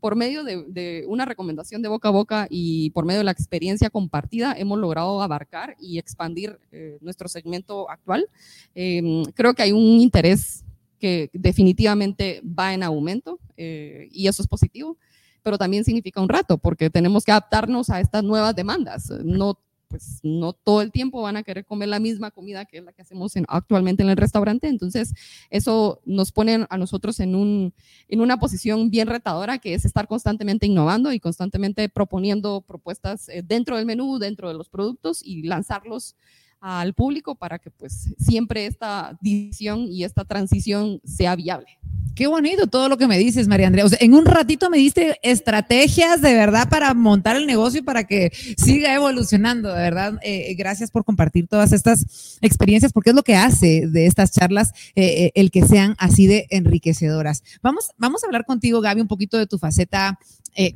por 0.05 0.17
medio 0.17 0.45
de, 0.45 1.07
una 1.09 1.25
recomendación 1.25 1.81
de 1.81 1.89
boca 1.89 2.09
a 2.09 2.11
boca 2.11 2.47
y 2.51 2.91
por 2.91 3.07
medio 3.07 3.21
de 3.21 3.25
la 3.25 3.31
experiencia 3.31 3.89
compartida, 3.89 4.55
hemos 4.55 4.79
logrado 4.79 5.23
abarcar 5.23 5.77
y 5.81 5.99
expandir 5.99 6.61
eh, 6.73 6.99
nuestro 7.01 7.27
segmento 7.27 7.89
actual. 7.89 8.29
Em, 8.75 9.25
creo 9.33 9.55
que 9.55 9.63
hay 9.63 9.73
un 9.73 9.81
interés 9.81 10.63
que 10.99 11.31
definitivamente 11.33 12.43
va 12.45 12.75
en 12.75 12.83
aumento 12.83 13.39
eh, 13.57 14.11
y 14.13 14.29
eso 14.29 14.43
es 14.43 14.47
positivo, 14.47 14.99
pero 15.43 15.57
también 15.57 15.85
significa 15.85 16.21
un 16.21 16.29
rato 16.29 16.59
porque 16.59 16.91
tenemos 16.91 17.25
que 17.25 17.33
adaptarnos 17.33 17.89
a 17.89 17.99
estas 17.99 18.23
nuevas 18.23 18.55
demandas. 18.55 19.09
No 19.25 19.59
pues 19.89 20.21
no 20.23 20.53
todo 20.53 20.83
el 20.83 20.93
tiempo 20.93 21.23
van 21.23 21.37
a 21.37 21.43
querer 21.43 21.65
comer 21.65 21.89
la 21.89 22.01
misma 22.01 22.31
comida 22.31 22.65
que 22.65 22.81
la 22.81 22.93
que 22.93 23.03
hacemos 23.03 23.33
actualmente 23.49 24.03
en 24.03 24.11
el 24.11 24.17
restaurante. 24.17 24.69
Entonces, 24.69 25.15
eso 25.51 26.01
nos 26.05 26.33
pone 26.33 26.67
a 26.69 26.79
nosotros 26.79 27.21
en, 27.21 27.35
un, 27.35 27.73
en 28.09 28.21
una 28.21 28.39
posición 28.39 28.91
bien 28.91 29.09
retadora, 29.09 29.59
que 29.59 29.75
es 29.75 29.85
estar 29.85 30.07
constantemente 30.07 30.67
innovando 30.67 31.13
y 31.13 31.21
constantemente 31.21 31.89
proponiendo 31.89 32.61
propuestas 32.61 33.29
eh, 33.29 33.43
dentro 33.45 33.77
del 33.77 33.87
menú, 33.87 34.19
dentro 34.19 34.49
de 34.49 34.55
los 34.55 34.69
productos 34.69 35.23
y 35.23 35.43
lanzarlos 35.43 36.17
al 36.65 36.95
público 36.95 37.35
para 37.35 37.59
que 37.59 37.71
pues 37.71 38.09
siempre 38.19 38.65
esta 38.65 39.19
decisión 39.21 39.81
y 39.81 40.03
esta 40.03 40.25
transición 40.25 40.99
sea 41.05 41.37
viable. 41.37 41.67
Qué 42.15 42.27
bonito 42.27 42.69
todo 42.69 42.89
lo 42.89 42.97
que 42.97 43.07
me 43.07 43.19
dices, 43.19 43.49
María 43.49 43.67
Andrea. 43.67 43.85
O 43.85 43.89
en 44.01 44.15
un 44.15 44.25
ratito 44.25 44.71
me 44.71 44.79
diste 44.79 45.19
estrategias 45.23 46.23
de 46.23 46.33
verdad 46.33 46.71
para 46.71 46.95
montar 46.95 47.37
el 47.37 47.47
negocio 47.47 47.81
y 47.81 47.83
para 47.83 48.05
que 48.05 48.33
siga 48.57 48.95
evolucionando, 48.95 49.69
de 49.75 49.83
verdad. 49.83 50.15
Eh, 50.23 50.55
gracias 50.55 50.91
por 50.91 51.05
compartir 51.05 51.49
todas 51.49 51.73
estas 51.73 52.39
experiencias, 52.41 52.93
porque 52.95 53.11
es 53.11 53.17
lo 53.17 53.25
que 53.25 53.37
hace 53.37 53.87
de 53.87 54.07
estas 54.07 54.31
charlas 54.31 54.73
eh, 54.95 55.25
eh, 55.25 55.33
el 55.35 55.51
que 55.51 55.67
sean 55.67 55.97
así 55.99 56.27
de 56.27 56.47
enriquecedoras. 56.49 57.43
Vamos, 57.63 57.91
vamos 57.99 58.25
a 58.25 58.27
hablar 58.27 58.47
contigo, 58.47 58.81
Gaby, 58.81 59.03
un 59.03 59.09
poquito 59.09 59.37
de 59.37 59.47
tu 59.47 59.59
faceta 59.59 60.19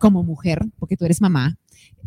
como 0.01 0.25
mujer, 0.25 0.67
porque 0.81 0.97
tú 0.97 1.05
eres 1.05 1.21
mamá. 1.21 1.57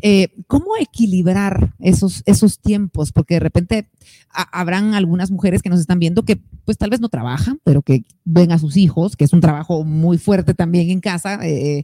Eh, 0.01 0.29
¿Cómo 0.47 0.75
equilibrar 0.79 1.73
esos, 1.79 2.23
esos 2.25 2.59
tiempos? 2.59 3.11
Porque 3.11 3.35
de 3.35 3.39
repente 3.39 3.89
habrán 4.29 4.95
algunas 4.95 5.29
mujeres 5.29 5.61
que 5.61 5.69
nos 5.69 5.79
están 5.79 5.99
viendo 5.99 6.23
que 6.23 6.37
pues 6.65 6.77
tal 6.77 6.89
vez 6.89 6.99
no 6.99 7.09
trabajan, 7.09 7.59
pero 7.63 7.81
que 7.81 8.03
ven 8.23 8.51
a 8.51 8.59
sus 8.59 8.77
hijos, 8.77 9.15
que 9.15 9.25
es 9.25 9.33
un 9.33 9.41
trabajo 9.41 9.83
muy 9.83 10.17
fuerte 10.17 10.53
también 10.53 10.89
en 10.89 11.01
casa. 11.01 11.39
Eh, 11.43 11.83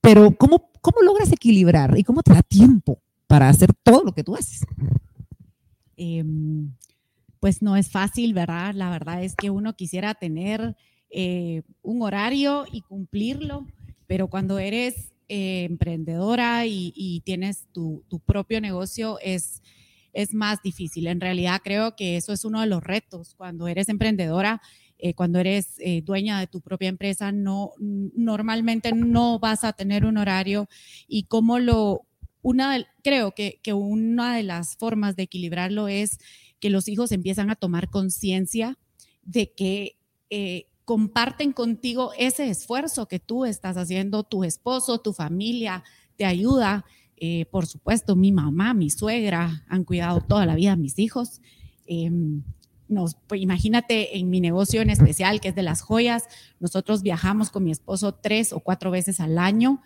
pero 0.00 0.36
¿cómo, 0.36 0.70
¿cómo 0.80 1.02
logras 1.02 1.32
equilibrar 1.32 1.98
y 1.98 2.04
cómo 2.04 2.22
te 2.22 2.32
da 2.32 2.42
tiempo 2.42 3.00
para 3.26 3.48
hacer 3.48 3.72
todo 3.82 4.04
lo 4.04 4.12
que 4.12 4.24
tú 4.24 4.36
haces? 4.36 4.60
Em, 5.96 6.72
pues 7.40 7.62
no 7.62 7.76
es 7.76 7.90
fácil, 7.90 8.32
¿verdad? 8.32 8.74
La 8.74 8.90
verdad 8.90 9.22
es 9.22 9.34
que 9.34 9.50
uno 9.50 9.74
quisiera 9.74 10.14
tener 10.14 10.76
eh, 11.10 11.62
un 11.82 12.02
horario 12.02 12.64
y 12.70 12.82
cumplirlo, 12.82 13.66
pero 14.06 14.28
cuando 14.28 14.58
eres 14.58 15.12
eh, 15.32 15.62
emprendedora 15.62 16.66
y, 16.66 17.22
tienes 17.24 17.68
tu, 17.70 18.04
propio 18.26 18.60
negocio, 18.60 19.20
es, 19.22 19.62
es 20.12 20.34
más 20.34 20.60
difícil. 20.60 21.06
En 21.06 21.20
realidad 21.20 21.60
creo 21.62 21.94
que 21.94 22.16
eso 22.16 22.32
es 22.32 22.44
uno 22.44 22.60
de 22.60 22.66
los 22.66 22.82
retos. 22.82 23.36
Cuando 23.36 23.68
eres 23.68 23.88
emprendedora, 23.88 24.60
eh, 24.98 25.14
cuando 25.14 25.38
eres 25.38 25.76
eh, 25.78 26.02
dueña 26.02 26.40
de 26.40 26.48
tu 26.48 26.60
propia 26.60 26.88
empresa, 26.88 27.30
no, 27.30 27.70
normalmente 27.78 28.92
no 28.92 29.38
vas 29.38 29.62
a 29.62 29.72
tener 29.72 30.04
un 30.04 30.18
horario 30.18 30.68
y 31.06 31.26
como 31.26 31.60
lo, 31.60 32.08
una, 32.42 32.84
creo 33.04 33.30
que, 33.30 33.60
que 33.62 33.72
una 33.72 34.34
de 34.34 34.42
las 34.42 34.76
formas 34.78 35.14
de 35.14 35.22
equilibrarlo 35.22 35.86
es 35.86 36.18
que 36.58 36.70
los 36.70 36.88
hijos 36.88 37.12
empiezan 37.12 37.50
a 37.50 37.54
tomar 37.54 37.88
conciencia 37.88 38.78
de 39.22 39.52
que 39.52 39.96
comparten 40.90 41.52
contigo 41.52 42.10
ese 42.18 42.50
esfuerzo 42.50 43.06
que 43.06 43.20
tú 43.20 43.44
estás 43.44 43.76
haciendo, 43.76 44.24
tu 44.24 44.42
esposo, 44.42 44.98
tu 44.98 45.12
familia 45.12 45.84
te 46.16 46.24
ayuda. 46.24 46.84
Eh, 47.16 47.46
por 47.52 47.68
supuesto, 47.68 48.16
mi 48.16 48.32
mamá, 48.32 48.74
mi 48.74 48.90
suegra 48.90 49.64
han 49.68 49.84
cuidado 49.84 50.20
toda 50.20 50.46
la 50.46 50.56
vida 50.56 50.72
a 50.72 50.76
mis 50.76 50.98
hijos. 50.98 51.42
Em, 51.86 52.42
nos, 52.88 53.14
pues, 53.28 53.40
imagínate 53.40 54.18
en 54.18 54.30
mi 54.30 54.40
negocio 54.40 54.82
en 54.82 54.90
especial, 54.90 55.40
que 55.40 55.50
es 55.50 55.54
de 55.54 55.62
las 55.62 55.80
joyas, 55.80 56.24
nosotros 56.58 57.02
viajamos 57.02 57.50
con 57.50 57.62
mi 57.62 57.70
esposo 57.70 58.12
tres 58.12 58.52
o 58.52 58.58
cuatro 58.58 58.90
veces 58.90 59.20
al 59.20 59.38
año, 59.38 59.82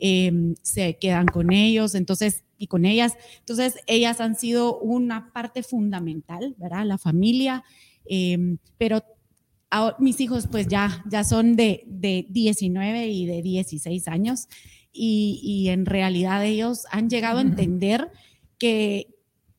em, 0.00 0.56
se 0.62 0.98
quedan 0.98 1.26
con 1.26 1.52
ellos, 1.52 1.94
entonces, 1.94 2.42
y 2.58 2.66
con 2.66 2.84
ellas, 2.84 3.12
entonces 3.38 3.76
ellas 3.86 4.20
han 4.20 4.34
sido 4.34 4.76
una 4.80 5.32
parte 5.32 5.62
fundamental, 5.62 6.56
¿verdad? 6.58 6.84
La 6.84 6.98
familia, 6.98 7.62
em, 8.06 8.58
pero 8.76 9.04
mis 9.98 10.20
hijos 10.20 10.46
pues 10.50 10.68
ya, 10.68 11.04
ya 11.10 11.24
son 11.24 11.56
de, 11.56 11.84
de 11.86 12.26
19 12.30 13.08
y 13.08 13.26
de 13.26 13.42
16 13.42 14.08
años 14.08 14.48
y, 14.92 15.68
en 15.68 15.86
realidad 15.86 16.44
ellos 16.44 16.84
han 16.90 17.08
llegado 17.08 17.38
a 17.38 17.42
entender 17.42 18.10
que, 18.58 19.14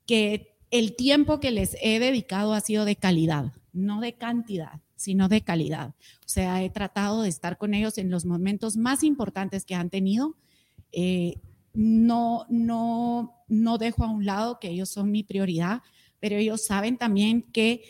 que 0.06 0.58
el 0.72 0.96
tiempo 0.96 1.40
que 1.40 1.52
les 1.52 1.78
he 1.82 2.00
dedicado 2.00 2.54
ha 2.54 2.60
sido 2.60 2.84
de 2.84 2.96
calidad, 2.96 3.54
no 3.72 4.02
de 4.02 4.14
cantidad, 4.14 4.82
sino 4.96 5.30
de 5.30 5.42
calidad. 5.42 5.96
O 6.26 6.28
sea, 6.28 6.62
he 6.64 6.70
tratado 6.70 7.22
de 7.22 7.30
estar 7.30 7.58
con 7.58 7.74
ellos 7.74 7.98
en 7.98 8.10
los 8.10 8.26
momentos 8.26 8.76
más 8.76 9.04
importantes 9.04 9.64
que 9.64 9.76
han 9.76 9.90
tenido. 9.90 10.36
Eh, 10.92 11.36
no, 11.74 12.46
no, 12.50 13.44
no 13.48 13.78
dejo 13.78 14.04
a 14.04 14.12
un 14.12 14.26
lado 14.26 14.60
que 14.60 14.70
ellos 14.70 14.90
son 14.90 15.12
mi 15.12 15.24
prioridad, 15.24 15.82
pero 16.20 16.36
ellos 16.36 16.66
saben 16.66 16.98
también 16.98 17.44
que 17.44 17.84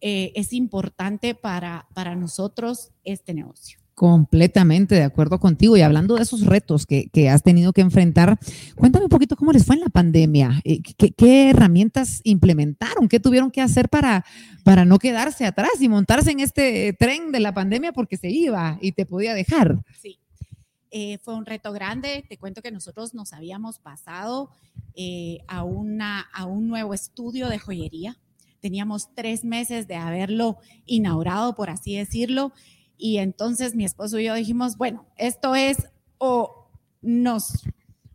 eh, 0.00 0.32
es 0.34 0.52
importante 0.52 1.34
para, 1.34 1.86
para 1.94 2.14
nosotros 2.14 2.90
este 3.04 3.32
negocio. 3.32 3.78
Completamente 3.94 4.94
de 4.94 5.04
acuerdo 5.04 5.40
contigo. 5.40 5.74
Y 5.74 5.80
hablando 5.80 6.16
de 6.16 6.22
esos 6.22 6.44
retos 6.44 6.84
que, 6.84 7.08
que, 7.08 7.30
has 7.30 7.42
tenido 7.42 7.72
que 7.72 7.80
enfrentar, 7.80 8.38
cuéntame 8.74 9.06
un 9.06 9.08
poquito 9.08 9.36
cómo 9.36 9.52
les 9.52 9.64
fue 9.64 9.76
en 9.76 9.80
la 9.80 9.88
pandemia. 9.88 10.60
Eh, 10.64 10.82
¿Qué, 10.82 11.12
qué 11.12 11.48
herramientas 11.48 12.20
implementaron? 12.24 13.08
¿Qué 13.08 13.20
tuvieron 13.20 13.50
que 13.50 13.62
hacer 13.62 13.88
para, 13.88 14.26
para 14.64 14.84
no 14.84 14.98
quedarse 14.98 15.46
atrás 15.46 15.80
y 15.80 15.88
montarse 15.88 16.30
en 16.30 16.40
este 16.40 16.92
tren 16.92 17.32
de 17.32 17.40
la 17.40 17.54
pandemia 17.54 17.92
porque 17.92 18.18
se 18.18 18.28
iba 18.28 18.78
y 18.82 18.92
te 18.92 19.06
podía 19.06 19.32
dejar? 19.32 19.78
Sí. 19.98 20.18
Eh, 20.90 21.16
fue 21.18 21.34
un 21.34 21.46
reto 21.46 21.72
grande. 21.72 22.22
Te 22.28 22.36
cuento 22.36 22.60
que 22.60 22.70
nosotros 22.70 23.14
nos 23.14 23.32
habíamos 23.32 23.78
pasado 23.78 24.50
a, 25.48 25.64
una, 25.64 26.20
a 26.20 26.44
un 26.44 26.68
nuevo 26.68 26.92
estudio 26.92 27.48
de 27.48 27.58
joyería 27.58 28.18
teníamos 28.66 29.14
tres 29.14 29.44
meses 29.44 29.86
de 29.86 29.94
haberlo 29.94 30.58
inaugurado, 30.86 31.54
por 31.54 31.70
así 31.70 31.94
decirlo, 31.96 32.52
y 32.98 33.18
entonces 33.18 33.76
mi 33.76 33.84
esposo 33.84 34.18
y 34.18 34.24
yo 34.24 34.34
dijimos, 34.34 34.76
bueno, 34.76 35.06
esto 35.16 35.54
es 35.54 35.86
o 36.18 36.68
nos 37.00 37.64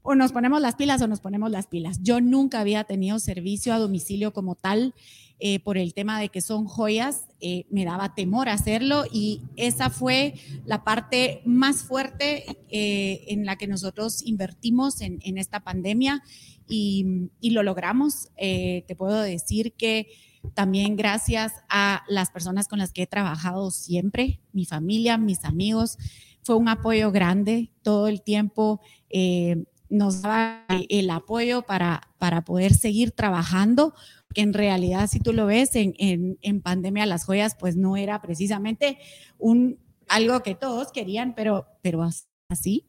o 0.03 0.15
nos 0.15 0.33
ponemos 0.33 0.59
las 0.61 0.75
pilas 0.75 1.01
o 1.01 1.07
nos 1.07 1.21
ponemos 1.21 1.51
las 1.51 1.67
pilas. 1.67 1.99
Yo 2.01 2.19
nunca 2.19 2.59
había 2.59 2.83
tenido 2.83 3.19
servicio 3.19 3.73
a 3.73 3.79
domicilio 3.79 4.33
como 4.33 4.55
tal 4.55 4.93
eh, 5.39 5.59
por 5.59 5.77
el 5.77 5.93
tema 5.93 6.19
de 6.19 6.29
que 6.29 6.41
son 6.41 6.65
joyas, 6.65 7.25
eh, 7.39 7.65
me 7.69 7.85
daba 7.85 8.13
temor 8.13 8.49
hacerlo 8.49 9.05
y 9.11 9.41
esa 9.55 9.89
fue 9.89 10.35
la 10.65 10.83
parte 10.83 11.41
más 11.45 11.83
fuerte 11.83 12.45
eh, 12.69 13.23
en 13.27 13.45
la 13.45 13.55
que 13.55 13.67
nosotros 13.67 14.21
invertimos 14.25 15.01
en, 15.01 15.37
esta 15.37 15.61
pandemia 15.61 16.23
y 16.67 17.29
lo 17.41 17.63
logramos. 17.63 18.29
te 18.37 18.95
puedo 18.97 19.21
decir 19.21 19.73
que 19.73 20.07
también 20.53 20.95
gracias 20.95 21.53
a 21.69 22.03
las 22.07 22.31
personas 22.31 22.67
con 22.67 22.79
las 22.79 22.91
que 22.91 23.03
he 23.03 23.07
trabajado 23.07 23.71
siempre, 23.71 24.41
mi 24.53 24.65
familia, 24.65 25.17
mis 25.17 25.45
amigos. 25.45 25.97
Fue 26.43 26.55
un 26.55 26.67
apoyo 26.67 27.11
grande 27.11 27.71
todo 27.83 28.07
el 28.07 28.21
tiempo. 28.21 28.81
Eh, 29.09 29.63
nos 29.89 30.21
daba 30.21 30.65
el 30.89 31.09
apoyo 31.09 31.63
para, 31.63 32.09
para 32.17 32.43
poder 32.43 32.73
seguir 32.73 33.11
trabajando, 33.11 33.93
que 34.33 34.41
en 34.41 34.53
realidad 34.53 35.07
si 35.07 35.19
tú 35.19 35.33
lo 35.33 35.45
ves 35.45 35.75
en, 35.75 35.93
en, 35.97 36.61
pandemia 36.61 37.05
las 37.05 37.25
joyas 37.25 37.55
pues 37.59 37.75
no 37.75 37.97
era 37.97 38.21
precisamente 38.21 38.97
un, 39.37 39.79
algo 40.07 40.41
que 40.43 40.55
todos 40.55 40.91
querían, 40.93 41.35
pero, 41.35 41.67
pero 41.81 42.07
así. 42.47 42.87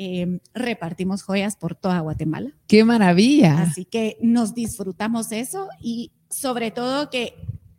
Eh, 0.00 0.38
repartimos 0.54 1.22
joyas 1.22 1.56
por 1.56 1.74
toda 1.74 1.98
Guatemala. 1.98 2.52
¡Qué 2.68 2.84
maravilla! 2.84 3.62
Así 3.62 3.84
que 3.84 4.16
nos 4.20 4.54
disfrutamos 4.54 5.32
eso 5.32 5.68
y 5.80 6.12
sobre 6.30 6.70
todo 6.70 7.10
que 7.10 7.34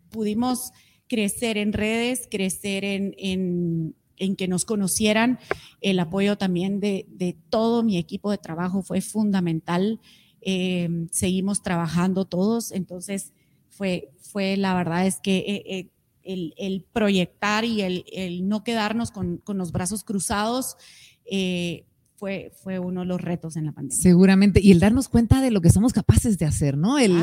pudimos 0.09 0.73
crecer 1.07 1.57
en 1.57 1.71
redes, 1.71 2.27
crecer 2.29 2.83
en, 2.83 3.15
en, 3.17 4.35
que 4.35 4.49
nos 4.49 4.65
conocieran. 4.65 5.39
El 5.79 5.97
apoyo 5.97 6.37
también 6.37 6.81
de, 6.81 7.05
de, 7.07 7.37
todo 7.49 7.83
mi 7.83 7.97
equipo 7.97 8.31
de 8.31 8.37
trabajo 8.37 8.81
fue 8.81 8.99
fundamental. 8.99 10.01
Eh, 10.41 10.89
seguimos 11.11 11.63
trabajando 11.63 12.25
todos, 12.25 12.73
entonces 12.73 13.31
fue, 13.69 14.11
fue 14.19 14.57
la 14.57 14.73
verdad 14.73 15.07
es 15.07 15.21
que 15.21 15.37
eh, 15.37 15.63
eh, 15.65 15.89
el, 16.23 16.53
el, 16.57 16.85
proyectar 16.91 17.63
y 17.63 17.81
el, 17.81 18.03
el 18.11 18.49
no 18.49 18.65
quedarnos 18.65 19.11
con, 19.11 19.37
con, 19.37 19.57
los 19.57 19.71
brazos 19.71 20.03
cruzados 20.03 20.75
fue, 22.19 22.51
fue 22.53 22.79
uno 22.79 23.01
de 23.01 23.05
los 23.05 23.21
retos 23.21 23.55
en 23.55 23.65
la 23.65 23.71
pandemia. 23.71 23.97
Seguramente, 23.97 24.59
y 24.61 24.71
el 24.71 24.79
darnos 24.79 25.07
cuenta 25.07 25.41
de 25.41 25.51
lo 25.51 25.61
que 25.61 25.69
somos 25.69 25.93
capaces 25.93 26.37
de 26.37 26.45
hacer, 26.45 26.77
¿no? 26.77 26.99
El, 26.99 27.15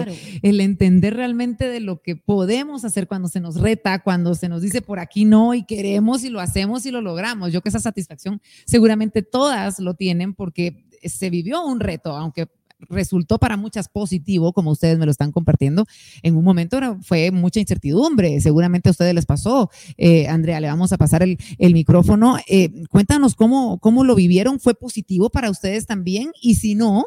el 0.42 0.60
entender 0.60 1.14
realmente 1.14 1.68
de 1.68 1.80
lo 1.80 2.00
que 2.00 2.16
podemos 2.16 2.84
hacer 2.84 3.06
cuando 3.06 3.28
se 3.28 3.40
nos 3.40 3.60
reta, 3.60 4.02
cuando 4.02 4.34
se 4.34 4.48
nos 4.48 4.62
dice 4.62 4.80
por 4.80 4.98
aquí 4.98 5.26
no 5.26 5.52
y 5.52 5.64
queremos 5.64 6.24
y 6.24 6.30
lo 6.30 6.40
hacemos 6.40 6.86
y 6.86 6.90
lo 6.90 7.02
logramos. 7.02 7.52
Yo 7.52 7.60
que 7.60 7.68
esa 7.68 7.78
satisfacción 7.78 8.40
seguramente 8.64 9.22
todas 9.22 9.78
lo 9.80 9.94
tienen 9.94 10.32
porque 10.32 10.86
se 11.04 11.28
vivió 11.28 11.62
un 11.62 11.80
reto, 11.80 12.16
aunque 12.16 12.48
resultó 12.78 13.38
para 13.38 13.56
muchas 13.56 13.88
positivo, 13.88 14.52
como 14.52 14.70
ustedes 14.70 14.98
me 14.98 15.04
lo 15.06 15.10
están 15.10 15.32
compartiendo. 15.32 15.86
En 16.22 16.36
un 16.36 16.44
momento 16.44 16.78
fue 17.02 17.30
mucha 17.30 17.60
incertidumbre, 17.60 18.40
seguramente 18.40 18.88
a 18.88 18.92
ustedes 18.92 19.14
les 19.14 19.26
pasó. 19.26 19.70
Eh, 19.96 20.28
Andrea, 20.28 20.60
le 20.60 20.68
vamos 20.68 20.92
a 20.92 20.98
pasar 20.98 21.22
el, 21.22 21.38
micrófono. 21.58 22.36
Eh, 22.48 22.84
cuéntanos 22.88 23.34
cómo, 23.34 23.78
cómo 23.78 24.04
lo 24.04 24.14
vivieron, 24.14 24.60
¿fue 24.60 24.74
positivo 24.74 25.30
para 25.30 25.50
ustedes 25.50 25.86
también? 25.86 26.32
Y 26.40 26.56
si 26.56 26.74
no, 26.74 27.06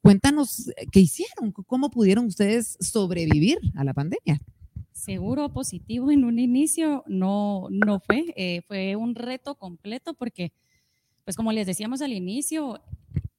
cuéntanos 0.00 0.70
qué 0.92 1.00
hicieron, 1.00 1.52
cómo 1.52 1.90
pudieron 1.90 2.26
ustedes 2.26 2.76
sobrevivir 2.80 3.58
a 3.74 3.84
la 3.84 3.94
pandemia. 3.94 4.40
Seguro 4.92 5.52
positivo 5.52 6.10
en 6.12 6.24
un 6.24 6.38
inicio 6.38 7.02
no, 7.06 7.66
no 7.70 8.00
fue, 8.00 8.32
eh, 8.36 8.62
fue 8.68 8.94
un 8.96 9.14
reto 9.14 9.56
completo 9.56 10.14
porque, 10.14 10.52
pues 11.24 11.36
como 11.36 11.52
les 11.52 11.66
decíamos 11.66 12.00
al 12.00 12.12
inicio, 12.12 12.80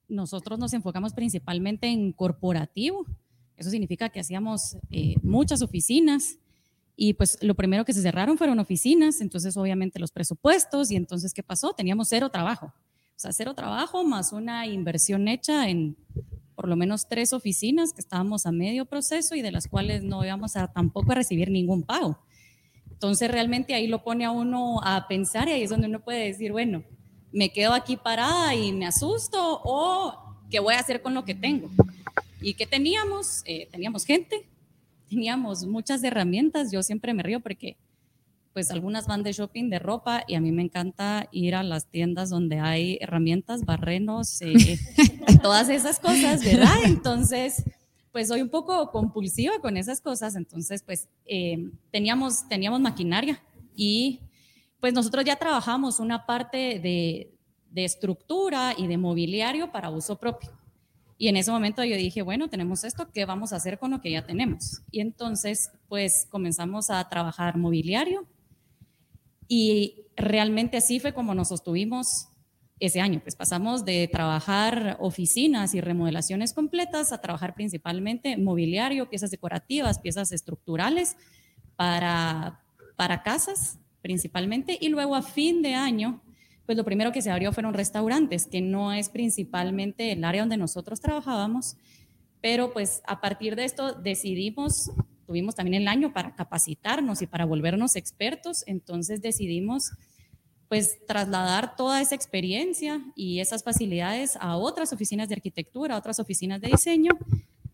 nosotros 0.08 0.60
nos 0.60 0.74
enfocamos 0.74 1.14
principalmente 1.14 1.88
en 1.88 2.12
corporativo. 2.12 3.06
Eso 3.58 3.70
significa 3.70 4.10
que 4.10 4.20
hacíamos 4.20 4.78
eh, 4.92 5.16
muchas 5.24 5.62
oficinas 5.62 6.38
y 6.98 7.14
pues 7.14 7.38
lo 7.42 7.56
primero 7.56 7.86
que 7.86 7.94
se 7.94 8.02
cerraron 8.02 8.38
fueron 8.38 8.60
oficinas, 8.60 9.20
entonces 9.22 9.58
obviamente 9.58 10.00
los 10.00 10.12
presupuestos 10.12 10.92
y 10.92 10.96
entonces 10.96 11.34
¿qué 11.34 11.44
pasó? 11.44 11.74
Teníamos 11.74 12.08
cero 12.10 12.30
trabajo. 12.30 12.68
O 12.68 13.20
sea, 13.20 13.32
cero 13.32 13.54
trabajo 13.54 14.04
más 14.04 14.34
una 14.34 14.66
inversión 14.68 15.28
hecha 15.28 15.70
en 15.70 15.98
por 16.56 16.70
lo 16.70 16.76
menos 16.76 17.08
tres 17.08 17.34
oficinas 17.34 17.94
que 17.94 18.02
estábamos 18.02 18.46
a 18.46 18.52
medio 18.52 18.86
proceso 18.86 19.36
y 19.36 19.42
de 19.42 19.52
las 19.52 19.68
cuales 19.68 20.04
no 20.04 20.24
íbamos 20.24 20.56
a 20.56 20.72
tampoco 20.72 21.12
a 21.12 21.16
recibir 21.16 21.52
ningún 21.52 21.84
pago. 21.84 22.18
Entonces 22.90 23.30
realmente 23.30 23.74
ahí 23.74 23.88
lo 23.88 24.04
pone 24.04 24.24
a 24.24 24.32
uno 24.32 24.80
a 24.82 25.08
pensar 25.08 25.50
y 25.50 25.52
ahí 25.52 25.64
es 25.64 25.70
donde 25.70 25.88
uno 25.88 26.00
puede 26.00 26.26
decir, 26.28 26.54
bueno, 26.54 26.84
me 27.36 27.50
quedo 27.50 27.74
aquí 27.74 27.98
parada 27.98 28.56
y 28.56 28.72
me 28.72 28.88
asusto 28.88 29.62
o 29.64 30.38
qué 30.50 30.62
voy 30.62 30.74
a 30.74 30.80
hacer 30.80 31.02
con 31.02 31.14
lo 31.14 31.26
que 31.26 31.36
tengo. 31.36 31.70
¿Y 32.42 32.54
qué 32.54 32.66
teníamos? 32.66 33.42
Eh, 33.44 33.68
teníamos 33.70 34.06
gente, 34.06 34.48
teníamos 35.10 35.66
muchas 35.66 36.02
herramientas. 36.04 36.72
Yo 36.72 36.82
siempre 36.82 37.14
me 37.14 37.24
río 37.24 37.42
porque 37.42 37.76
pues 38.54 38.72
algunas 38.72 39.06
van 39.06 39.22
de 39.22 39.34
shopping 39.34 39.70
de 39.70 39.80
ropa 39.80 40.24
y 40.30 40.36
a 40.36 40.40
mí 40.40 40.54
me 40.54 40.62
encanta 40.62 41.28
ir 41.34 41.56
a 41.56 41.64
las 41.64 41.88
tiendas 41.88 42.30
donde 42.30 42.62
hay 42.62 42.98
herramientas, 43.02 43.66
barrenos, 43.66 44.42
eh, 44.42 44.80
todas 45.44 45.68
esas 45.68 46.00
cosas, 46.00 46.42
¿verdad? 46.42 46.86
Entonces, 46.86 47.66
pues 48.14 48.30
soy 48.30 48.44
un 48.44 48.50
poco 48.50 48.92
compulsiva 48.92 49.60
con 49.60 49.76
esas 49.76 50.00
cosas, 50.00 50.38
entonces 50.38 50.84
pues 50.84 51.10
eh, 51.26 51.70
teníamos, 51.92 52.48
teníamos 52.48 52.80
maquinaria 52.80 53.44
y 53.76 54.22
pues 54.86 54.94
nosotros 54.94 55.26
ya 55.26 55.36
trabajamos 55.36 56.00
una 56.00 56.28
parte 56.28 56.80
de, 56.80 57.34
de 57.72 57.86
estructura 57.86 58.76
y 58.78 58.86
de 58.86 59.00
mobiliario 59.00 59.72
para 59.72 59.90
uso 59.90 60.20
propio. 60.20 60.52
Y 61.18 61.28
en 61.28 61.38
ese 61.38 61.50
momento 61.50 61.84
yo 61.84 61.98
dije, 61.98 62.22
bueno, 62.22 62.50
tenemos 62.50 62.84
esto, 62.84 63.10
¿qué 63.12 63.26
vamos 63.26 63.52
a 63.52 63.56
hacer 63.56 63.80
con 63.80 63.90
lo 63.90 64.00
que 64.00 64.12
ya 64.12 64.28
tenemos? 64.28 64.84
Y 64.92 65.00
entonces, 65.00 65.72
pues 65.88 66.28
comenzamos 66.30 66.92
a 66.92 67.10
trabajar 67.10 67.58
mobiliario, 67.58 68.28
y 69.48 70.06
realmente 70.16 70.78
así 70.78 71.00
fue 71.00 71.16
como 71.16 71.34
nos 71.34 71.48
sostuvimos 71.48 72.28
ese 72.80 73.02
año. 73.02 73.22
Pues 73.22 73.36
pasamos 73.36 73.86
de 73.86 74.08
trabajar 74.08 74.98
oficinas 75.00 75.74
y 75.74 75.82
remodelaciones 75.82 76.54
completas 76.54 77.12
a 77.12 77.22
trabajar 77.22 77.56
principalmente 77.56 78.38
mobiliario, 78.38 79.10
piezas 79.10 79.32
decorativas, 79.32 79.98
piezas 79.98 80.32
estructurales 80.32 81.18
para, 81.76 82.64
para 82.96 83.24
casas 83.24 83.80
principalmente. 84.06 84.78
Y 84.80 84.90
luego 84.90 85.16
a 85.16 85.24
fin 85.24 85.64
de 85.64 85.74
año, 85.74 86.22
pues 86.68 86.78
lo 86.78 86.86
primero 86.86 87.12
que 87.12 87.24
se 87.24 87.32
abrió 87.32 87.52
fueron 87.52 87.74
restaurantes, 87.74 88.46
que 88.46 88.62
no 88.62 88.94
es 88.94 89.10
principalmente 89.10 90.12
el 90.12 90.24
área 90.24 90.44
donde 90.44 90.58
nosotros 90.58 91.02
trabajábamos, 91.02 91.76
pero 92.40 92.72
pues 92.72 93.02
a 93.08 93.20
partir 93.20 93.56
de 93.56 93.66
esto 93.66 93.94
decidimos 93.94 94.92
tuvimos 95.26 95.56
también 95.56 95.82
el 95.82 95.88
año 95.88 96.14
para 96.14 96.36
capacitarnos 96.36 97.24
y 97.24 97.26
para 97.26 97.46
volvernos 97.46 97.96
expertos, 97.96 98.64
entonces 98.68 99.24
decidimos 99.24 99.92
pues 100.68 101.04
trasladar 101.08 101.76
toda 101.76 102.00
esa 102.00 102.14
experiencia 102.14 103.02
y 103.16 103.40
esas 103.40 103.64
facilidades 103.64 104.38
a 104.40 104.56
otras 104.56 104.94
oficinas 104.94 105.30
de 105.30 105.34
arquitectura, 105.34 105.96
a 105.96 105.98
otras 105.98 106.20
oficinas 106.20 106.62
de 106.62 106.68
diseño 106.68 107.18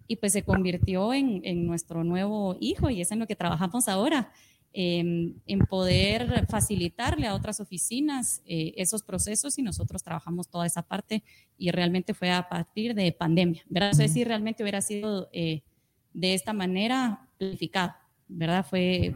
y 0.08 0.16
pues 0.16 0.32
se 0.32 0.44
convirtió 0.44 1.14
en, 1.14 1.66
nuestro 1.66 2.06
nuevo 2.06 2.56
hijo 2.62 2.90
y 2.90 3.02
es 3.02 3.12
en 3.12 3.20
lo 3.20 3.28
que 3.28 3.36
trabajamos 3.36 3.90
ahora, 3.90 4.32
em, 4.74 5.36
en 5.46 5.60
poder 5.60 6.46
facilitarle 6.48 7.28
a 7.28 7.36
otras 7.36 7.60
oficinas 7.60 8.42
eh, 8.46 8.74
esos 8.78 9.04
procesos 9.04 9.58
y 9.58 9.62
nosotros 9.62 10.04
trabajamos 10.04 10.48
toda 10.50 10.66
esa 10.66 10.82
parte 10.82 11.24
y 11.58 11.72
realmente 11.72 12.14
fue 12.14 12.32
a 12.32 12.48
partir 12.50 12.96
de 12.96 13.12
pandemia, 13.12 13.64
¿verdad? 13.70 13.92
No 13.92 13.98
sé 13.98 14.08
si 14.08 14.24
realmente 14.24 14.64
hubiera 14.64 14.82
sido 14.82 15.30
eh, 15.34 15.62
de 16.14 16.34
esta 16.34 16.54
manera 16.54 17.28
planificado, 17.38 17.94
¿verdad? 18.28 18.66
Fue, 18.68 19.14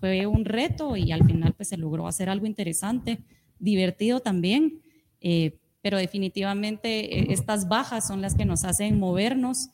fue 0.00 0.26
un 0.26 0.44
reto 0.44 0.96
y 0.96 1.12
al 1.12 1.24
final 1.24 1.54
pues 1.54 1.68
se 1.68 1.76
logró 1.76 2.06
hacer 2.06 2.28
algo 2.28 2.46
interesante, 2.46 3.18
divertido 3.58 4.20
también, 4.20 4.82
eh, 5.20 5.58
pero 5.82 5.98
definitivamente 5.98 7.18
eh, 7.18 7.26
estas 7.30 7.68
bajas 7.68 8.06
son 8.06 8.20
las 8.20 8.34
que 8.34 8.44
nos 8.44 8.64
hacen 8.64 8.98
movernos 8.98 9.70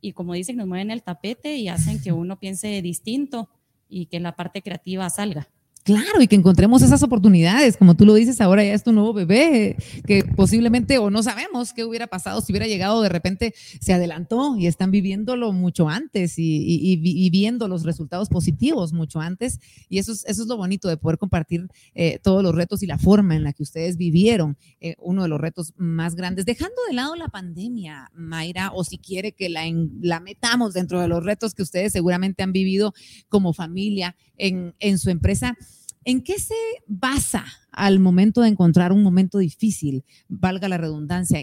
y 0.00 0.12
como 0.12 0.34
dicen, 0.34 0.56
nos 0.56 0.66
mueven 0.66 0.90
el 0.90 1.02
tapete 1.02 1.56
y 1.56 1.68
hacen 1.68 2.02
que 2.02 2.12
uno 2.12 2.38
piense 2.38 2.82
distinto 2.82 3.48
y 3.92 4.06
que 4.06 4.20
la 4.20 4.34
parte 4.34 4.62
creativa 4.62 5.08
salga. 5.10 5.48
Claro, 5.84 6.22
y 6.22 6.28
que 6.28 6.36
encontremos 6.36 6.80
esas 6.82 7.02
oportunidades, 7.02 7.76
como 7.76 7.96
tú 7.96 8.06
lo 8.06 8.14
dices, 8.14 8.40
ahora 8.40 8.62
ya 8.62 8.72
es 8.72 8.84
tu 8.84 8.92
nuevo 8.92 9.12
bebé, 9.12 9.76
que 10.06 10.22
posiblemente 10.22 10.98
o 10.98 11.10
no 11.10 11.24
sabemos 11.24 11.72
qué 11.72 11.84
hubiera 11.84 12.06
pasado 12.06 12.40
si 12.40 12.52
hubiera 12.52 12.68
llegado 12.68 13.02
de 13.02 13.08
repente, 13.08 13.52
se 13.80 13.92
adelantó 13.92 14.54
y 14.56 14.68
están 14.68 14.92
viviéndolo 14.92 15.52
mucho 15.52 15.88
antes 15.88 16.34
y, 16.36 17.30
viendo 17.32 17.66
los 17.66 17.82
resultados 17.82 18.28
positivos 18.28 18.92
mucho 18.92 19.20
antes. 19.20 19.58
Y 19.88 19.98
eso 19.98 20.12
es, 20.12 20.24
eso 20.26 20.42
es 20.42 20.48
lo 20.48 20.56
bonito 20.56 20.86
de 20.86 20.96
poder 20.96 21.18
compartir 21.18 21.66
eh, 21.94 22.20
todos 22.22 22.44
los 22.44 22.54
retos 22.54 22.84
y 22.84 22.86
la 22.86 22.98
forma 22.98 23.34
en 23.34 23.42
la 23.42 23.52
que 23.52 23.64
ustedes 23.64 23.96
vivieron 23.96 24.56
eh, 24.80 24.94
uno 25.00 25.22
de 25.22 25.28
los 25.28 25.40
retos 25.40 25.74
más 25.76 26.14
grandes, 26.14 26.44
dejando 26.44 26.76
de 26.88 26.94
lado 26.94 27.16
la 27.16 27.26
pandemia, 27.26 28.08
Mayra, 28.14 28.70
o 28.72 28.84
si 28.84 28.98
quiere 28.98 29.32
que 29.32 29.48
la, 29.48 29.62
la 30.00 30.20
metamos 30.20 30.74
dentro 30.74 31.00
de 31.00 31.08
los 31.08 31.24
retos 31.24 31.54
que 31.54 31.62
ustedes 31.62 31.92
seguramente 31.92 32.44
han 32.44 32.52
vivido 32.52 32.94
como 33.28 33.52
familia 33.52 34.14
en, 34.36 34.76
en 34.78 34.98
su 34.98 35.10
empresa. 35.10 35.56
¿En 36.04 36.22
qué 36.22 36.38
se 36.38 36.54
basa 36.86 37.44
al 37.70 38.00
momento 38.00 38.40
de 38.42 38.48
encontrar 38.48 38.92
un 38.92 39.02
momento 39.02 39.38
difícil, 39.38 40.04
valga 40.28 40.68
la 40.68 40.78
redundancia? 40.78 41.40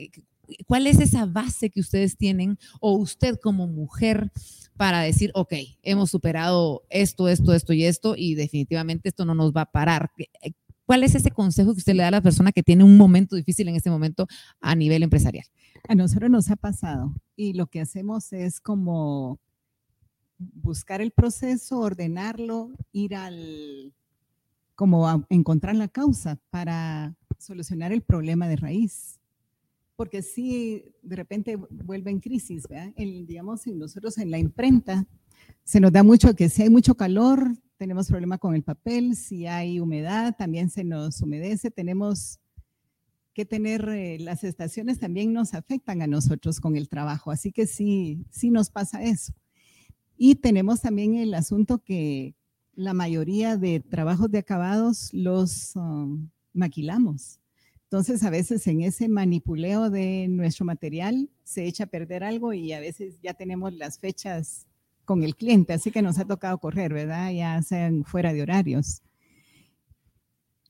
¿Cuál 0.65 0.87
es 0.87 0.99
esa 0.99 1.25
base 1.25 1.69
que 1.69 1.79
ustedes 1.79 2.17
tienen 2.17 2.57
o 2.81 2.93
usted 2.93 3.37
como 3.41 3.67
mujer 3.67 4.31
para 4.75 5.01
decir, 5.01 5.31
ok, 5.33 5.53
hemos 5.83 6.09
superado 6.09 6.83
esto, 6.89 7.29
esto, 7.29 7.53
esto 7.53 7.73
y 7.73 7.85
esto 7.85 8.15
y 8.17 8.35
definitivamente 8.35 9.09
esto 9.09 9.25
no 9.25 9.35
nos 9.35 9.51
va 9.53 9.61
a 9.61 9.71
parar? 9.71 10.11
¿Cuál 10.85 11.03
es 11.03 11.13
ese 11.15 11.31
consejo 11.31 11.73
que 11.73 11.79
usted 11.79 11.93
le 11.93 12.01
da 12.01 12.07
a 12.07 12.11
la 12.11 12.21
persona 12.21 12.51
que 12.51 12.63
tiene 12.63 12.83
un 12.83 12.97
momento 12.97 13.35
difícil 13.35 13.67
en 13.67 13.75
este 13.75 13.91
momento 13.91 14.27
a 14.59 14.75
nivel 14.75 15.03
empresarial? 15.03 15.45
A 15.87 15.95
nosotros 15.95 16.29
nos 16.29 16.49
ha 16.49 16.55
pasado 16.55 17.13
y 17.35 17.53
lo 17.53 17.67
que 17.67 17.79
hacemos 17.79 18.33
es 18.33 18.59
como 18.59 19.39
buscar 20.39 21.01
el 21.01 21.11
proceso, 21.11 21.79
ordenarlo, 21.79 22.71
ir 22.91 23.15
al 23.15 23.93
como 24.79 25.25
encontrar 25.27 25.75
la 25.75 25.89
causa 25.89 26.39
para 26.51 27.13
solucionar 27.37 27.91
el 27.91 28.01
problema 28.01 28.47
de 28.47 28.55
raíz. 28.55 29.19
Porque 29.97 30.21
si 30.21 30.85
de 31.01 31.17
repente 31.17 31.57
vuelve 31.57 32.11
en 32.11 32.21
crisis. 32.21 32.63
El, 32.95 33.27
digamos, 33.27 33.67
nosotros 33.67 34.17
en 34.19 34.31
la 34.31 34.37
imprenta 34.37 35.05
se 35.65 35.81
nos 35.81 35.91
da 35.91 36.01
mucho 36.01 36.33
que 36.33 36.47
si 36.47 36.61
hay 36.61 36.69
mucho 36.69 36.95
calor, 36.95 37.57
tenemos 37.75 38.07
problema 38.07 38.37
con 38.37 38.55
el 38.55 38.63
papel, 38.63 39.17
si 39.17 39.47
hay 39.47 39.81
humedad, 39.81 40.37
también 40.37 40.69
se 40.69 40.85
nos 40.85 41.21
humedece, 41.21 41.71
tenemos 41.71 42.39
que 43.33 43.43
tener, 43.43 43.85
eh, 43.89 44.17
las 44.17 44.45
estaciones 44.45 44.97
también 44.97 45.33
nos 45.33 45.55
afectan 45.55 46.01
a 46.01 46.07
nosotros 46.07 46.61
con 46.61 46.77
el 46.77 46.87
trabajo, 46.87 47.31
así 47.31 47.51
que 47.51 47.67
sí, 47.67 48.25
sí 48.29 48.49
nos 48.49 48.69
pasa 48.69 49.03
eso. 49.03 49.33
Y 50.15 50.35
tenemos 50.35 50.79
también 50.79 51.15
el 51.15 51.33
asunto 51.33 51.79
que 51.83 52.38
la 52.75 52.93
mayoría 52.93 53.57
de 53.57 53.79
trabajos 53.79 54.31
de 54.31 54.39
acabados 54.39 55.13
los 55.13 55.75
um, 55.75 56.29
maquilamos. 56.53 57.39
Entonces, 57.83 58.23
a 58.23 58.29
veces 58.29 58.67
en 58.67 58.81
ese 58.81 59.09
manipuleo 59.09 59.89
de 59.89 60.27
nuestro 60.29 60.65
material 60.65 61.29
se 61.43 61.65
echa 61.65 61.85
a 61.85 61.87
perder 61.87 62.23
algo 62.23 62.53
y 62.53 62.71
a 62.71 62.79
veces 62.79 63.19
ya 63.21 63.33
tenemos 63.33 63.73
las 63.73 63.99
fechas 63.99 64.67
con 65.05 65.23
el 65.23 65.35
cliente, 65.35 65.73
así 65.73 65.89
que 65.89 66.03
nos 66.03 66.19
ha 66.19 66.25
tocado 66.25 66.59
correr, 66.59 66.93
¿verdad? 66.93 67.31
Ya 67.31 67.59
sean 67.63 68.03
fuera 68.03 68.31
de 68.31 68.43
horarios. 68.43 69.01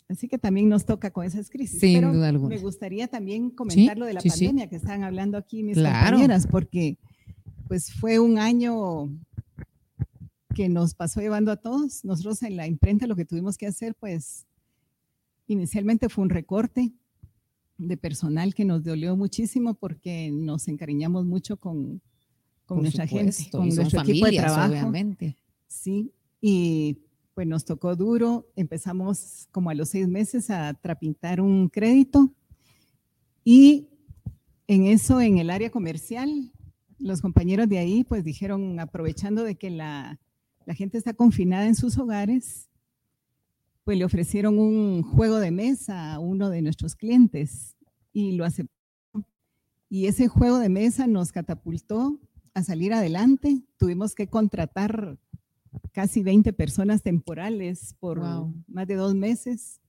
Así 0.08 0.30
que 0.30 0.38
también 0.38 0.70
nos 0.70 0.86
toca 0.86 1.12
con 1.12 1.26
esas 1.26 1.50
crisis. 1.50 1.80
Sin 1.80 2.00
Pero 2.00 2.14
duda 2.14 2.30
alguna. 2.30 2.56
Me 2.56 2.62
gustaría 2.62 3.08
también 3.08 3.52
comentar 3.52 3.98
lo 3.98 4.06
de 4.06 4.14
la 4.14 4.22
pandemia 4.22 4.70
que 4.70 4.78
estaban 4.78 5.04
hablando 5.04 5.38
aquí 5.38 5.62
mis 5.62 5.76
compañeras, 5.76 6.48
porque 6.48 6.98
pues 7.68 7.94
fue 7.94 8.18
un 8.18 8.40
año 8.40 9.10
que 10.60 10.68
nos 10.68 10.94
pasó 10.94 11.22
llevando 11.22 11.54
a 11.54 11.56
todos. 11.56 12.04
Nosotros 12.04 12.44
en 12.44 12.58
la 12.58 12.68
imprenta 12.68 13.08
lo 13.08 13.16
que 13.16 13.24
tuvimos 13.24 13.58
que 13.58 13.66
hacer, 13.66 13.96
pues, 13.96 14.46
inicialmente 15.48 16.10
fue 16.10 16.26
un 16.26 16.30
recorte 16.30 16.92
de 17.78 17.96
personal 17.96 18.54
que 18.54 18.66
nos 18.66 18.84
dolió 18.84 19.16
muchísimo 19.16 19.76
porque 19.76 20.30
nos 20.34 20.68
encariñamos 20.68 21.26
mucho 21.26 21.56
con, 21.56 22.02
con 22.66 22.82
nuestra 22.82 23.08
gente, 23.08 23.50
con 23.50 23.70
nuestro 23.70 24.02
equipo 24.02 24.26
de 24.26 24.36
trabajo. 24.36 24.74
Obviamente. 24.74 25.38
Sí, 25.70 26.12
y 26.42 26.98
pues 27.34 27.48
nos 27.48 27.64
tocó 27.64 27.96
duro. 27.96 28.46
Empezamos 28.58 29.48
como 29.54 29.70
a 29.70 29.76
los 29.76 29.88
seis 29.88 30.10
meses 30.10 30.50
a 30.50 30.74
trapintar 30.74 31.40
un 31.40 31.70
crédito 31.70 32.34
y 33.46 33.88
en 34.68 34.88
eso, 34.88 35.22
en 35.22 35.38
el 35.38 35.52
área 35.52 35.70
comercial, 35.70 36.52
los 36.98 37.22
compañeros 37.22 37.70
de 37.70 37.78
ahí 37.78 38.04
pues 38.04 38.26
dijeron, 38.26 38.78
aprovechando 38.82 39.46
de 39.46 39.56
que 39.56 39.70
la 39.70 40.20
la 40.70 40.76
gente 40.76 41.00
está 41.00 41.16
confinada 41.16 41.66
en 41.66 41.74
sus 41.74 41.98
hogares, 41.98 42.70
pues 43.86 43.98
le 43.98 44.06
ofrecieron 44.06 44.60
un 44.60 45.02
juego 45.02 45.40
de 45.40 45.50
mesa 45.50 46.14
a 46.14 46.20
uno 46.20 46.52
de 46.52 46.62
nuestros 46.62 46.96
clientes 46.96 47.76
y 48.14 48.34
lo 48.34 48.46
aceptó. 48.46 49.26
Y 49.90 50.06
ese 50.06 50.28
juego 50.28 50.60
de 50.60 50.70
mesa 50.70 51.08
nos 51.08 51.32
catapultó 51.32 52.20
a 52.54 52.62
salir 52.62 52.94
adelante. 52.94 53.64
Tuvimos 53.78 54.14
que 54.14 54.28
contratar 54.28 55.18
casi 55.92 56.22
20 56.22 56.54
personas 56.54 57.02
temporales 57.02 57.96
por 58.00 58.20
Wow. 58.20 58.54
más 58.68 58.86
de 58.86 58.94
dos 58.94 59.16
meses 59.16 59.82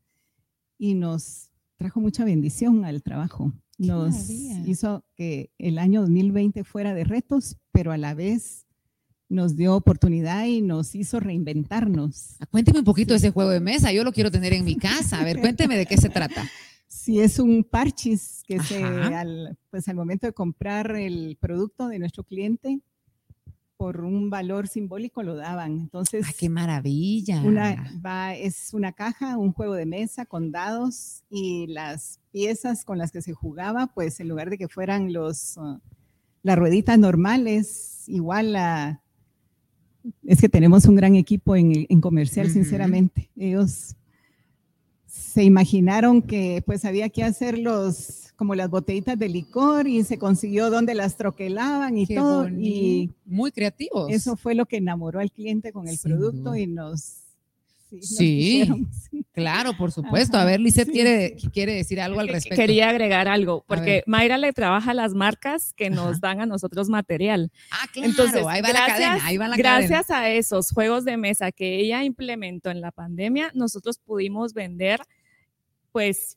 y 0.78 0.95
nos 0.95 1.51
trajo 1.76 2.01
mucha 2.01 2.24
bendición 2.24 2.87
al 2.87 3.03
trabajo. 3.03 3.53
Nos 3.76 4.31
hizo 4.31 5.05
que 5.14 5.51
el 5.59 5.76
año 5.78 6.01
2020 6.01 6.64
fuera 6.64 6.95
de 6.95 7.05
retos, 7.05 7.59
pero 7.70 7.93
a 7.93 7.99
la 7.99 8.14
vez 8.14 8.66
nos 9.31 9.57
dio 9.57 9.74
oportunidad 9.74 10.45
y 10.45 10.61
nos 10.61 10.95
hizo 10.95 11.20
reinventarnos. 11.20 12.37
Ah, 12.41 12.47
Cuénteme 12.47 12.81
un 12.81 12.85
poquito 12.85 13.14
de 13.14 13.18
ese 13.18 13.31
juego 13.31 13.51
de 13.51 13.61
mesa. 13.61 13.93
Yo 13.93 14.05
lo 14.05 14.12
quiero 14.12 14.31
tener 14.31 14.53
en 14.53 14.64
mi 14.64 14.76
casa. 14.76 15.20
A 15.20 15.24
ver, 15.24 15.41
cuénteme 15.41 15.78
de 15.78 15.87
qué 15.87 15.97
se 15.97 16.11
trata. 16.11 16.47
Si 16.89 17.20
es 17.20 17.39
un 17.39 17.62
parchis 17.62 18.43
que 18.47 18.61
se, 18.61 18.83
al, 18.83 19.57
pues 19.70 19.89
al 19.89 19.95
momento 19.95 20.26
de 20.26 20.33
comprar 20.33 20.97
el 20.97 21.39
producto 21.41 21.87
de 21.87 22.01
nuestro 22.01 22.24
cliente, 22.24 22.81
por 23.76 24.03
un 24.03 24.28
valor 24.28 24.66
simbólico 24.66 25.22
lo 25.22 25.37
daban. 25.37 25.78
Entonces, 25.78 26.26
¡Ay, 26.26 26.35
qué 26.37 26.49
maravilla! 26.49 27.41
una, 27.41 27.99
va, 28.05 28.35
es 28.35 28.74
una 28.74 28.93
caja, 28.93 29.39
un 29.39 29.53
juego 29.53 29.74
de 29.74 29.87
mesa 29.87 30.26
con 30.26 30.51
dados 30.51 31.22
y 31.31 31.68
las 31.68 32.18
piezas 32.33 32.85
con 32.85 32.99
las 32.99 33.12
que 33.12 33.22
se 33.22 33.33
jugaba, 33.33 33.87
pues 33.87 34.18
en 34.20 34.28
lugar 34.28 34.51
de 34.51 34.59
que 34.59 34.68
fueran 34.68 35.12
los, 35.12 35.57
uh, 35.57 35.78
las 36.43 36.59
rueditas 36.59 36.99
normales, 36.99 38.03
igual 38.09 38.53
la... 38.53 39.01
Es 40.24 40.40
que 40.40 40.48
tenemos 40.48 40.86
un 40.86 40.96
gran 40.96 41.14
equipo 41.16 41.57
en, 41.57 41.86
en 41.88 42.01
comercial, 42.01 42.48
sinceramente. 42.51 43.30
Ellos 43.36 43.96
se 45.07 45.44
imaginaron 45.44 46.22
que 46.22 46.62
pues 46.64 46.84
había 46.84 47.09
que 47.09 47.22
hacer 47.24 47.59
los, 47.59 48.32
como 48.36 48.55
las 48.55 48.70
botellitas 48.70 49.18
de 49.18 49.28
licor 49.28 49.86
y 49.86 50.03
se 50.05 50.18
consiguió 50.18 50.70
donde 50.70 50.94
las 50.94 51.16
troquelaban 51.16 51.98
y 51.98 52.07
Qué 52.07 52.14
todo. 52.16 52.42
bonito. 52.44 52.62
Y 52.62 53.11
Muy 53.26 53.53
creativos. 53.53 54.11
eso 54.11 54.36
fue 54.36 54.55
lo 54.55 54.66
que 54.66 54.78
enamoró 54.78 55.20
al 55.20 55.30
cliente 55.30 55.72
con 55.72 55.88
el 55.88 55.98
producto 56.03 56.55
y 56.57 56.66
nos... 56.66 57.20
Sí, 58.01 58.64
nos. 58.68 59.24
Claro, 59.32 59.76
por 59.76 59.91
supuesto. 59.93 60.36
Ajá, 60.36 60.47
A 60.47 60.51
ver, 60.51 60.61
sí. 60.86 60.93
quiere, 60.93 61.36
quiere 61.53 61.74
decir 61.74 62.01
algo 62.01 62.20
al 62.20 62.26
Que- 62.26 62.32
respecto. 62.34 62.61
Quería 62.61 62.88
agregar 62.91 63.28
algo, 63.28 63.64
porque. 63.66 64.03
Mayra 64.07 64.38
le 64.38 64.53
trabaja 64.53 64.91
a 64.91 64.95
las 64.95 65.14
marcas 65.14 65.72
que 65.74 65.88
nos 65.91 66.11
Ajá. 66.12 66.18
dan 66.20 66.41
a 66.43 66.47
nosotros 66.47 66.88
material. 66.88 67.51
Ah, 67.70 67.86
claro. 67.93 68.09
Entonces, 68.11 68.45
ahí 68.47 68.61
va 68.61 68.68
la 68.68 68.74
gracias, 68.86 68.99
cadena. 68.99 69.26
Ahí 69.26 69.36
va 69.38 69.49
la 69.49 69.57
cadena. 69.57 69.78
gracias 69.88 70.11
a 70.11 70.28
esos 70.30 70.70
juegos 70.72 71.05
de 71.05 71.16
mesa 71.16 71.53
que 71.53 71.78
ella 71.80 72.05
implementó 72.05 72.70
en 72.70 72.80
la 72.80 72.91
pandemia, 72.93 73.51
nosotros 73.55 73.99
pudimos 73.99 74.53
vender, 74.53 75.01
pues, 75.93 76.36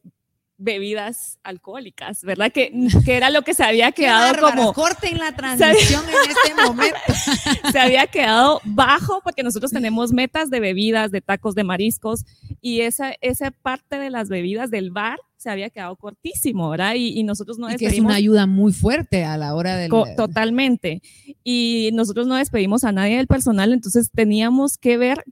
bebidas 0.63 1.39
alcohólicas, 1.43 2.23
¿verdad? 2.23 2.51
Que, 2.51 2.71
que 3.03 3.17
era 3.17 3.29
lo 3.29 3.41
que 3.41 3.53
se 3.53 3.63
había 3.63 3.91
quedado 3.91 4.31
bárbaras. 4.31 4.55
como, 4.55 4.73
Corten 4.73 5.17
la 5.17 5.31
transmisión 5.35 6.03
en 6.07 6.31
este 6.31 6.63
momento. 6.63 6.97
se 7.71 7.79
había 7.79 8.07
quedado 8.07 8.61
bajo 8.63 9.21
porque 9.23 9.43
nosotros 9.43 9.71
tenemos 9.71 10.13
metas 10.13 10.49
de 10.49 10.59
bebidas, 10.59 11.11
de 11.11 11.21
tacos 11.21 11.53
de 11.55 11.63
mariscos 11.63 12.23
y 12.61 12.81
esa, 12.81 13.13
esa 13.21 13.51
parte 13.51 13.99
de 13.99 14.09
las 14.09 14.29
bebidas 14.29 14.71
del 14.71 14.91
bar 14.91 15.19
se 15.35 15.49
había 15.49 15.69
quedado 15.69 15.97
cortísimo, 15.97 16.69
¿verdad? 16.69 16.95
Y, 16.95 17.19
y 17.19 17.23
nosotros 17.23 17.59
no 17.59 17.67
y 17.67 17.71
que 17.71 17.75
es 17.75 17.81
despedimos 17.81 18.11
una 18.11 18.15
ayuda 18.15 18.45
muy 18.47 18.71
fuerte 18.71 19.25
a 19.25 19.35
la 19.35 19.53
hora 19.55 19.75
del. 19.75 19.91
Totalmente. 20.15 21.01
Y 21.43 21.89
nosotros 21.93 22.27
no 22.27 22.35
despedimos 22.35 22.85
a 22.85 22.93
nadie 22.93 23.17
del 23.17 23.27
personal, 23.27 23.73
entonces 23.73 24.09
teníamos 24.11 24.77
que 24.77 24.97
ver 24.97 25.25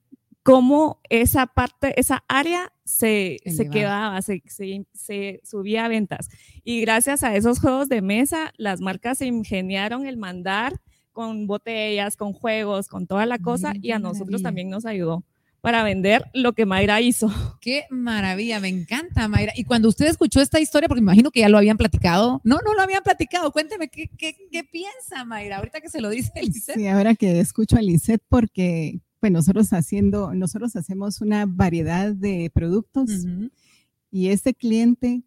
cómo 0.44 1.00
esa 1.10 1.48
parte, 1.48 2.00
esa 2.00 2.24
área 2.28 2.72
se, 2.84 3.38
se 3.46 3.70
quedaba, 3.70 4.22
se, 4.22 4.42
se, 4.48 4.86
se 4.94 5.42
subía 5.44 5.86
a 5.86 5.88
ventas. 5.88 6.30
Y 6.64 6.82
gracias 6.82 7.24
a 7.24 7.36
esos 7.36 7.60
juegos 7.60 7.90
de 7.90 8.02
mesa, 8.02 8.52
las 8.58 8.82
marcas 8.82 9.20
se 9.20 9.28
ingeniaron 9.28 10.06
el 10.06 10.18
mandar 10.18 10.82
con 11.12 11.46
botellas, 11.48 12.16
con 12.16 12.34
juegos, 12.34 12.88
con 12.88 13.08
toda 13.08 13.26
la 13.26 13.38
cosa, 13.38 13.74
Mira, 13.74 13.82
y 13.84 13.92
a 13.92 14.00
nosotros 14.00 14.42
maravilla. 14.42 14.48
también 14.48 14.70
nos 14.70 14.86
ayudó 14.86 15.26
para 15.62 15.84
vender 15.84 16.26
lo 16.34 16.54
que 16.54 16.66
Mayra 16.66 17.02
hizo. 17.02 17.28
Qué 17.62 17.86
maravilla, 17.92 18.60
me 18.60 18.70
encanta, 18.70 19.28
Mayra. 19.28 19.54
Y 19.56 19.64
cuando 19.64 19.90
usted 19.90 20.08
escuchó 20.08 20.42
esta 20.42 20.60
historia, 20.60 20.88
porque 20.88 21.02
me 21.02 21.06
imagino 21.12 21.30
que 21.30 21.42
ya 21.42 21.50
lo 21.50 21.58
habían 21.60 21.78
platicado. 21.78 22.42
No, 22.44 22.60
no 22.66 22.74
lo 22.74 22.82
habían 22.82 23.04
platicado. 23.04 23.52
Cuénteme 23.52 23.90
qué, 23.90 24.10
qué, 24.18 24.36
qué 24.52 24.64
piensa, 24.64 25.24
Mayra, 25.24 25.58
ahorita 25.58 25.80
que 25.82 25.90
se 25.90 26.02
lo 26.02 26.10
dice 26.10 26.32
Lisette. 26.42 26.78
Sí, 26.78 26.88
ahora 26.88 27.14
que 27.14 27.40
escucho 27.40 27.78
a 27.78 27.82
Lisette, 27.82 28.24
porque 28.28 29.02
pues 29.22 29.32
nosotros 29.32 29.72
haciendo, 29.72 30.34
nosotros 30.34 30.76
hacemos 30.76 31.22
una 31.22 31.46
variedad 31.46 32.14
de 32.14 32.52
productos 32.54 33.10
Ujú. 33.24 33.50
y 34.12 34.28
este 34.28 34.54
cliente 34.54 35.24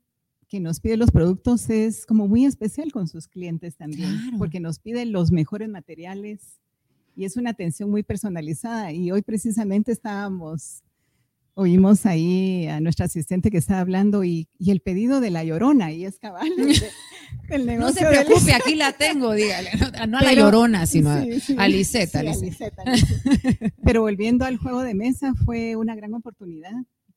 que 0.49 0.61
nos 0.61 0.78
pide 0.80 0.97
los 0.99 1.11
productos 1.11 1.70
es 1.70 2.05
como 2.05 2.28
muy 2.28 2.45
especial 2.45 2.92
con 2.92 3.09
sus 3.09 3.26
clientes 3.28 3.76
también, 3.76 4.11
Claro. 4.20 4.38
porque 4.38 4.61
nos 4.61 4.78
pide 4.78 5.07
los 5.07 5.32
mejores 5.32 5.68
materiales 5.70 6.61
y 7.16 7.24
es 7.24 7.36
una 7.36 7.51
atención 7.51 7.90
muy 7.90 8.03
personalizada. 8.03 8.92
Y 8.92 9.11
hoy 9.11 9.22
precisamente 9.22 9.90
estábamos, 9.92 10.82
oímos 11.55 12.05
ahí 12.07 12.66
a 12.66 12.80
nuestra 12.80 13.07
asistente 13.07 13.50
que 13.50 13.59
estaba 13.59 13.80
hablando 13.80 14.24
y, 14.24 14.48
y 14.59 14.70
el 14.70 14.80
pedido 14.80 15.20
de 15.20 15.30
la 15.30 15.44
llorona, 15.44 15.92
y 15.92 16.05
es 16.05 16.18
cabal. 16.18 16.48
del 17.48 17.78
No 17.78 17.92
se 17.92 18.05
preocupe, 18.07 18.52
aquí 18.52 18.74
la 18.74 18.92
tengo, 18.98 19.32
dígale. 19.32 19.70
No, 19.78 20.07
no 20.07 20.18
a 20.18 20.22
la 20.22 20.32
llorona, 20.32 20.86
sino 20.86 21.22
Sí, 21.22 21.40
sí. 21.40 21.57
a 21.59 21.68
Lisette, 21.68 22.11
Sí, 22.11 22.16
a 22.16 22.20
a 22.20 22.22
Lisette. 22.24 22.42
Lisette, 22.50 22.78
a 22.78 22.90
Lisette. 22.92 23.74
Pero 23.84 24.02
volviendo 24.02 24.44
al 24.44 24.57
juego 24.57 24.82
de 24.82 24.94
mesa, 24.94 25.32
fue 25.44 25.76
una 25.76 25.94
gran 25.94 26.14
oportunidad 26.14 26.72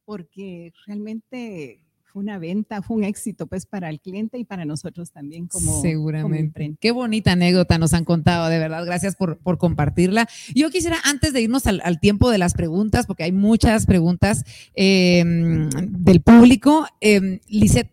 porque 0.05 0.71
realmente 0.85 1.81
fue 2.12 2.22
una 2.22 2.39
venta, 2.39 2.82
fue 2.82 2.97
un 2.97 3.03
éxito 3.03 3.47
pues 3.47 3.66
para 3.66 3.89
el 3.89 3.99
cliente 3.99 4.38
y 4.38 4.43
para 4.43 4.66
nosotros 4.66 5.12
también 5.12 5.47
como, 5.47 5.82
Seguramente. 5.82 6.76
Qué 6.80 6.91
bonita 6.91 7.34
anécdota 7.34 7.78
nos 7.78 7.93
han 7.93 8.05
contado, 8.05 8.47
de 8.49 8.60
verdad. 8.60 8.86
Gracias 8.86 9.16
por, 9.16 9.38
por 9.38 9.58
compartirla. 9.58 10.28
Yo 10.55 10.70
quisiera, 10.70 10.97
antes 11.03 11.34
de 11.34 11.41
irnos 11.41 11.68
al, 11.68 11.82
al 11.84 11.99
tiempo 11.99 12.32
de 12.32 12.38
las 12.38 12.53
preguntas, 12.53 13.05
porque 13.05 13.24
hay 13.24 13.32
muchas 13.32 13.86
preguntas 13.86 14.43
eh, 14.74 15.24
del 15.26 16.22
público, 16.22 16.88
eh, 17.01 17.41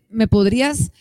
¿me 0.09 0.27
podrías 0.27 0.91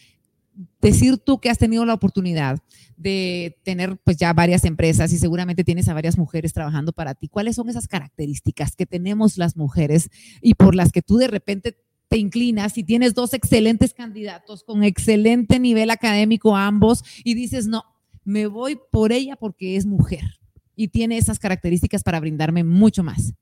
decir 0.81 1.19
tú 1.19 1.41
que 1.41 1.51
has 1.51 1.59
tenido 1.59 1.85
la 1.85 1.95
oportunidad 1.95 2.59
de 2.97 3.59
tener 3.65 3.97
pues 4.05 4.17
ya 4.17 4.33
varias 4.33 4.65
empresas 4.65 5.13
y 5.13 5.19
seguramente 5.19 5.65
tienes 5.65 5.89
a 5.89 5.95
varias 5.95 6.19
mujeres 6.19 6.53
trabajando 6.53 6.93
para 6.93 7.15
ti? 7.15 7.29
¿Cuáles 7.29 7.57
son 7.57 7.69
esas 7.69 7.89
características 7.89 8.77
que 8.77 8.87
tenemos 8.87 9.39
las 9.39 9.57
mujeres 9.57 10.11
y 10.41 10.55
por 10.55 10.75
las 10.75 10.93
que 10.93 11.03
tú 11.03 11.17
de 11.17 11.29
repente 11.29 11.77
te 12.09 12.19
inclinas 12.19 12.79
y 12.79 12.85
tienes 12.85 13.15
dos 13.15 13.35
excelentes 13.35 13.95
candidatos 13.95 14.65
con 14.65 14.85
excelente 14.85 15.59
nivel 15.59 15.91
académico 15.91 16.57
ambos 16.57 17.03
y 17.25 17.35
dices, 17.35 17.67
no, 17.67 17.85
me 18.25 18.47
voy 18.47 18.79
por 18.91 19.13
ella 19.13 19.37
porque 19.37 19.77
es 19.77 19.87
mujer 19.87 20.41
y 20.77 20.89
tiene 20.89 21.19
esas 21.19 21.39
características 21.39 22.03
para 22.03 22.21
brindarme 22.21 22.65
mucho 22.65 23.03
más. 23.03 23.35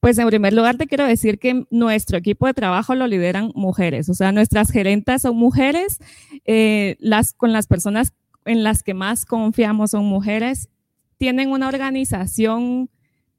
Pues 0.00 0.16
en 0.18 0.28
primer 0.28 0.52
lugar 0.52 0.76
te 0.76 0.86
quiero 0.86 1.06
decir 1.06 1.38
que 1.38 1.64
nuestro 1.70 2.16
equipo 2.18 2.46
de 2.46 2.54
trabajo 2.54 2.94
lo 2.94 3.06
lideran 3.06 3.52
mujeres, 3.54 4.08
o 4.08 4.14
sea, 4.14 4.32
nuestras 4.32 4.70
gerentas 4.70 5.22
son 5.22 5.36
mujeres, 5.36 5.98
eh, 6.44 6.96
las 6.98 7.32
con 7.32 7.52
las 7.52 7.66
personas 7.66 8.12
en 8.44 8.62
las 8.62 8.82
que 8.82 8.94
más 8.94 9.26
confiamos 9.26 9.90
son 9.90 10.04
mujeres, 10.04 10.68
tienen 11.18 11.50
una 11.50 11.68
organización 11.68 12.90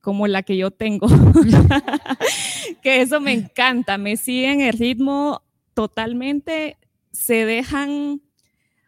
como 0.07 0.25
la 0.27 0.41
que 0.41 0.55
yo 0.55 0.71
tengo, 0.71 1.05
que 2.81 3.01
eso 3.01 3.19
me 3.19 3.33
encanta, 3.33 3.97
me 3.97 4.15
siguen 4.15 4.61
el 4.61 4.77
ritmo 4.77 5.41
totalmente, 5.73 6.77
se 7.11 7.45
dejan, 7.45 8.21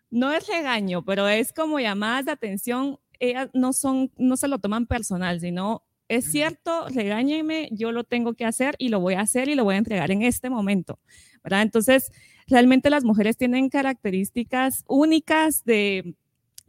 no 0.10 0.32
es 0.32 0.48
regaño, 0.48 1.04
pero 1.04 1.28
es 1.28 1.52
como 1.52 1.78
llamadas 1.78 2.24
de 2.24 2.32
atención, 2.32 3.00
ellas 3.20 3.50
no 3.54 3.74
son, 3.74 4.14
no 4.18 4.38
se 4.38 4.48
lo 4.48 4.60
toman 4.60 4.86
personal, 4.86 5.42
sino 5.42 5.84
es 6.08 6.24
cierto, 6.24 6.88
regáñenme, 6.88 7.68
yo 7.74 7.92
lo 7.92 8.06
tengo 8.06 8.34
que 8.34 8.46
hacer 8.46 8.76
y 8.78 8.88
lo 8.88 9.02
voy 9.02 9.16
a 9.16 9.20
hacer 9.20 9.50
y 9.50 9.56
lo 9.56 9.66
voy 9.66 9.76
a 9.76 9.80
entregar 9.80 10.12
en 10.12 10.22
este 10.22 10.50
momento, 10.50 11.00
¿verdad? 11.44 11.64
Entonces, 11.64 12.14
realmente 12.48 12.90
las 12.90 13.04
mujeres 13.04 13.36
tienen 13.36 13.68
características 13.68 14.86
únicas 14.88 15.66
de 15.66 16.16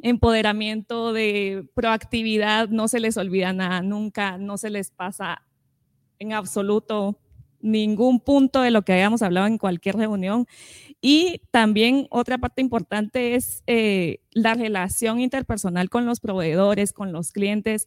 empoderamiento, 0.02 1.12
de 1.12 1.66
proactividad, 1.74 2.68
no 2.68 2.88
se 2.88 3.00
les 3.00 3.16
olvida 3.16 3.52
nada 3.52 3.82
nunca, 3.82 4.38
no 4.38 4.56
se 4.58 4.70
les 4.70 4.90
pasa 4.90 5.42
en 6.18 6.32
absoluto 6.32 7.18
ningún 7.62 8.20
punto 8.20 8.62
de 8.62 8.70
lo 8.70 8.82
que 8.82 8.92
hayamos 8.92 9.22
hablado 9.22 9.46
en 9.46 9.58
cualquier 9.58 9.96
reunión. 9.96 10.46
Y 11.00 11.42
también 11.50 12.06
otra 12.10 12.38
parte 12.38 12.60
importante 12.60 13.34
es 13.34 13.62
eh, 13.66 14.20
la 14.32 14.54
relación 14.54 15.20
interpersonal 15.20 15.88
con 15.88 16.06
los 16.06 16.20
proveedores, 16.20 16.92
con 16.92 17.12
los 17.12 17.32
clientes. 17.32 17.86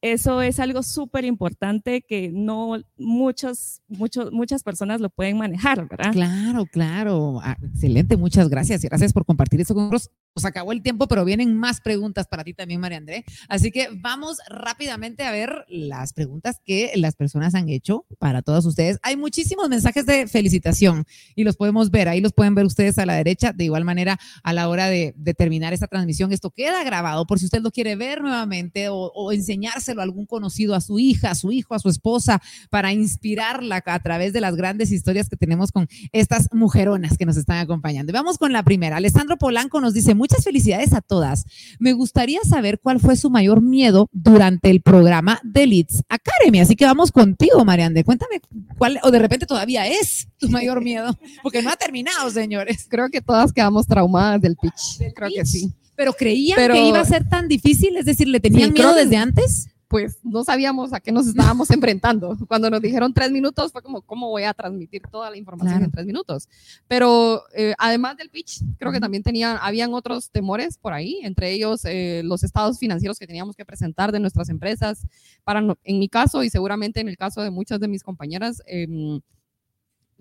Eso 0.00 0.42
es 0.42 0.60
algo 0.60 0.84
súper 0.84 1.24
importante 1.24 2.02
que 2.02 2.30
no 2.32 2.80
muchos, 2.96 3.82
muchos, 3.88 4.30
muchas 4.30 4.62
personas 4.62 5.00
lo 5.00 5.10
pueden 5.10 5.38
manejar, 5.38 5.88
¿verdad? 5.88 6.12
Claro, 6.12 6.66
claro. 6.66 7.40
Ah, 7.42 7.56
excelente, 7.60 8.16
muchas 8.16 8.48
gracias. 8.48 8.84
y 8.84 8.88
Gracias 8.88 9.12
por 9.12 9.24
compartir 9.24 9.60
eso 9.60 9.74
con 9.74 9.90
nosotros. 9.90 10.10
Nos 10.38 10.44
acabó 10.44 10.70
el 10.70 10.82
tiempo, 10.82 11.08
pero 11.08 11.24
vienen 11.24 11.56
más 11.56 11.80
preguntas 11.80 12.28
para 12.28 12.44
ti 12.44 12.54
también, 12.54 12.80
María 12.80 12.98
André. 12.98 13.24
Así 13.48 13.72
que 13.72 13.88
vamos 13.92 14.38
rápidamente 14.48 15.24
a 15.24 15.32
ver 15.32 15.64
las 15.68 16.12
preguntas 16.12 16.60
que 16.64 16.92
las 16.94 17.16
personas 17.16 17.56
han 17.56 17.68
hecho 17.68 18.06
para 18.20 18.40
todos 18.42 18.64
ustedes. 18.64 19.00
Hay 19.02 19.16
muchísimos 19.16 19.68
mensajes 19.68 20.06
de 20.06 20.28
felicitación 20.28 21.06
y 21.34 21.42
los 21.42 21.56
podemos 21.56 21.90
ver. 21.90 22.08
Ahí 22.08 22.20
los 22.20 22.32
pueden 22.32 22.54
ver 22.54 22.66
ustedes 22.66 22.98
a 22.98 23.06
la 23.06 23.14
derecha. 23.14 23.52
De 23.52 23.64
igual 23.64 23.84
manera, 23.84 24.20
a 24.44 24.52
la 24.52 24.68
hora 24.68 24.86
de, 24.86 25.12
terminar 25.36 25.72
esta 25.72 25.88
transmisión, 25.88 26.32
esto 26.32 26.50
queda 26.50 26.84
grabado 26.84 27.26
por 27.26 27.40
si 27.40 27.46
usted 27.46 27.60
lo 27.60 27.72
quiere 27.72 27.96
ver 27.96 28.22
nuevamente 28.22 28.90
o, 28.90 29.10
o 29.12 29.32
enseñárselo 29.32 30.00
a 30.00 30.04
algún 30.04 30.26
conocido, 30.26 30.76
a 30.76 30.80
su 30.80 31.00
hija, 31.00 31.32
a 31.32 31.34
su 31.34 31.50
hijo, 31.50 31.74
a 31.74 31.80
su 31.80 31.88
esposa, 31.88 32.40
para 32.70 32.92
inspirarla 32.92 33.82
a 33.84 34.02
través 34.04 34.32
de 34.32 34.40
las 34.40 34.54
grandes 34.54 34.92
historias 34.92 35.28
que 35.28 35.36
tenemos 35.36 35.72
con 35.72 35.88
estas 36.12 36.48
mujeronas 36.52 37.18
que 37.18 37.26
nos 37.26 37.36
están 37.36 37.58
acompañando. 37.58 38.12
vamos 38.12 38.38
con 38.38 38.52
la 38.52 38.62
primera. 38.62 38.98
Alessandro 38.98 39.36
Polanco 39.36 39.80
nos 39.80 39.94
dice, 39.94 40.14
muchas 40.14 40.27
felicidades 40.36 40.92
a 40.92 41.00
todas. 41.00 41.44
Me 41.78 41.92
gustaría 41.92 42.40
saber 42.42 42.78
cuál 42.80 43.00
fue 43.00 43.16
su 43.16 43.30
mayor 43.30 43.62
miedo 43.62 44.08
durante 44.12 44.70
el 44.70 44.82
programa 44.82 45.40
de 45.42 45.66
Leeds 45.66 46.02
Academy. 46.08 46.60
Así 46.60 46.76
que 46.76 46.84
vamos 46.84 47.10
contigo, 47.10 47.64
Mariande. 47.64 48.04
Cuéntame 48.04 48.40
cuál, 48.76 49.00
o 49.02 49.10
de 49.10 49.18
repente 49.18 49.46
todavía 49.46 49.86
es 49.86 50.28
tu 50.38 50.48
mayor 50.48 50.82
miedo, 50.82 51.18
porque 51.42 51.62
no 51.62 51.70
ha 51.70 51.76
terminado, 51.76 52.30
señores. 52.30 52.86
Creo 52.88 53.08
que 53.10 53.20
todas 53.20 53.52
quedamos 53.52 53.86
traumadas 53.86 54.40
del 54.40 54.56
pitch. 54.56 55.12
Creo 55.14 55.30
que 55.34 55.46
sí. 55.46 55.72
Pero 55.96 56.12
creían 56.12 56.70
que 56.70 56.86
iba 56.86 57.00
a 57.00 57.04
ser 57.04 57.28
tan 57.28 57.48
difícil, 57.48 57.96
es 57.96 58.04
decir, 58.04 58.28
¿le 58.28 58.38
tenían 58.38 58.72
miedo 58.72 58.94
desde 58.94 59.16
antes? 59.16 59.68
Pues 59.88 60.18
no 60.22 60.44
sabíamos 60.44 60.92
a 60.92 61.00
qué 61.00 61.10
nos 61.10 61.26
estábamos 61.26 61.70
enfrentando. 61.70 62.36
Cuando 62.46 62.70
nos 62.70 62.82
dijeron 62.82 63.14
tres 63.14 63.32
minutos, 63.32 63.72
fue 63.72 63.82
como, 63.82 64.02
¿cómo 64.02 64.28
voy 64.28 64.44
a 64.44 64.52
transmitir 64.52 65.02
toda 65.10 65.30
la 65.30 65.38
información 65.38 65.82
en 65.82 65.90
tres 65.90 66.04
minutos? 66.04 66.48
Pero 66.86 67.42
eh, 67.54 67.74
además 67.78 68.18
del 68.18 68.28
pitch, 68.28 68.62
creo 68.78 68.92
que 68.92 69.00
también 69.00 69.22
tenían, 69.22 69.58
habían 69.60 69.94
otros 69.94 70.30
temores 70.30 70.76
por 70.76 70.92
ahí, 70.92 71.20
entre 71.22 71.50
ellos 71.50 71.84
eh, 71.86 72.20
los 72.24 72.44
estados 72.44 72.78
financieros 72.78 73.18
que 73.18 73.26
teníamos 73.26 73.56
que 73.56 73.64
presentar 73.64 74.12
de 74.12 74.20
nuestras 74.20 74.50
empresas. 74.50 75.06
Para, 75.42 75.60
en 75.60 75.98
mi 75.98 76.08
caso 76.08 76.44
y 76.44 76.50
seguramente 76.50 77.00
en 77.00 77.08
el 77.08 77.16
caso 77.16 77.40
de 77.40 77.50
muchas 77.50 77.80
de 77.80 77.88
mis 77.88 78.02
compañeras, 78.02 78.62
em, 78.66 79.20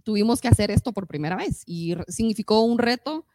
tuvimos 0.03 0.39
que 0.39 0.47
hacer 0.47 0.71
esto 0.71 0.93
por 0.93 1.07
primera 1.07 1.35
vez 1.35 1.63
y 1.65 1.93
significó 2.07 2.61
un 2.61 2.79
reto 2.79 3.25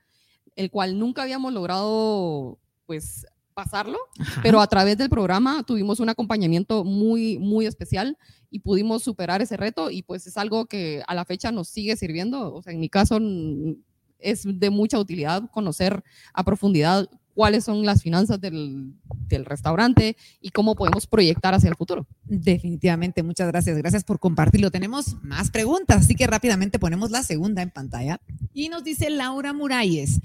el 0.56 0.70
cual 0.70 0.98
nunca 0.98 1.22
habíamos 1.22 1.52
logrado 1.52 2.58
pues 2.86 3.26
pasarlo, 3.52 3.98
pero 4.42 4.60
a 4.60 4.66
través 4.66 4.98
del 4.98 5.08
programa 5.08 5.62
tuvimos 5.62 6.00
un 6.00 6.08
acompañamiento 6.08 6.84
muy, 6.84 7.38
muy 7.38 7.66
especial 7.66 8.18
y 8.50 8.60
pudimos 8.60 9.02
superar 9.02 9.42
ese 9.42 9.56
reto 9.56 9.90
y 9.90 10.02
pues 10.02 10.26
es 10.26 10.36
algo 10.36 10.66
que 10.66 11.02
a 11.06 11.14
la 11.14 11.24
fecha 11.24 11.52
nos 11.52 11.68
sigue 11.68 11.96
sirviendo. 11.96 12.54
O 12.54 12.62
sea, 12.62 12.72
en 12.72 12.80
mi 12.80 12.88
caso 12.88 13.18
es 14.18 14.42
de 14.44 14.70
mucha 14.70 14.98
utilidad 14.98 15.50
conocer 15.50 16.02
a 16.32 16.44
profundidad 16.44 17.08
cuáles 17.34 17.64
son 17.64 17.84
las 17.84 18.02
finanzas 18.02 18.40
del, 18.40 18.92
del, 19.28 19.44
restaurante 19.44 20.16
y 20.40 20.50
cómo 20.50 20.74
podemos 20.74 21.06
proyectar 21.06 21.54
hacia 21.54 21.70
el 21.70 21.76
futuro. 21.76 22.06
Definitivamente, 22.24 23.22
muchas 23.22 23.48
gracias. 23.48 23.76
Gracias 23.78 24.04
por 24.04 24.18
compartirlo. 24.18 24.70
Tenemos 24.70 25.16
más 25.22 25.50
preguntas, 25.50 26.02
así 26.04 26.14
que 26.14 26.26
rápidamente 26.26 26.78
ponemos 26.78 27.10
la 27.10 27.22
segunda 27.22 27.62
en 27.62 27.70
pantalla. 27.70 28.20
Y 28.52 28.68
nos 28.68 28.84
dice 28.84 29.10
Laura 29.10 29.52
Muralles. 29.52 30.20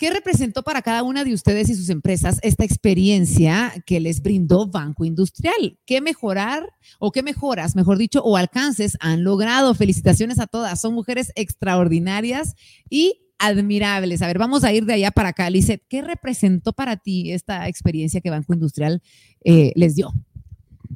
¿Qué 0.00 0.08
representó 0.08 0.62
para 0.62 0.80
cada 0.80 1.02
una 1.02 1.24
de 1.24 1.34
ustedes 1.34 1.68
y 1.68 1.74
sus 1.74 1.90
empresas 1.90 2.38
esta 2.40 2.64
experiencia 2.64 3.70
que 3.84 4.00
les 4.00 4.22
brindó 4.22 4.66
Banco 4.66 5.04
Industrial? 5.04 5.78
¿Qué 5.84 6.00
mejorar 6.00 6.72
o 6.98 7.12
qué 7.12 7.22
mejoras, 7.22 7.76
mejor 7.76 7.98
dicho, 7.98 8.22
o 8.22 8.38
alcances 8.38 8.96
han 9.00 9.24
logrado? 9.24 9.74
Felicitaciones 9.74 10.40
a 10.40 10.46
todas. 10.46 10.80
Son 10.80 10.94
mujeres 10.94 11.32
extraordinarias 11.34 12.54
y 12.88 13.26
admirables. 13.38 14.22
A 14.22 14.26
ver, 14.28 14.38
vamos 14.38 14.64
a 14.64 14.72
ir 14.72 14.86
de 14.86 14.94
allá 14.94 15.10
para 15.10 15.28
acá. 15.28 15.50
Lizeth, 15.50 15.82
¿qué 15.86 16.00
representó 16.00 16.72
para 16.72 16.96
ti 16.96 17.32
esta 17.32 17.68
experiencia 17.68 18.22
que 18.22 18.30
Banco 18.30 18.54
Industrial 18.54 19.02
eh, 19.44 19.72
les 19.76 19.96
dio? 19.96 20.14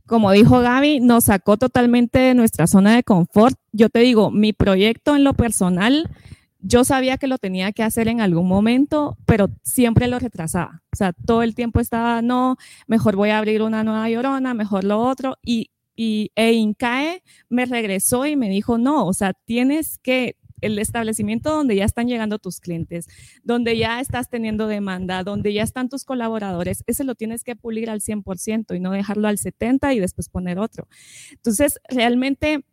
Como 0.06 0.32
dijo 0.32 0.60
Gaby, 0.60 1.00
nos 1.00 1.24
sacó 1.24 1.58
totalmente 1.58 2.20
de 2.20 2.34
nuestra 2.34 2.66
zona 2.66 2.96
de 2.96 3.02
confort. 3.02 3.58
Yo 3.70 3.90
te 3.90 3.98
digo, 3.98 4.30
mi 4.30 4.54
proyecto 4.54 5.14
en 5.14 5.24
lo 5.24 5.34
personal 5.34 6.10
yo 6.66 6.82
sabía 6.82 7.18
que 7.18 7.26
lo 7.26 7.36
tenía 7.36 7.72
que 7.72 7.82
hacer 7.82 8.08
en 8.08 8.22
algún 8.22 8.48
momento, 8.48 9.18
pero 9.26 9.50
siempre 9.62 10.08
lo 10.08 10.18
retrasaba. 10.18 10.82
O 10.92 10.96
sea, 10.96 11.12
todo 11.12 11.42
el 11.42 11.54
tiempo 11.54 11.78
estaba, 11.78 12.22
no, 12.22 12.56
mejor 12.86 13.16
voy 13.16 13.30
a 13.30 13.38
abrir 13.38 13.60
una 13.60 13.84
nueva 13.84 14.08
llorona, 14.08 14.54
mejor 14.54 14.82
lo 14.84 14.98
otro. 14.98 15.36
Y, 15.44 15.70
y 15.94 16.32
e 16.34 16.54
Incae 16.54 17.22
me 17.50 17.66
regresó 17.66 18.24
y 18.24 18.34
me 18.34 18.48
dijo, 18.48 18.78
no, 18.78 19.06
o 19.06 19.12
sea, 19.12 19.34
tienes 19.44 19.98
que, 19.98 20.36
el 20.62 20.78
establecimiento 20.78 21.50
donde 21.50 21.76
ya 21.76 21.84
están 21.84 22.08
llegando 22.08 22.38
tus 22.38 22.58
clientes, 22.60 23.06
donde 23.42 23.76
ya 23.76 24.00
estás 24.00 24.30
teniendo 24.30 24.66
demanda, 24.66 25.22
donde 25.22 25.52
ya 25.52 25.62
están 25.62 25.90
tus 25.90 26.04
colaboradores, 26.04 26.82
ese 26.86 27.04
lo 27.04 27.14
tienes 27.14 27.44
que 27.44 27.54
pulir 27.54 27.90
al 27.90 28.00
100% 28.00 28.74
y 28.74 28.80
no 28.80 28.92
dejarlo 28.92 29.28
al 29.28 29.36
70% 29.36 29.94
y 29.94 30.00
después 30.00 30.30
poner 30.30 30.58
otro. 30.58 30.88
Entonces, 31.32 31.78
realmente 31.88 32.64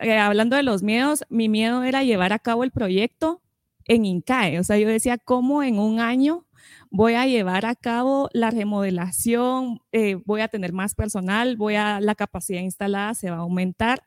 eh, 0.00 0.18
hablando 0.18 0.56
de 0.56 0.62
los 0.62 0.82
miedos, 0.82 1.24
mi 1.28 1.48
miedo 1.48 1.82
era 1.82 2.02
llevar 2.02 2.32
a 2.32 2.38
cabo 2.38 2.64
el 2.64 2.70
proyecto 2.70 3.42
en 3.86 4.04
INCAE. 4.04 4.58
O 4.58 4.64
sea, 4.64 4.78
yo 4.78 4.88
decía, 4.88 5.18
¿cómo 5.18 5.62
en 5.62 5.78
un 5.78 6.00
año 6.00 6.46
voy 6.90 7.14
a 7.14 7.26
llevar 7.26 7.66
a 7.66 7.74
cabo 7.74 8.28
la 8.32 8.50
remodelación? 8.50 9.80
Eh, 9.92 10.16
voy 10.24 10.40
a 10.40 10.48
tener 10.48 10.72
más 10.72 10.94
personal, 10.94 11.56
voy 11.56 11.76
a, 11.76 12.00
la 12.00 12.14
capacidad 12.14 12.60
instalada 12.60 13.14
se 13.14 13.30
va 13.30 13.36
a 13.36 13.40
aumentar. 13.40 14.02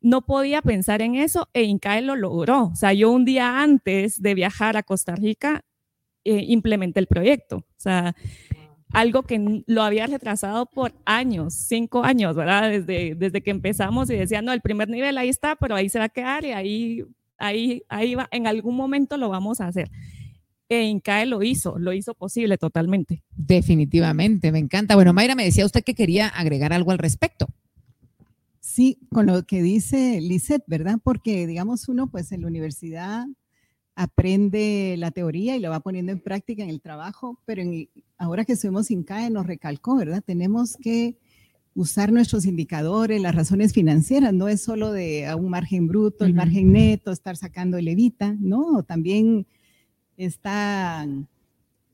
No 0.00 0.24
podía 0.24 0.62
pensar 0.62 1.02
en 1.02 1.14
eso 1.14 1.48
e 1.52 1.64
INCAE 1.64 2.02
lo 2.02 2.16
logró. 2.16 2.64
O 2.66 2.76
sea, 2.76 2.92
yo 2.92 3.10
un 3.10 3.24
día 3.24 3.60
antes 3.62 4.20
de 4.20 4.34
viajar 4.34 4.76
a 4.76 4.82
Costa 4.82 5.14
Rica 5.16 5.64
eh, 6.24 6.44
implementé 6.48 7.00
el 7.00 7.06
proyecto. 7.06 7.58
O 7.58 7.78
sea, 7.78 8.14
algo 8.92 9.22
que 9.22 9.62
lo 9.66 9.82
había 9.82 10.06
retrasado 10.06 10.66
por 10.66 10.94
años, 11.04 11.54
cinco 11.54 12.04
años, 12.04 12.36
¿verdad? 12.36 12.70
Desde, 12.70 13.14
desde 13.14 13.42
que 13.42 13.50
empezamos 13.50 14.10
y 14.10 14.16
decía, 14.16 14.42
no, 14.42 14.52
el 14.52 14.60
primer 14.60 14.88
nivel 14.88 15.18
ahí 15.18 15.28
está, 15.28 15.56
pero 15.56 15.74
ahí 15.74 15.88
se 15.88 15.98
va 15.98 16.06
a 16.06 16.08
quedar 16.08 16.44
y 16.44 16.52
ahí, 16.52 17.04
ahí, 17.38 17.82
ahí 17.88 18.14
va, 18.14 18.28
en 18.30 18.46
algún 18.46 18.76
momento 18.76 19.16
lo 19.16 19.28
vamos 19.28 19.60
a 19.60 19.66
hacer. 19.66 19.90
E 20.68 20.82
INCAE 20.82 21.26
lo 21.26 21.42
hizo, 21.42 21.78
lo 21.78 21.92
hizo 21.92 22.14
posible 22.14 22.58
totalmente. 22.58 23.22
Definitivamente, 23.36 24.50
me 24.50 24.58
encanta. 24.58 24.96
Bueno, 24.96 25.12
Mayra, 25.12 25.34
me 25.34 25.44
decía 25.44 25.64
usted 25.64 25.84
que 25.84 25.94
quería 25.94 26.28
agregar 26.28 26.72
algo 26.72 26.90
al 26.90 26.98
respecto. 26.98 27.46
Sí, 28.60 28.98
con 29.10 29.26
lo 29.26 29.44
que 29.44 29.62
dice 29.62 30.20
Lisette, 30.20 30.64
¿verdad? 30.66 30.98
Porque, 31.02 31.46
digamos, 31.46 31.88
uno, 31.88 32.08
pues 32.08 32.32
en 32.32 32.42
la 32.42 32.48
universidad 32.48 33.26
aprende 33.96 34.94
la 34.98 35.10
teoría 35.10 35.56
y 35.56 35.60
lo 35.60 35.70
va 35.70 35.80
poniendo 35.80 36.12
en 36.12 36.20
práctica 36.20 36.62
en 36.62 36.68
el 36.68 36.82
trabajo, 36.82 37.40
pero 37.46 37.62
ahora 38.18 38.44
que 38.44 38.52
estuvimos 38.52 38.88
sin 38.88 39.02
CAE 39.02 39.30
nos 39.30 39.46
recalcó, 39.46 39.96
¿verdad? 39.96 40.22
Tenemos 40.24 40.76
que 40.76 41.16
usar 41.74 42.12
nuestros 42.12 42.44
indicadores, 42.44 43.20
las 43.20 43.34
razones 43.34 43.72
financieras, 43.72 44.34
no 44.34 44.48
es 44.48 44.62
solo 44.62 44.92
de 44.92 45.34
un 45.34 45.50
margen 45.50 45.88
bruto, 45.88 46.26
el 46.26 46.34
margen 46.34 46.72
neto, 46.72 47.10
estar 47.10 47.36
sacando 47.36 47.78
el 47.78 47.88
evita, 47.88 48.36
¿no? 48.38 48.82
También 48.82 49.46
está 50.18 51.06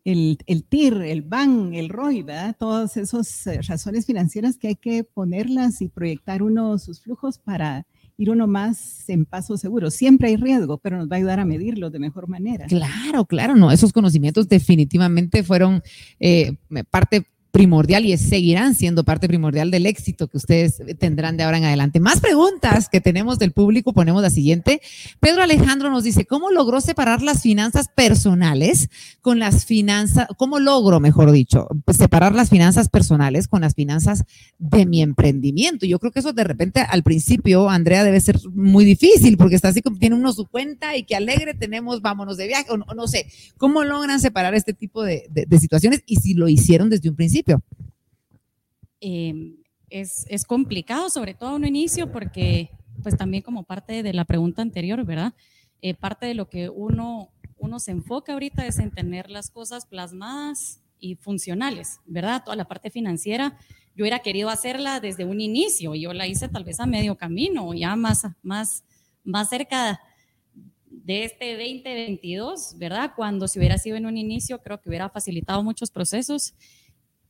el, 0.05 0.39
el 0.47 0.65
TIR, 0.65 1.03
el 1.03 1.23
BAN, 1.23 1.73
el 1.75 1.89
ROI, 1.89 2.23
¿verdad? 2.23 2.57
Todas 2.59 2.97
esas 2.97 3.47
eh, 3.47 3.61
razones 3.63 4.07
financieras 4.07 4.59
que 4.59 4.69
hay 4.69 4.77
que 4.77 5.05
ponerlas 5.05 5.81
y 5.81 5.89
proyectar 5.89 6.43
uno 6.43 6.79
sus 6.79 7.01
flujos 7.01 7.39
para 7.39 7.87
ir 8.17 8.31
uno 8.31 8.47
más 8.47 9.09
en 9.09 9.25
paso 9.25 9.57
seguro. 9.57 9.91
Siempre 9.91 10.29
hay 10.29 10.37
riesgo, 10.37 10.79
pero 10.79 10.97
nos 10.97 11.09
va 11.09 11.17
a 11.17 11.19
ayudar 11.19 11.41
a 11.41 11.45
medirlo 11.45 11.91
de 11.91 11.99
mejor 11.99 12.29
manera. 12.29 12.67
Claro, 12.67 13.25
claro, 13.25 13.57
no, 13.57 13.71
esos 13.71 13.93
conocimientos 13.93 14.49
definitivamente 14.49 15.43
fueron 15.43 15.83
eh, 16.21 16.55
parte 16.91 17.25
primordial 17.53 18.07
y 18.07 18.17
seguirán 18.17 18.75
siendo 18.75 19.05
parte 19.05 19.29
primordial 19.29 19.71
del 19.71 19.85
éxito 19.85 20.27
que 20.27 20.39
ustedes 20.39 20.83
tendrán 20.99 21.37
de 21.37 21.45
ahora 21.45 21.59
en 21.59 21.65
adelante. 21.65 22.01
Más 22.01 22.19
preguntas 22.19 22.89
que 22.89 23.03
tenemos 23.03 23.39
del 23.39 23.53
público, 23.53 23.93
ponemos 23.93 24.23
la 24.23 24.31
siguiente. 24.31 24.81
Pedro 25.21 25.43
Alejandro 25.43 25.91
nos 25.91 26.03
dice, 26.03 26.25
¿cómo 26.25 26.51
logró 26.51 26.81
separar 26.81 27.21
las 27.21 27.43
finanzas 27.43 27.89
personales 27.95 28.89
con 29.21 29.39
las 29.39 29.67
finanzas, 29.67 30.29
cómo 30.39 30.61
logro, 30.61 30.99
mejor 30.99 31.31
dicho, 31.31 31.69
separar 31.95 32.35
las 32.35 32.49
finanzas 32.49 32.89
personales 32.89 33.49
con 33.49 33.61
las 33.61 33.75
finanzas 33.75 34.25
de 34.59 34.87
mi 34.87 35.03
emprendimiento? 35.03 35.85
Yo 35.85 35.99
creo 35.99 36.11
que 36.11 36.21
eso 36.21 36.33
de 36.33 36.45
repente 36.45 36.81
al 36.81 37.03
principio, 37.03 37.69
Andrea, 37.69 38.03
debe 38.03 38.21
ser 38.21 38.41
muy 38.55 38.87
difícil 38.87 39.37
porque 39.37 39.57
está 39.57 39.69
así 39.69 39.83
como 39.83 39.99
tiene 39.99 40.17
uno 40.17 40.33
su 40.33 40.47
cuenta 40.47 40.97
y 40.97 41.03
que 41.03 41.17
alegre 41.17 41.53
tenemos, 41.53 42.01
vámonos 42.01 42.39
de 42.39 42.47
viaje, 42.47 42.71
o 42.71 42.79
no, 42.79 43.07
sé, 43.09 43.27
¿cómo 43.59 43.85
logran 43.85 44.21
separar 44.21 44.55
este 44.55 44.73
tipo 44.73 45.03
de 45.03 45.29
situaciones 45.61 46.03
y 46.07 46.17
si 46.17 46.33
lo 46.33 46.49
hicieron 46.49 46.89
desde 46.89 47.11
un 47.11 47.15
principio? 47.15 47.42
Em, 49.01 49.57
es, 49.91 50.27
es, 50.29 50.45
complicado, 50.45 51.11
sobre 51.11 51.35
todo 51.35 51.51
a 51.51 51.55
un 51.55 51.67
inicio, 51.67 52.11
porque 52.13 52.71
pues 53.03 53.17
también 53.17 53.43
como 53.43 53.65
parte 53.65 54.03
de 54.03 54.13
la 54.13 54.25
pregunta 54.25 54.63
anterior, 54.63 55.05
¿verdad? 55.05 55.35
Eh, 55.81 55.95
parte 55.95 56.27
de 56.27 56.35
lo 56.35 56.49
que 56.49 56.69
uno, 56.69 57.31
uno 57.59 57.79
se 57.81 57.91
enfoca 57.91 58.33
ahorita 58.33 58.67
es 58.67 58.79
en 58.79 58.91
tener 58.91 59.31
las 59.31 59.51
cosas 59.51 59.87
plasmadas 59.87 60.81
y 61.01 61.17
funcionales, 61.17 61.99
¿verdad? 62.07 62.43
Toda 62.45 62.57
la 62.57 62.69
parte 62.69 62.91
financiera, 62.91 63.59
yo 63.95 64.05
hubiera 64.05 64.21
querido 64.21 64.49
hacerla 64.49 65.01
desde 65.01 65.25
un 65.25 65.41
inicio, 65.41 65.95
yo 65.95 66.13
la 66.13 66.27
hice 66.27 66.49
tal 66.49 66.65
vez 66.65 66.81
a 66.81 66.87
medio 66.87 67.17
camino, 67.17 67.75
ya 67.75 67.97
más, 67.97 68.23
más, 68.43 68.85
más 69.25 69.49
cerca 69.49 70.01
de 70.87 71.25
este 71.25 71.57
2022, 71.57 72.77
¿verdad? 72.79 73.13
Cuando 73.17 73.49
si 73.49 73.59
hubiera 73.59 73.77
sido 73.77 73.97
en 73.97 74.07
un 74.07 74.17
inicio, 74.17 74.63
creo 74.63 74.81
que 74.81 74.89
hubiera 74.89 75.11
facilitado 75.11 75.63
muchos 75.63 75.91
procesos. 75.91 76.55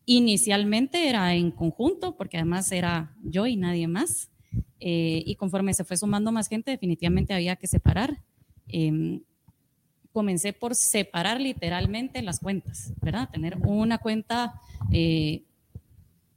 Inicialmente 0.04 1.08
era 1.08 1.34
en 1.34 1.50
conjunto, 1.50 2.16
porque 2.16 2.36
además 2.36 2.70
era 2.72 3.14
yo 3.22 3.46
y 3.46 3.56
nadie 3.56 3.86
más. 3.88 4.30
Eh, 4.80 5.22
y 5.24 5.36
conforme 5.36 5.74
se 5.74 5.84
fue 5.84 5.96
sumando 5.96 6.32
más 6.32 6.48
gente, 6.48 6.70
definitivamente 6.72 7.34
había 7.34 7.56
que 7.56 7.66
separar. 7.66 8.22
Em, 8.68 9.22
comencé 10.12 10.52
por 10.52 10.74
separar 10.74 11.40
literalmente 11.40 12.20
las 12.22 12.40
cuentas, 12.40 12.92
¿verdad? 13.00 13.30
Tener 13.30 13.56
una 13.64 13.98
cuenta 13.98 14.60
eh, 14.90 15.44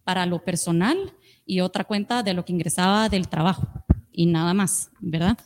para 0.03 0.25
lo 0.25 0.43
personal 0.43 1.13
y 1.45 1.59
otra 1.59 1.83
cuenta 1.83 2.23
de 2.23 2.33
lo 2.33 2.45
que 2.45 2.53
ingresaba 2.53 3.09
del 3.09 3.27
trabajo 3.27 3.67
y 4.11 4.27
nada 4.27 4.53
más, 4.53 4.91
¿verdad? 5.01 5.37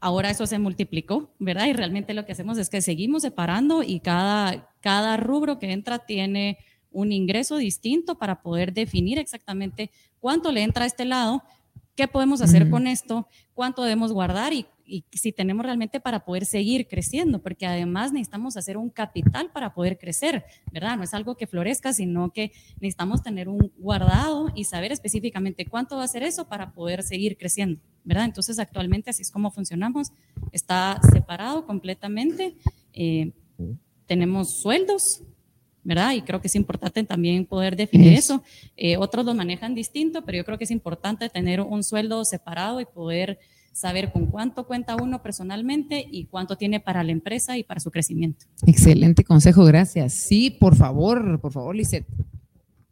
Ahora 0.00 0.30
eso 0.30 0.46
se 0.46 0.58
multiplicó, 0.58 1.30
¿verdad? 1.38 1.66
Y 1.66 1.72
realmente 1.74 2.14
lo 2.14 2.24
que 2.24 2.32
hacemos 2.32 2.56
es 2.58 2.70
que 2.70 2.80
seguimos 2.80 3.22
separando 3.22 3.82
y 3.82 4.00
cada, 4.00 4.70
cada 4.80 5.16
rubro 5.16 5.58
que 5.58 5.72
entra 5.72 5.98
tiene 5.98 6.58
un 6.90 7.12
ingreso 7.12 7.56
distinto 7.56 8.16
para 8.16 8.42
poder 8.42 8.72
definir 8.72 9.18
exactamente 9.18 9.90
cuánto 10.18 10.52
le 10.52 10.62
entra 10.62 10.84
a 10.84 10.86
este 10.86 11.04
lado, 11.04 11.42
qué 11.94 12.08
podemos 12.08 12.40
hacer 12.40 12.70
con 12.70 12.86
esto, 12.86 13.28
cuánto 13.54 13.82
debemos 13.82 14.12
guardar 14.12 14.52
y, 14.52 14.66
y, 14.90 15.04
si 15.12 15.32
tenemos 15.32 15.64
realmente 15.64 16.00
para 16.00 16.24
poder 16.24 16.44
seguir 16.44 16.88
creciendo, 16.88 17.40
porque 17.40 17.66
además 17.66 18.12
necesitamos 18.12 18.56
hacer 18.56 18.76
un 18.76 18.90
capital 18.90 19.50
para 19.52 19.72
poder 19.72 19.98
crecer, 19.98 20.44
¿verdad? 20.72 20.96
No 20.96 21.04
es 21.04 21.14
algo 21.14 21.36
que 21.36 21.46
florezca, 21.46 21.92
sino 21.92 22.32
que 22.32 22.52
necesitamos 22.80 23.22
tener 23.22 23.48
un 23.48 23.72
guardado 23.78 24.48
y 24.54 24.64
saber 24.64 24.92
específicamente 24.92 25.64
cuánto 25.66 25.96
va 25.96 26.04
a 26.04 26.08
ser 26.08 26.22
eso 26.22 26.48
para 26.48 26.72
poder 26.72 27.02
seguir 27.02 27.36
creciendo, 27.36 27.80
¿verdad? 28.04 28.24
Entonces 28.24 28.58
actualmente 28.58 29.10
así 29.10 29.22
es 29.22 29.30
como 29.30 29.50
funcionamos, 29.50 30.12
está 30.52 31.00
separado 31.12 31.66
completamente, 31.66 32.56
eh, 32.92 33.32
tenemos 34.06 34.60
sueldos, 34.60 35.22
¿verdad? 35.82 36.12
Y 36.12 36.22
creo 36.22 36.40
que 36.40 36.48
es 36.48 36.56
importante 36.56 37.02
también 37.04 37.46
poder 37.46 37.76
definir 37.76 38.12
eso. 38.12 38.42
Eh, 38.76 38.96
otros 38.96 39.24
lo 39.24 39.34
manejan 39.34 39.74
distinto, 39.74 40.24
pero 40.24 40.38
yo 40.38 40.44
creo 40.44 40.58
que 40.58 40.64
es 40.64 40.70
importante 40.70 41.28
tener 41.28 41.60
un 41.60 41.82
sueldo 41.82 42.24
separado 42.24 42.80
y 42.80 42.84
poder 42.84 43.38
saber 43.72 44.12
con 44.12 44.26
cuánto 44.26 44.66
cuenta 44.66 44.96
uno 44.96 45.22
personalmente 45.22 46.06
y 46.10 46.26
cuánto 46.26 46.56
tiene 46.56 46.80
para 46.80 47.04
la 47.04 47.12
empresa 47.12 47.56
y 47.56 47.62
para 47.62 47.80
su 47.80 47.90
crecimiento. 47.90 48.46
Excelente 48.66 49.24
consejo, 49.24 49.64
gracias. 49.64 50.12
Sí, 50.12 50.50
por 50.50 50.76
favor, 50.76 51.40
por 51.40 51.52
favor, 51.52 51.76
Lisette. 51.76 52.06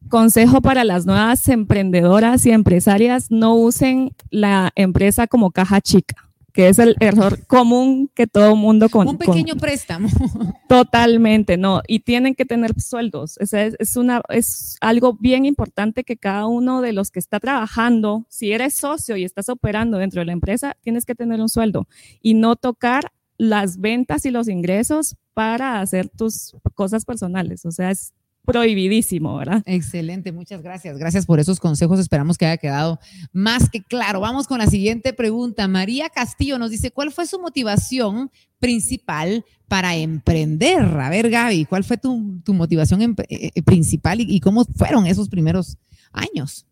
Consejo 0.09 0.63
para 0.63 0.85
las 0.85 1.05
nuevas 1.05 1.47
emprendedoras 1.49 2.47
y 2.47 2.51
empresarias, 2.51 3.31
no 3.31 3.55
usen 3.55 4.13
la 4.31 4.73
empresa 4.75 5.27
como 5.27 5.51
caja 5.51 5.81
chica 5.81 6.28
que 6.59 6.69
es 6.69 6.81
el 6.81 6.97
error 6.99 7.47
común 7.47 8.11
que 8.13 8.27
todo 8.27 8.57
mundo 8.57 8.89
con 8.89 9.07
un 9.07 9.17
pequeño 9.17 9.55
préstamo. 9.55 10.09
Totalmente, 10.69 11.57
no. 11.57 11.83
Y 11.87 12.01
tienen 12.01 12.35
que 12.35 12.45
tener 12.45 12.73
sueldos. 12.81 13.39
Es, 13.39 13.53
es, 13.53 13.95
una, 13.95 14.23
es 14.29 14.77
algo 14.81 15.13
bien 15.13 15.45
importante 15.45 16.03
que 16.03 16.17
cada 16.17 16.49
uno 16.49 16.81
de 16.81 16.93
los 16.93 17.13
que 17.13 17.21
está 17.21 17.39
trabajando, 17.39 18.27
si 18.29 18.51
eres 18.51 18.75
socio 18.75 19.17
y 19.17 19.23
estás 19.23 19.49
operando 19.49 19.99
dentro 19.99 20.21
de 20.21 20.27
la 20.27 20.33
empresa, 20.33 20.77
tienes 20.81 21.07
que 21.07 21.15
tener 21.15 21.41
un 21.41 21.49
sueldo 21.49 21.87
y 22.23 22.35
no 22.35 22.57
tocar 22.57 23.13
las 23.37 23.79
ventas 23.79 24.27
y 24.27 24.33
los 24.33 24.49
ingresos 24.49 25.15
para 25.35 25.81
hacer 25.81 26.09
tus 26.09 26.57
cosas 26.75 27.05
personales. 27.05 27.67
O 27.67 27.71
sea, 27.71 27.93
es 27.93 28.15
prohibidísimo, 28.49 29.37
¿verdad? 29.37 29.63
Excelente, 29.67 30.33
muchas 30.33 30.63
gracias. 30.63 30.97
Gracias 30.97 31.27
por 31.27 31.39
esos 31.39 31.61
consejos. 31.61 32.01
Esperamos 32.01 32.39
que 32.39 32.47
haya 32.47 32.57
quedado 32.57 32.99
más 33.31 33.69
que 33.69 33.83
claro. 33.83 34.21
Vamos 34.21 34.47
con 34.47 34.59
la 34.59 34.67
siguiente 34.67 35.13
pregunta. 35.13 35.69
María 35.69 36.09
Castillo 36.09 36.59
nos 36.59 36.71
dice, 36.71 36.91
¿cuál 36.91 37.13
fue 37.13 37.27
su 37.27 37.39
motivación 37.39 38.31
principal 38.59 39.45
para 39.69 39.97
emprender? 39.97 40.81
A 40.81 41.11
ver, 41.11 41.29
Gaby, 41.29 41.67
¿cuál 41.67 41.85
fue 41.85 41.99
tu, 41.99 42.43
motivación 42.47 43.03
eh, 43.03 43.15
eh, 43.29 43.63
principal 43.63 44.23
y, 44.23 44.41
cómo 44.41 44.65
fueron 44.65 45.07
esos 45.07 45.29
primeros 45.29 45.77
años? 46.11 46.67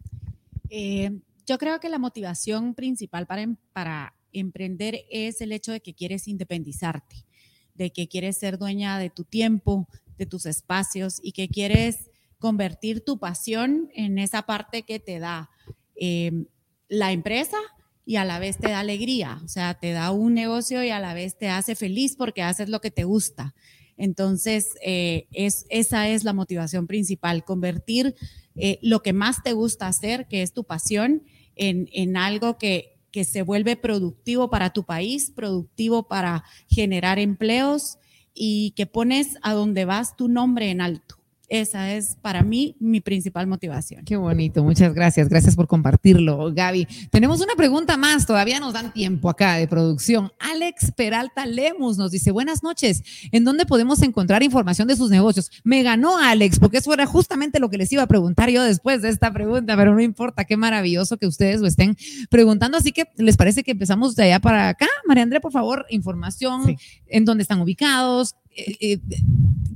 Eh, 0.70 1.10
yo 1.46 1.58
creo 1.58 1.78
que 1.78 1.90
la 1.90 1.98
motivación 1.98 2.74
principal 2.74 3.26
para, 3.26 3.42
em, 3.42 3.56
para 3.74 4.14
emprender 4.32 5.00
es 5.10 5.42
el 5.42 5.52
hecho 5.52 5.72
de 5.72 5.80
que 5.80 5.92
quieres 5.92 6.26
independizarte, 6.26 7.16
de 7.74 7.92
que 7.92 8.08
quieres 8.08 8.38
ser 8.38 8.56
dueña 8.56 8.98
de 8.98 9.10
tu 9.10 9.24
tiempo, 9.24 9.86
de 10.16 10.26
tus 10.26 10.46
espacios 10.46 11.18
y 11.22 11.32
que 11.32 11.48
quieres 11.48 12.10
convertir 12.38 13.04
tu 13.04 13.18
pasión 13.18 13.88
en 13.94 14.18
esa 14.18 14.42
parte 14.42 14.82
que 14.82 14.98
te 14.98 15.18
da 15.18 15.50
eh, 15.94 16.46
la 16.88 17.12
empresa 17.12 17.56
y 18.04 18.16
a 18.16 18.24
la 18.24 18.38
vez 18.38 18.58
te 18.58 18.68
da 18.68 18.80
alegría, 18.80 19.40
o 19.44 19.48
sea, 19.48 19.74
te 19.74 19.90
da 19.90 20.12
un 20.12 20.34
negocio 20.34 20.84
y 20.84 20.90
a 20.90 21.00
la 21.00 21.12
vez 21.12 21.36
te 21.36 21.48
hace 21.48 21.74
feliz 21.74 22.14
porque 22.16 22.42
haces 22.42 22.68
lo 22.68 22.80
que 22.80 22.92
te 22.92 23.04
gusta. 23.04 23.54
Entonces, 23.96 24.74
eh, 24.84 25.26
es, 25.32 25.66
esa 25.70 26.08
es 26.08 26.22
la 26.22 26.32
motivación 26.32 26.86
principal, 26.86 27.44
convertir 27.44 28.14
eh, 28.54 28.78
lo 28.82 29.02
que 29.02 29.12
más 29.12 29.42
te 29.42 29.54
gusta 29.54 29.88
hacer, 29.88 30.28
que 30.28 30.42
es 30.42 30.52
tu 30.52 30.64
pasión, 30.64 31.22
en, 31.56 31.88
en 31.92 32.16
algo 32.16 32.58
que, 32.58 32.96
que 33.10 33.24
se 33.24 33.42
vuelve 33.42 33.76
productivo 33.76 34.50
para 34.50 34.74
tu 34.74 34.84
país, 34.84 35.32
productivo 35.34 36.06
para 36.06 36.44
generar 36.68 37.18
empleos 37.18 37.98
y 38.36 38.72
que 38.72 38.86
pones 38.86 39.38
a 39.42 39.54
donde 39.54 39.84
vas 39.84 40.16
tu 40.16 40.28
nombre 40.28 40.70
en 40.70 40.80
alto. 40.80 41.15
Esa 41.48 41.92
es 41.94 42.16
para 42.20 42.42
mí 42.42 42.76
mi 42.80 43.00
principal 43.00 43.46
motivación. 43.46 44.04
Qué 44.04 44.16
bonito, 44.16 44.64
muchas 44.64 44.92
gracias. 44.94 45.28
Gracias 45.28 45.54
por 45.54 45.68
compartirlo, 45.68 46.52
Gaby. 46.52 46.88
Tenemos 47.10 47.40
una 47.40 47.54
pregunta 47.54 47.96
más, 47.96 48.26
todavía 48.26 48.58
nos 48.58 48.72
dan 48.72 48.92
tiempo 48.92 49.30
acá 49.30 49.54
de 49.54 49.68
producción. 49.68 50.32
Alex 50.40 50.92
Peralta 50.96 51.46
Lemus 51.46 51.98
nos 51.98 52.10
dice, 52.10 52.32
buenas 52.32 52.62
noches, 52.62 53.02
¿en 53.30 53.44
dónde 53.44 53.64
podemos 53.64 54.02
encontrar 54.02 54.42
información 54.42 54.88
de 54.88 54.96
sus 54.96 55.10
negocios? 55.10 55.50
Me 55.62 55.82
ganó 55.82 56.18
Alex, 56.18 56.58
porque 56.58 56.78
eso 56.78 56.92
era 56.92 57.06
justamente 57.06 57.60
lo 57.60 57.70
que 57.70 57.78
les 57.78 57.92
iba 57.92 58.02
a 58.02 58.06
preguntar 58.08 58.50
yo 58.50 58.64
después 58.64 59.02
de 59.02 59.10
esta 59.10 59.32
pregunta, 59.32 59.76
pero 59.76 59.94
no 59.94 60.00
importa, 60.00 60.44
qué 60.44 60.56
maravilloso 60.56 61.16
que 61.16 61.26
ustedes 61.26 61.60
lo 61.60 61.68
estén 61.68 61.96
preguntando. 62.28 62.76
Así 62.76 62.90
que, 62.90 63.04
¿les 63.16 63.36
parece 63.36 63.62
que 63.62 63.70
empezamos 63.70 64.16
de 64.16 64.24
allá 64.24 64.40
para 64.40 64.68
acá? 64.68 64.86
María 65.06 65.22
Andrea, 65.22 65.40
por 65.40 65.52
favor, 65.52 65.86
información, 65.90 66.76
en 67.06 67.24
dónde 67.24 67.42
están 67.42 67.60
ubicados, 67.60 68.34
eh, 68.56 68.76
eh, 68.80 69.00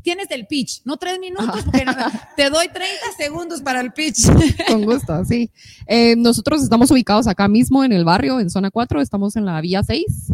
tienes 0.03 0.31
el 0.31 0.47
pitch, 0.47 0.81
no 0.87 0.97
tres 0.97 1.19
minutos, 1.19 1.63
porque 1.65 1.85
te 2.37 2.49
doy 2.49 2.69
30 2.69 2.85
segundos 3.19 3.61
para 3.61 3.83
el 3.83 3.93
pitch. 3.93 4.27
Con 4.69 4.85
gusto, 4.87 5.23
sí. 5.27 5.51
Eh, 5.87 6.17
nosotros 6.17 6.63
estamos 6.63 6.91
ubicados 6.91 7.27
acá 7.27 7.47
mismo 7.47 7.85
en 7.85 7.93
el 7.93 8.07
barrio, 8.07 8.41
en 8.41 8.49
zona 8.49 8.71
4, 8.71 9.03
estamos 9.03 9.37
en 9.37 9.45
la 9.45 9.61
vía 9.61 9.83
6. 9.83 10.33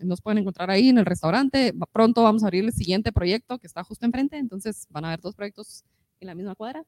nos 0.00 0.22
pueden 0.22 0.38
encontrar 0.38 0.70
ahí 0.70 0.88
en 0.88 0.96
el 0.96 1.04
restaurante. 1.04 1.74
Pronto 1.92 2.22
vamos 2.22 2.42
a 2.42 2.46
abrir 2.46 2.64
el 2.64 2.72
siguiente 2.72 3.12
proyecto 3.12 3.58
que 3.58 3.66
está 3.66 3.84
justo 3.84 4.06
enfrente, 4.06 4.38
entonces 4.38 4.86
van 4.88 5.04
a 5.04 5.08
haber 5.08 5.20
dos 5.20 5.34
proyectos 5.34 5.84
en 6.20 6.28
la 6.28 6.34
misma 6.34 6.54
cuadra. 6.54 6.82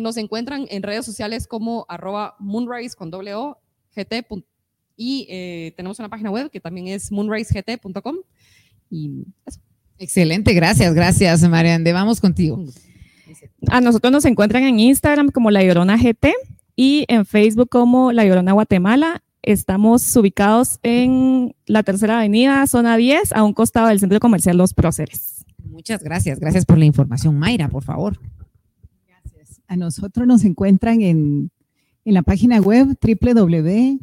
nos 0.00 0.16
encuentran 0.16 0.66
en 0.70 0.84
redes 0.84 1.04
sociales 1.04 1.48
como 1.48 1.84
arroba 1.88 2.36
moonrise 2.38 2.94
con 2.94 3.10
doble 3.10 3.34
O, 3.34 3.58
GT. 3.96 4.24
Y 4.96 5.26
tenemos 5.76 5.98
una 5.98 6.08
página 6.08 6.30
web 6.30 6.48
que 6.50 6.60
también 6.60 6.86
es 6.86 7.10
moonrisegt.com. 7.10 8.16
Y 8.88 9.24
eso. 9.44 9.65
Excelente, 9.98 10.52
gracias, 10.52 10.94
gracias, 10.94 11.48
Mariande. 11.48 11.92
Vamos 11.92 12.20
contigo. 12.20 12.62
A 13.68 13.80
nosotros 13.80 14.12
nos 14.12 14.24
encuentran 14.24 14.64
en 14.64 14.78
Instagram 14.78 15.30
como 15.30 15.50
La 15.50 15.64
Llorona 15.64 15.96
GT 15.96 16.34
y 16.76 17.04
en 17.08 17.24
Facebook 17.24 17.68
como 17.68 18.12
La 18.12 18.24
Llorona 18.24 18.52
Guatemala. 18.52 19.22
Estamos 19.42 20.14
ubicados 20.16 20.78
en 20.82 21.54
la 21.66 21.82
tercera 21.82 22.18
avenida, 22.18 22.66
zona 22.66 22.96
10, 22.96 23.32
a 23.32 23.44
un 23.44 23.54
costado 23.54 23.88
del 23.88 24.00
centro 24.00 24.20
comercial 24.20 24.56
Los 24.56 24.74
Próceres. 24.74 25.44
Muchas 25.64 26.02
gracias, 26.02 26.40
gracias 26.40 26.64
por 26.64 26.78
la 26.78 26.84
información. 26.84 27.38
Mayra, 27.38 27.68
por 27.68 27.82
favor. 27.82 28.18
Gracias. 29.06 29.60
A 29.68 29.76
nosotros 29.76 30.26
nos 30.26 30.44
encuentran 30.44 31.00
en, 31.00 31.50
en 32.04 32.14
la 32.14 32.22
página 32.22 32.60
web 32.60 32.96
www 33.00 33.98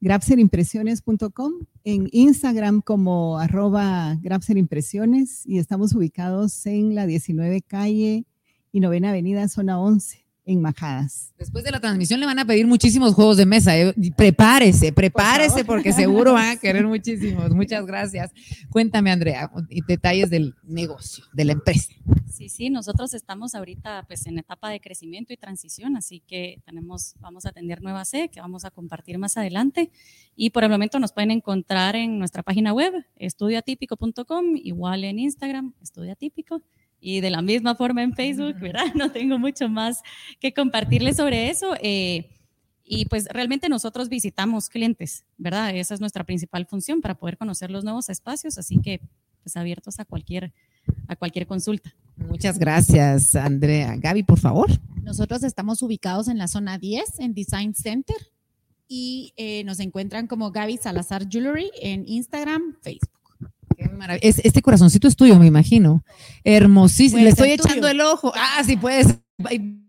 grabserimpresiones.com, 0.00 1.52
en 1.84 2.08
Instagram 2.12 2.80
como 2.82 3.38
arroba 3.38 4.18
grabserimpresiones 4.22 5.46
y 5.46 5.58
estamos 5.58 5.94
ubicados 5.94 6.66
en 6.66 6.94
la 6.94 7.06
19 7.06 7.62
calle 7.62 8.26
y 8.72 8.80
novena 8.80 9.10
avenida, 9.10 9.48
zona 9.48 9.80
11 9.80 10.25
en 10.46 10.62
Majadas. 10.62 11.34
Después 11.36 11.64
de 11.64 11.72
la 11.72 11.80
transmisión 11.80 12.20
le 12.20 12.26
van 12.26 12.38
a 12.38 12.44
pedir 12.44 12.66
muchísimos 12.66 13.14
juegos 13.14 13.36
de 13.36 13.44
mesa. 13.44 13.76
¿eh? 13.76 13.92
Prepárese, 14.16 14.92
prepárese 14.92 15.64
porque 15.64 15.92
seguro 15.92 16.32
van 16.32 16.56
a 16.56 16.56
querer 16.60 16.86
muchísimos. 16.86 17.50
Muchas 17.50 17.84
gracias. 17.84 18.32
Cuéntame, 18.70 19.10
Andrea, 19.10 19.50
detalles 19.86 20.30
del 20.30 20.54
negocio, 20.62 21.24
de 21.32 21.44
la 21.44 21.52
empresa. 21.52 21.92
Sí, 22.30 22.48
sí, 22.48 22.70
nosotros 22.70 23.12
estamos 23.12 23.54
ahorita 23.54 24.04
pues 24.06 24.26
en 24.26 24.38
etapa 24.38 24.70
de 24.70 24.80
crecimiento 24.80 25.32
y 25.32 25.36
transición, 25.36 25.96
así 25.96 26.20
que 26.20 26.62
tenemos, 26.64 27.14
vamos 27.18 27.44
a 27.46 27.48
atender 27.48 27.82
nueva 27.82 28.04
sede 28.04 28.28
que 28.28 28.40
vamos 28.40 28.64
a 28.64 28.70
compartir 28.70 29.18
más 29.18 29.36
adelante. 29.36 29.90
Y 30.36 30.50
por 30.50 30.62
el 30.62 30.70
momento 30.70 31.00
nos 31.00 31.12
pueden 31.12 31.32
encontrar 31.32 31.96
en 31.96 32.18
nuestra 32.18 32.42
página 32.42 32.72
web, 32.72 32.92
estudioatípico.com, 33.16 34.56
igual 34.56 35.04
en 35.04 35.18
Instagram, 35.18 35.74
estudiatípico 35.82 36.62
y 37.08 37.20
de 37.20 37.30
la 37.30 37.40
misma 37.40 37.76
forma 37.76 38.02
en 38.02 38.14
Facebook, 38.14 38.58
¿verdad? 38.58 38.86
No 38.96 39.12
tengo 39.12 39.38
mucho 39.38 39.68
más 39.68 40.02
que 40.40 40.52
compartirles 40.52 41.16
sobre 41.16 41.50
eso. 41.50 41.76
Eh, 41.80 42.32
Y 42.84 43.06
pues 43.06 43.26
realmente 43.26 43.68
nosotros 43.68 44.08
visitamos 44.08 44.68
clientes, 44.68 45.24
¿verdad? 45.38 45.74
Esa 45.74 45.94
es 45.94 46.00
nuestra 46.00 46.24
principal 46.24 46.66
función 46.66 47.00
para 47.00 47.14
poder 47.14 47.36
conocer 47.36 47.70
los 47.70 47.84
nuevos 47.84 48.08
espacios, 48.08 48.58
así 48.58 48.80
que 48.80 49.00
pues 49.42 49.56
abiertos 49.56 50.00
a 50.00 50.04
cualquier, 50.04 50.52
a 51.06 51.14
cualquier 51.14 51.46
consulta. 51.46 51.94
Muchas 52.16 52.58
gracias, 52.58 53.36
Andrea. 53.36 53.94
Gaby, 53.96 54.24
por 54.24 54.40
favor. 54.40 54.68
Nosotros 55.02 55.44
estamos 55.44 55.82
ubicados 55.82 56.26
en 56.26 56.38
la 56.38 56.48
zona 56.48 56.78
10, 56.78 57.20
en 57.20 57.34
Design 57.34 57.74
Center, 57.74 58.16
y 58.88 59.32
eh, 59.36 59.62
nos 59.64 59.78
encuentran 59.78 60.26
como 60.26 60.50
Gaby 60.50 60.76
Salazar 60.78 61.28
Jewelry 61.28 61.70
en 61.80 62.04
Instagram, 62.06 62.76
Facebook. 62.82 63.25
Es- 64.22 64.40
este 64.44 64.62
corazoncito 64.62 65.08
es 65.08 65.16
tuyo, 65.16 65.38
me 65.38 65.46
imagino. 65.46 66.04
Hermosísimo. 66.44 67.22
Le 67.22 67.30
estoy 67.30 67.50
echando 67.50 67.74
tuyo. 67.74 67.88
el 67.88 68.00
ojo. 68.00 68.32
Ah, 68.34 68.62
sí, 68.64 68.76
puedes. 68.76 69.08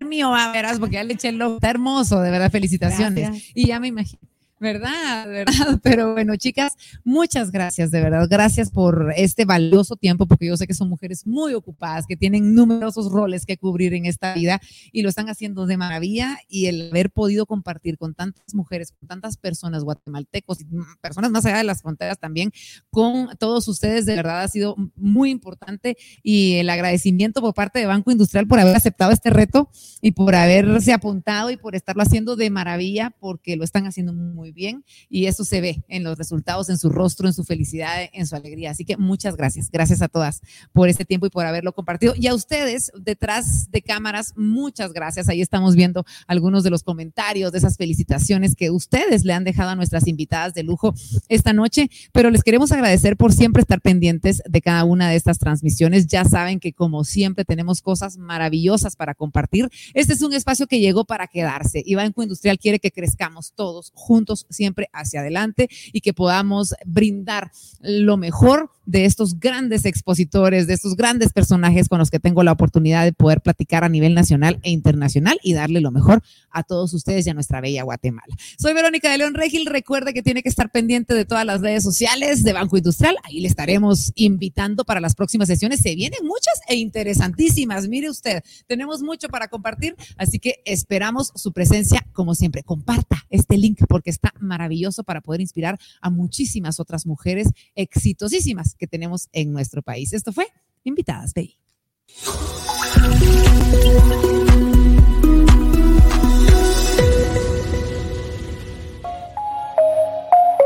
Mío, 0.05 0.33
ah, 0.35 0.51
verás, 0.51 0.79
porque 0.79 0.95
ya 0.95 1.03
le 1.03 1.13
eché 1.13 1.29
el 1.29 1.41
ojo. 1.41 1.55
Está 1.55 1.69
hermoso, 1.69 2.19
de 2.21 2.31
verdad. 2.31 2.51
Felicitaciones. 2.51 3.29
Gracias. 3.29 3.51
Y 3.55 3.67
ya 3.67 3.79
me 3.79 3.87
imagino. 3.87 4.19
¿Verdad? 4.59 5.27
¿Verdad? 5.27 5.79
Pero 5.83 6.13
bueno, 6.13 6.35
chicas, 6.35 6.73
muchas 7.03 7.51
gracias, 7.51 7.91
de 7.91 8.01
verdad. 8.01 8.27
Gracias 8.29 8.71
por 8.71 9.13
este 9.15 9.45
valioso 9.45 9.95
tiempo, 9.95 10.25
porque 10.25 10.47
yo 10.47 10.57
sé 10.57 10.65
que 10.65 10.73
son 10.73 10.89
mujeres 10.89 11.27
muy 11.27 11.53
ocupadas, 11.53 12.05
que 12.07 12.17
tienen 12.17 12.55
numerosos 12.55 13.11
roles 13.11 13.45
que 13.45 13.57
cubrir 13.57 13.93
en 13.93 14.05
esta 14.05 14.33
vida 14.33 14.59
y 14.91 15.03
lo 15.03 15.09
están 15.09 15.29
haciendo 15.29 15.67
de 15.67 15.77
maravilla. 15.77 16.39
Y 16.47 16.67
el 16.67 16.89
haber 16.89 17.11
podido 17.11 17.45
compartir 17.45 17.97
con 17.97 18.15
tantas 18.15 18.55
mujeres, 18.55 18.91
con 18.91 19.07
tantas 19.07 19.37
personas 19.37 19.83
guatemaltecos 19.83 20.59
mm, 20.67 20.99
personas 21.01 21.31
más 21.31 21.45
allá 21.45 21.57
de 21.57 21.63
las 21.63 21.81
fronteras 21.81 22.17
también, 22.19 22.51
con 22.89 23.29
todos 23.37 23.67
ustedes, 23.67 24.05
de 24.05 24.15
verdad 24.15 24.41
ha 24.41 24.47
sido 24.47 24.75
muy 24.95 25.29
importante. 25.29 25.97
Y 26.23 26.55
el 26.55 26.69
agradecimiento 26.69 27.41
por 27.41 27.53
parte 27.53 27.79
de 27.79 27.85
Banco 27.85 28.11
Industrial 28.11 28.47
por 28.47 28.59
haber 28.59 28.75
aceptado 28.75 29.11
este 29.11 29.29
reto 29.29 29.69
y 30.01 30.11
por 30.11 30.33
haberse 30.33 30.93
apuntado 30.93 31.51
y 31.51 31.57
por 31.57 31.75
estarlo 31.75 32.01
haciendo 32.01 32.35
de 32.35 32.49
maravilla, 32.49 33.11
porque 33.19 33.55
lo 33.55 33.63
están 33.63 33.85
haciendo 33.85 34.13
muy 34.13 34.46
bien 34.53 34.83
y 35.09 35.25
eso 35.25 35.45
se 35.45 35.61
ve 35.61 35.83
en 35.87 36.03
los 36.03 36.17
resultados, 36.17 36.69
en 36.69 36.77
su 36.77 36.89
rostro, 36.89 37.27
en 37.27 37.33
su 37.33 37.43
felicidad, 37.43 38.09
en 38.13 38.27
su 38.27 38.35
alegría. 38.35 38.71
Así 38.71 38.85
que 38.85 38.97
muchas 38.97 39.35
gracias. 39.35 39.69
Gracias 39.71 40.01
a 40.01 40.07
todas 40.07 40.41
por 40.73 40.89
este 40.89 41.05
tiempo 41.05 41.25
y 41.25 41.29
por 41.29 41.45
haberlo 41.45 41.73
compartido. 41.73 42.13
Y 42.15 42.27
a 42.27 42.35
ustedes 42.35 42.91
detrás 42.99 43.69
de 43.71 43.81
cámaras, 43.81 44.33
muchas 44.35 44.93
gracias. 44.93 45.29
Ahí 45.29 45.41
estamos 45.41 45.75
viendo 45.75 46.05
algunos 46.27 46.63
de 46.63 46.69
los 46.69 46.83
comentarios, 46.83 47.51
de 47.51 47.57
esas 47.57 47.77
felicitaciones 47.77 48.55
que 48.55 48.71
ustedes 48.71 49.23
le 49.25 49.33
han 49.33 49.43
dejado 49.43 49.69
a 49.69 49.75
nuestras 49.75 50.07
invitadas 50.07 50.53
de 50.53 50.63
lujo 50.63 50.93
esta 51.29 51.53
noche, 51.53 51.89
pero 52.11 52.29
les 52.29 52.43
queremos 52.43 52.71
agradecer 52.71 53.17
por 53.17 53.33
siempre 53.33 53.61
estar 53.61 53.81
pendientes 53.81 54.41
de 54.47 54.61
cada 54.61 54.83
una 54.83 55.09
de 55.09 55.15
estas 55.15 55.39
transmisiones. 55.39 56.07
Ya 56.07 56.25
saben 56.25 56.59
que 56.59 56.73
como 56.73 57.03
siempre 57.03 57.45
tenemos 57.45 57.81
cosas 57.81 58.17
maravillosas 58.17 58.95
para 58.95 59.15
compartir. 59.15 59.69
Este 59.93 60.13
es 60.13 60.21
un 60.21 60.33
espacio 60.33 60.67
que 60.67 60.79
llegó 60.79 61.05
para 61.05 61.27
quedarse 61.27 61.81
y 61.85 61.95
Banco 61.95 62.23
Industrial 62.23 62.57
quiere 62.57 62.79
que 62.79 62.91
crezcamos 62.91 63.53
todos 63.53 63.91
juntos 63.93 64.36
siempre 64.49 64.89
hacia 64.93 65.21
adelante 65.21 65.69
y 65.91 66.01
que 66.01 66.13
podamos 66.13 66.75
brindar 66.85 67.51
lo 67.81 68.17
mejor 68.17 68.71
de 68.87 69.03
estos 69.03 69.37
grandes 69.37 69.85
expositores, 69.85 70.65
de 70.65 70.73
estos 70.73 70.95
grandes 70.95 71.33
personajes 71.33 71.89
con 71.89 71.99
los 71.99 72.09
que 72.09 72.19
tengo 72.19 72.41
la 72.41 72.53
oportunidad 72.53 73.03
de 73.03 73.11
poder 73.11 73.41
platicar 73.41 73.83
a 73.83 73.89
nivel 73.89 74.13
nacional 74.13 74.59
e 74.63 74.71
internacional 74.71 75.37
y 75.43 75.53
darle 75.53 75.81
lo 75.81 75.91
mejor 75.91 76.23
a 76.51 76.63
todos 76.63 76.93
ustedes 76.93 77.27
y 77.27 77.29
a 77.29 77.33
nuestra 77.33 77.59
bella 77.59 77.83
Guatemala. 77.83 78.33
Soy 78.57 78.73
Verónica 78.73 79.11
de 79.11 79.17
León 79.17 79.33
Regil. 79.33 79.65
Recuerde 79.65 80.13
que 80.13 80.23
tiene 80.23 80.41
que 80.41 80.47
estar 80.47 80.71
pendiente 80.71 81.13
de 81.13 81.25
todas 81.25 81.45
las 81.45 81.59
redes 81.59 81.83
sociales 81.83 82.45
de 82.45 82.53
Banco 82.53 82.77
Industrial. 82.77 83.17
Ahí 83.23 83.41
le 83.41 83.49
estaremos 83.49 84.13
invitando 84.15 84.85
para 84.85 85.01
las 85.01 85.15
próximas 85.15 85.49
sesiones. 85.49 85.81
Se 85.81 85.93
vienen 85.93 86.21
muchas 86.23 86.61
e 86.69 86.75
interesantísimas. 86.75 87.89
Mire 87.89 88.09
usted, 88.09 88.41
tenemos 88.67 89.01
mucho 89.01 89.27
para 89.27 89.49
compartir, 89.49 89.97
así 90.15 90.39
que 90.39 90.61
esperamos 90.63 91.33
su 91.35 91.51
presencia 91.51 92.07
como 92.13 92.35
siempre. 92.35 92.63
Comparta 92.63 93.25
este 93.29 93.57
link 93.57 93.81
porque 93.89 94.11
está 94.11 94.33
maravilloso 94.39 95.03
para 95.03 95.19
poder 95.19 95.41
inspirar 95.41 95.77
a 96.01 96.09
muchísimas 96.09 96.79
otras 96.79 97.05
mujeres 97.05 97.49
exitosísimas 97.75 98.76
que 98.77 98.87
tenemos 98.87 99.27
en 99.31 99.51
nuestro 99.51 99.81
país. 99.81 100.13
Esto 100.13 100.31
fue 100.31 100.47
Invitadas 100.83 101.33
BI. 101.33 101.57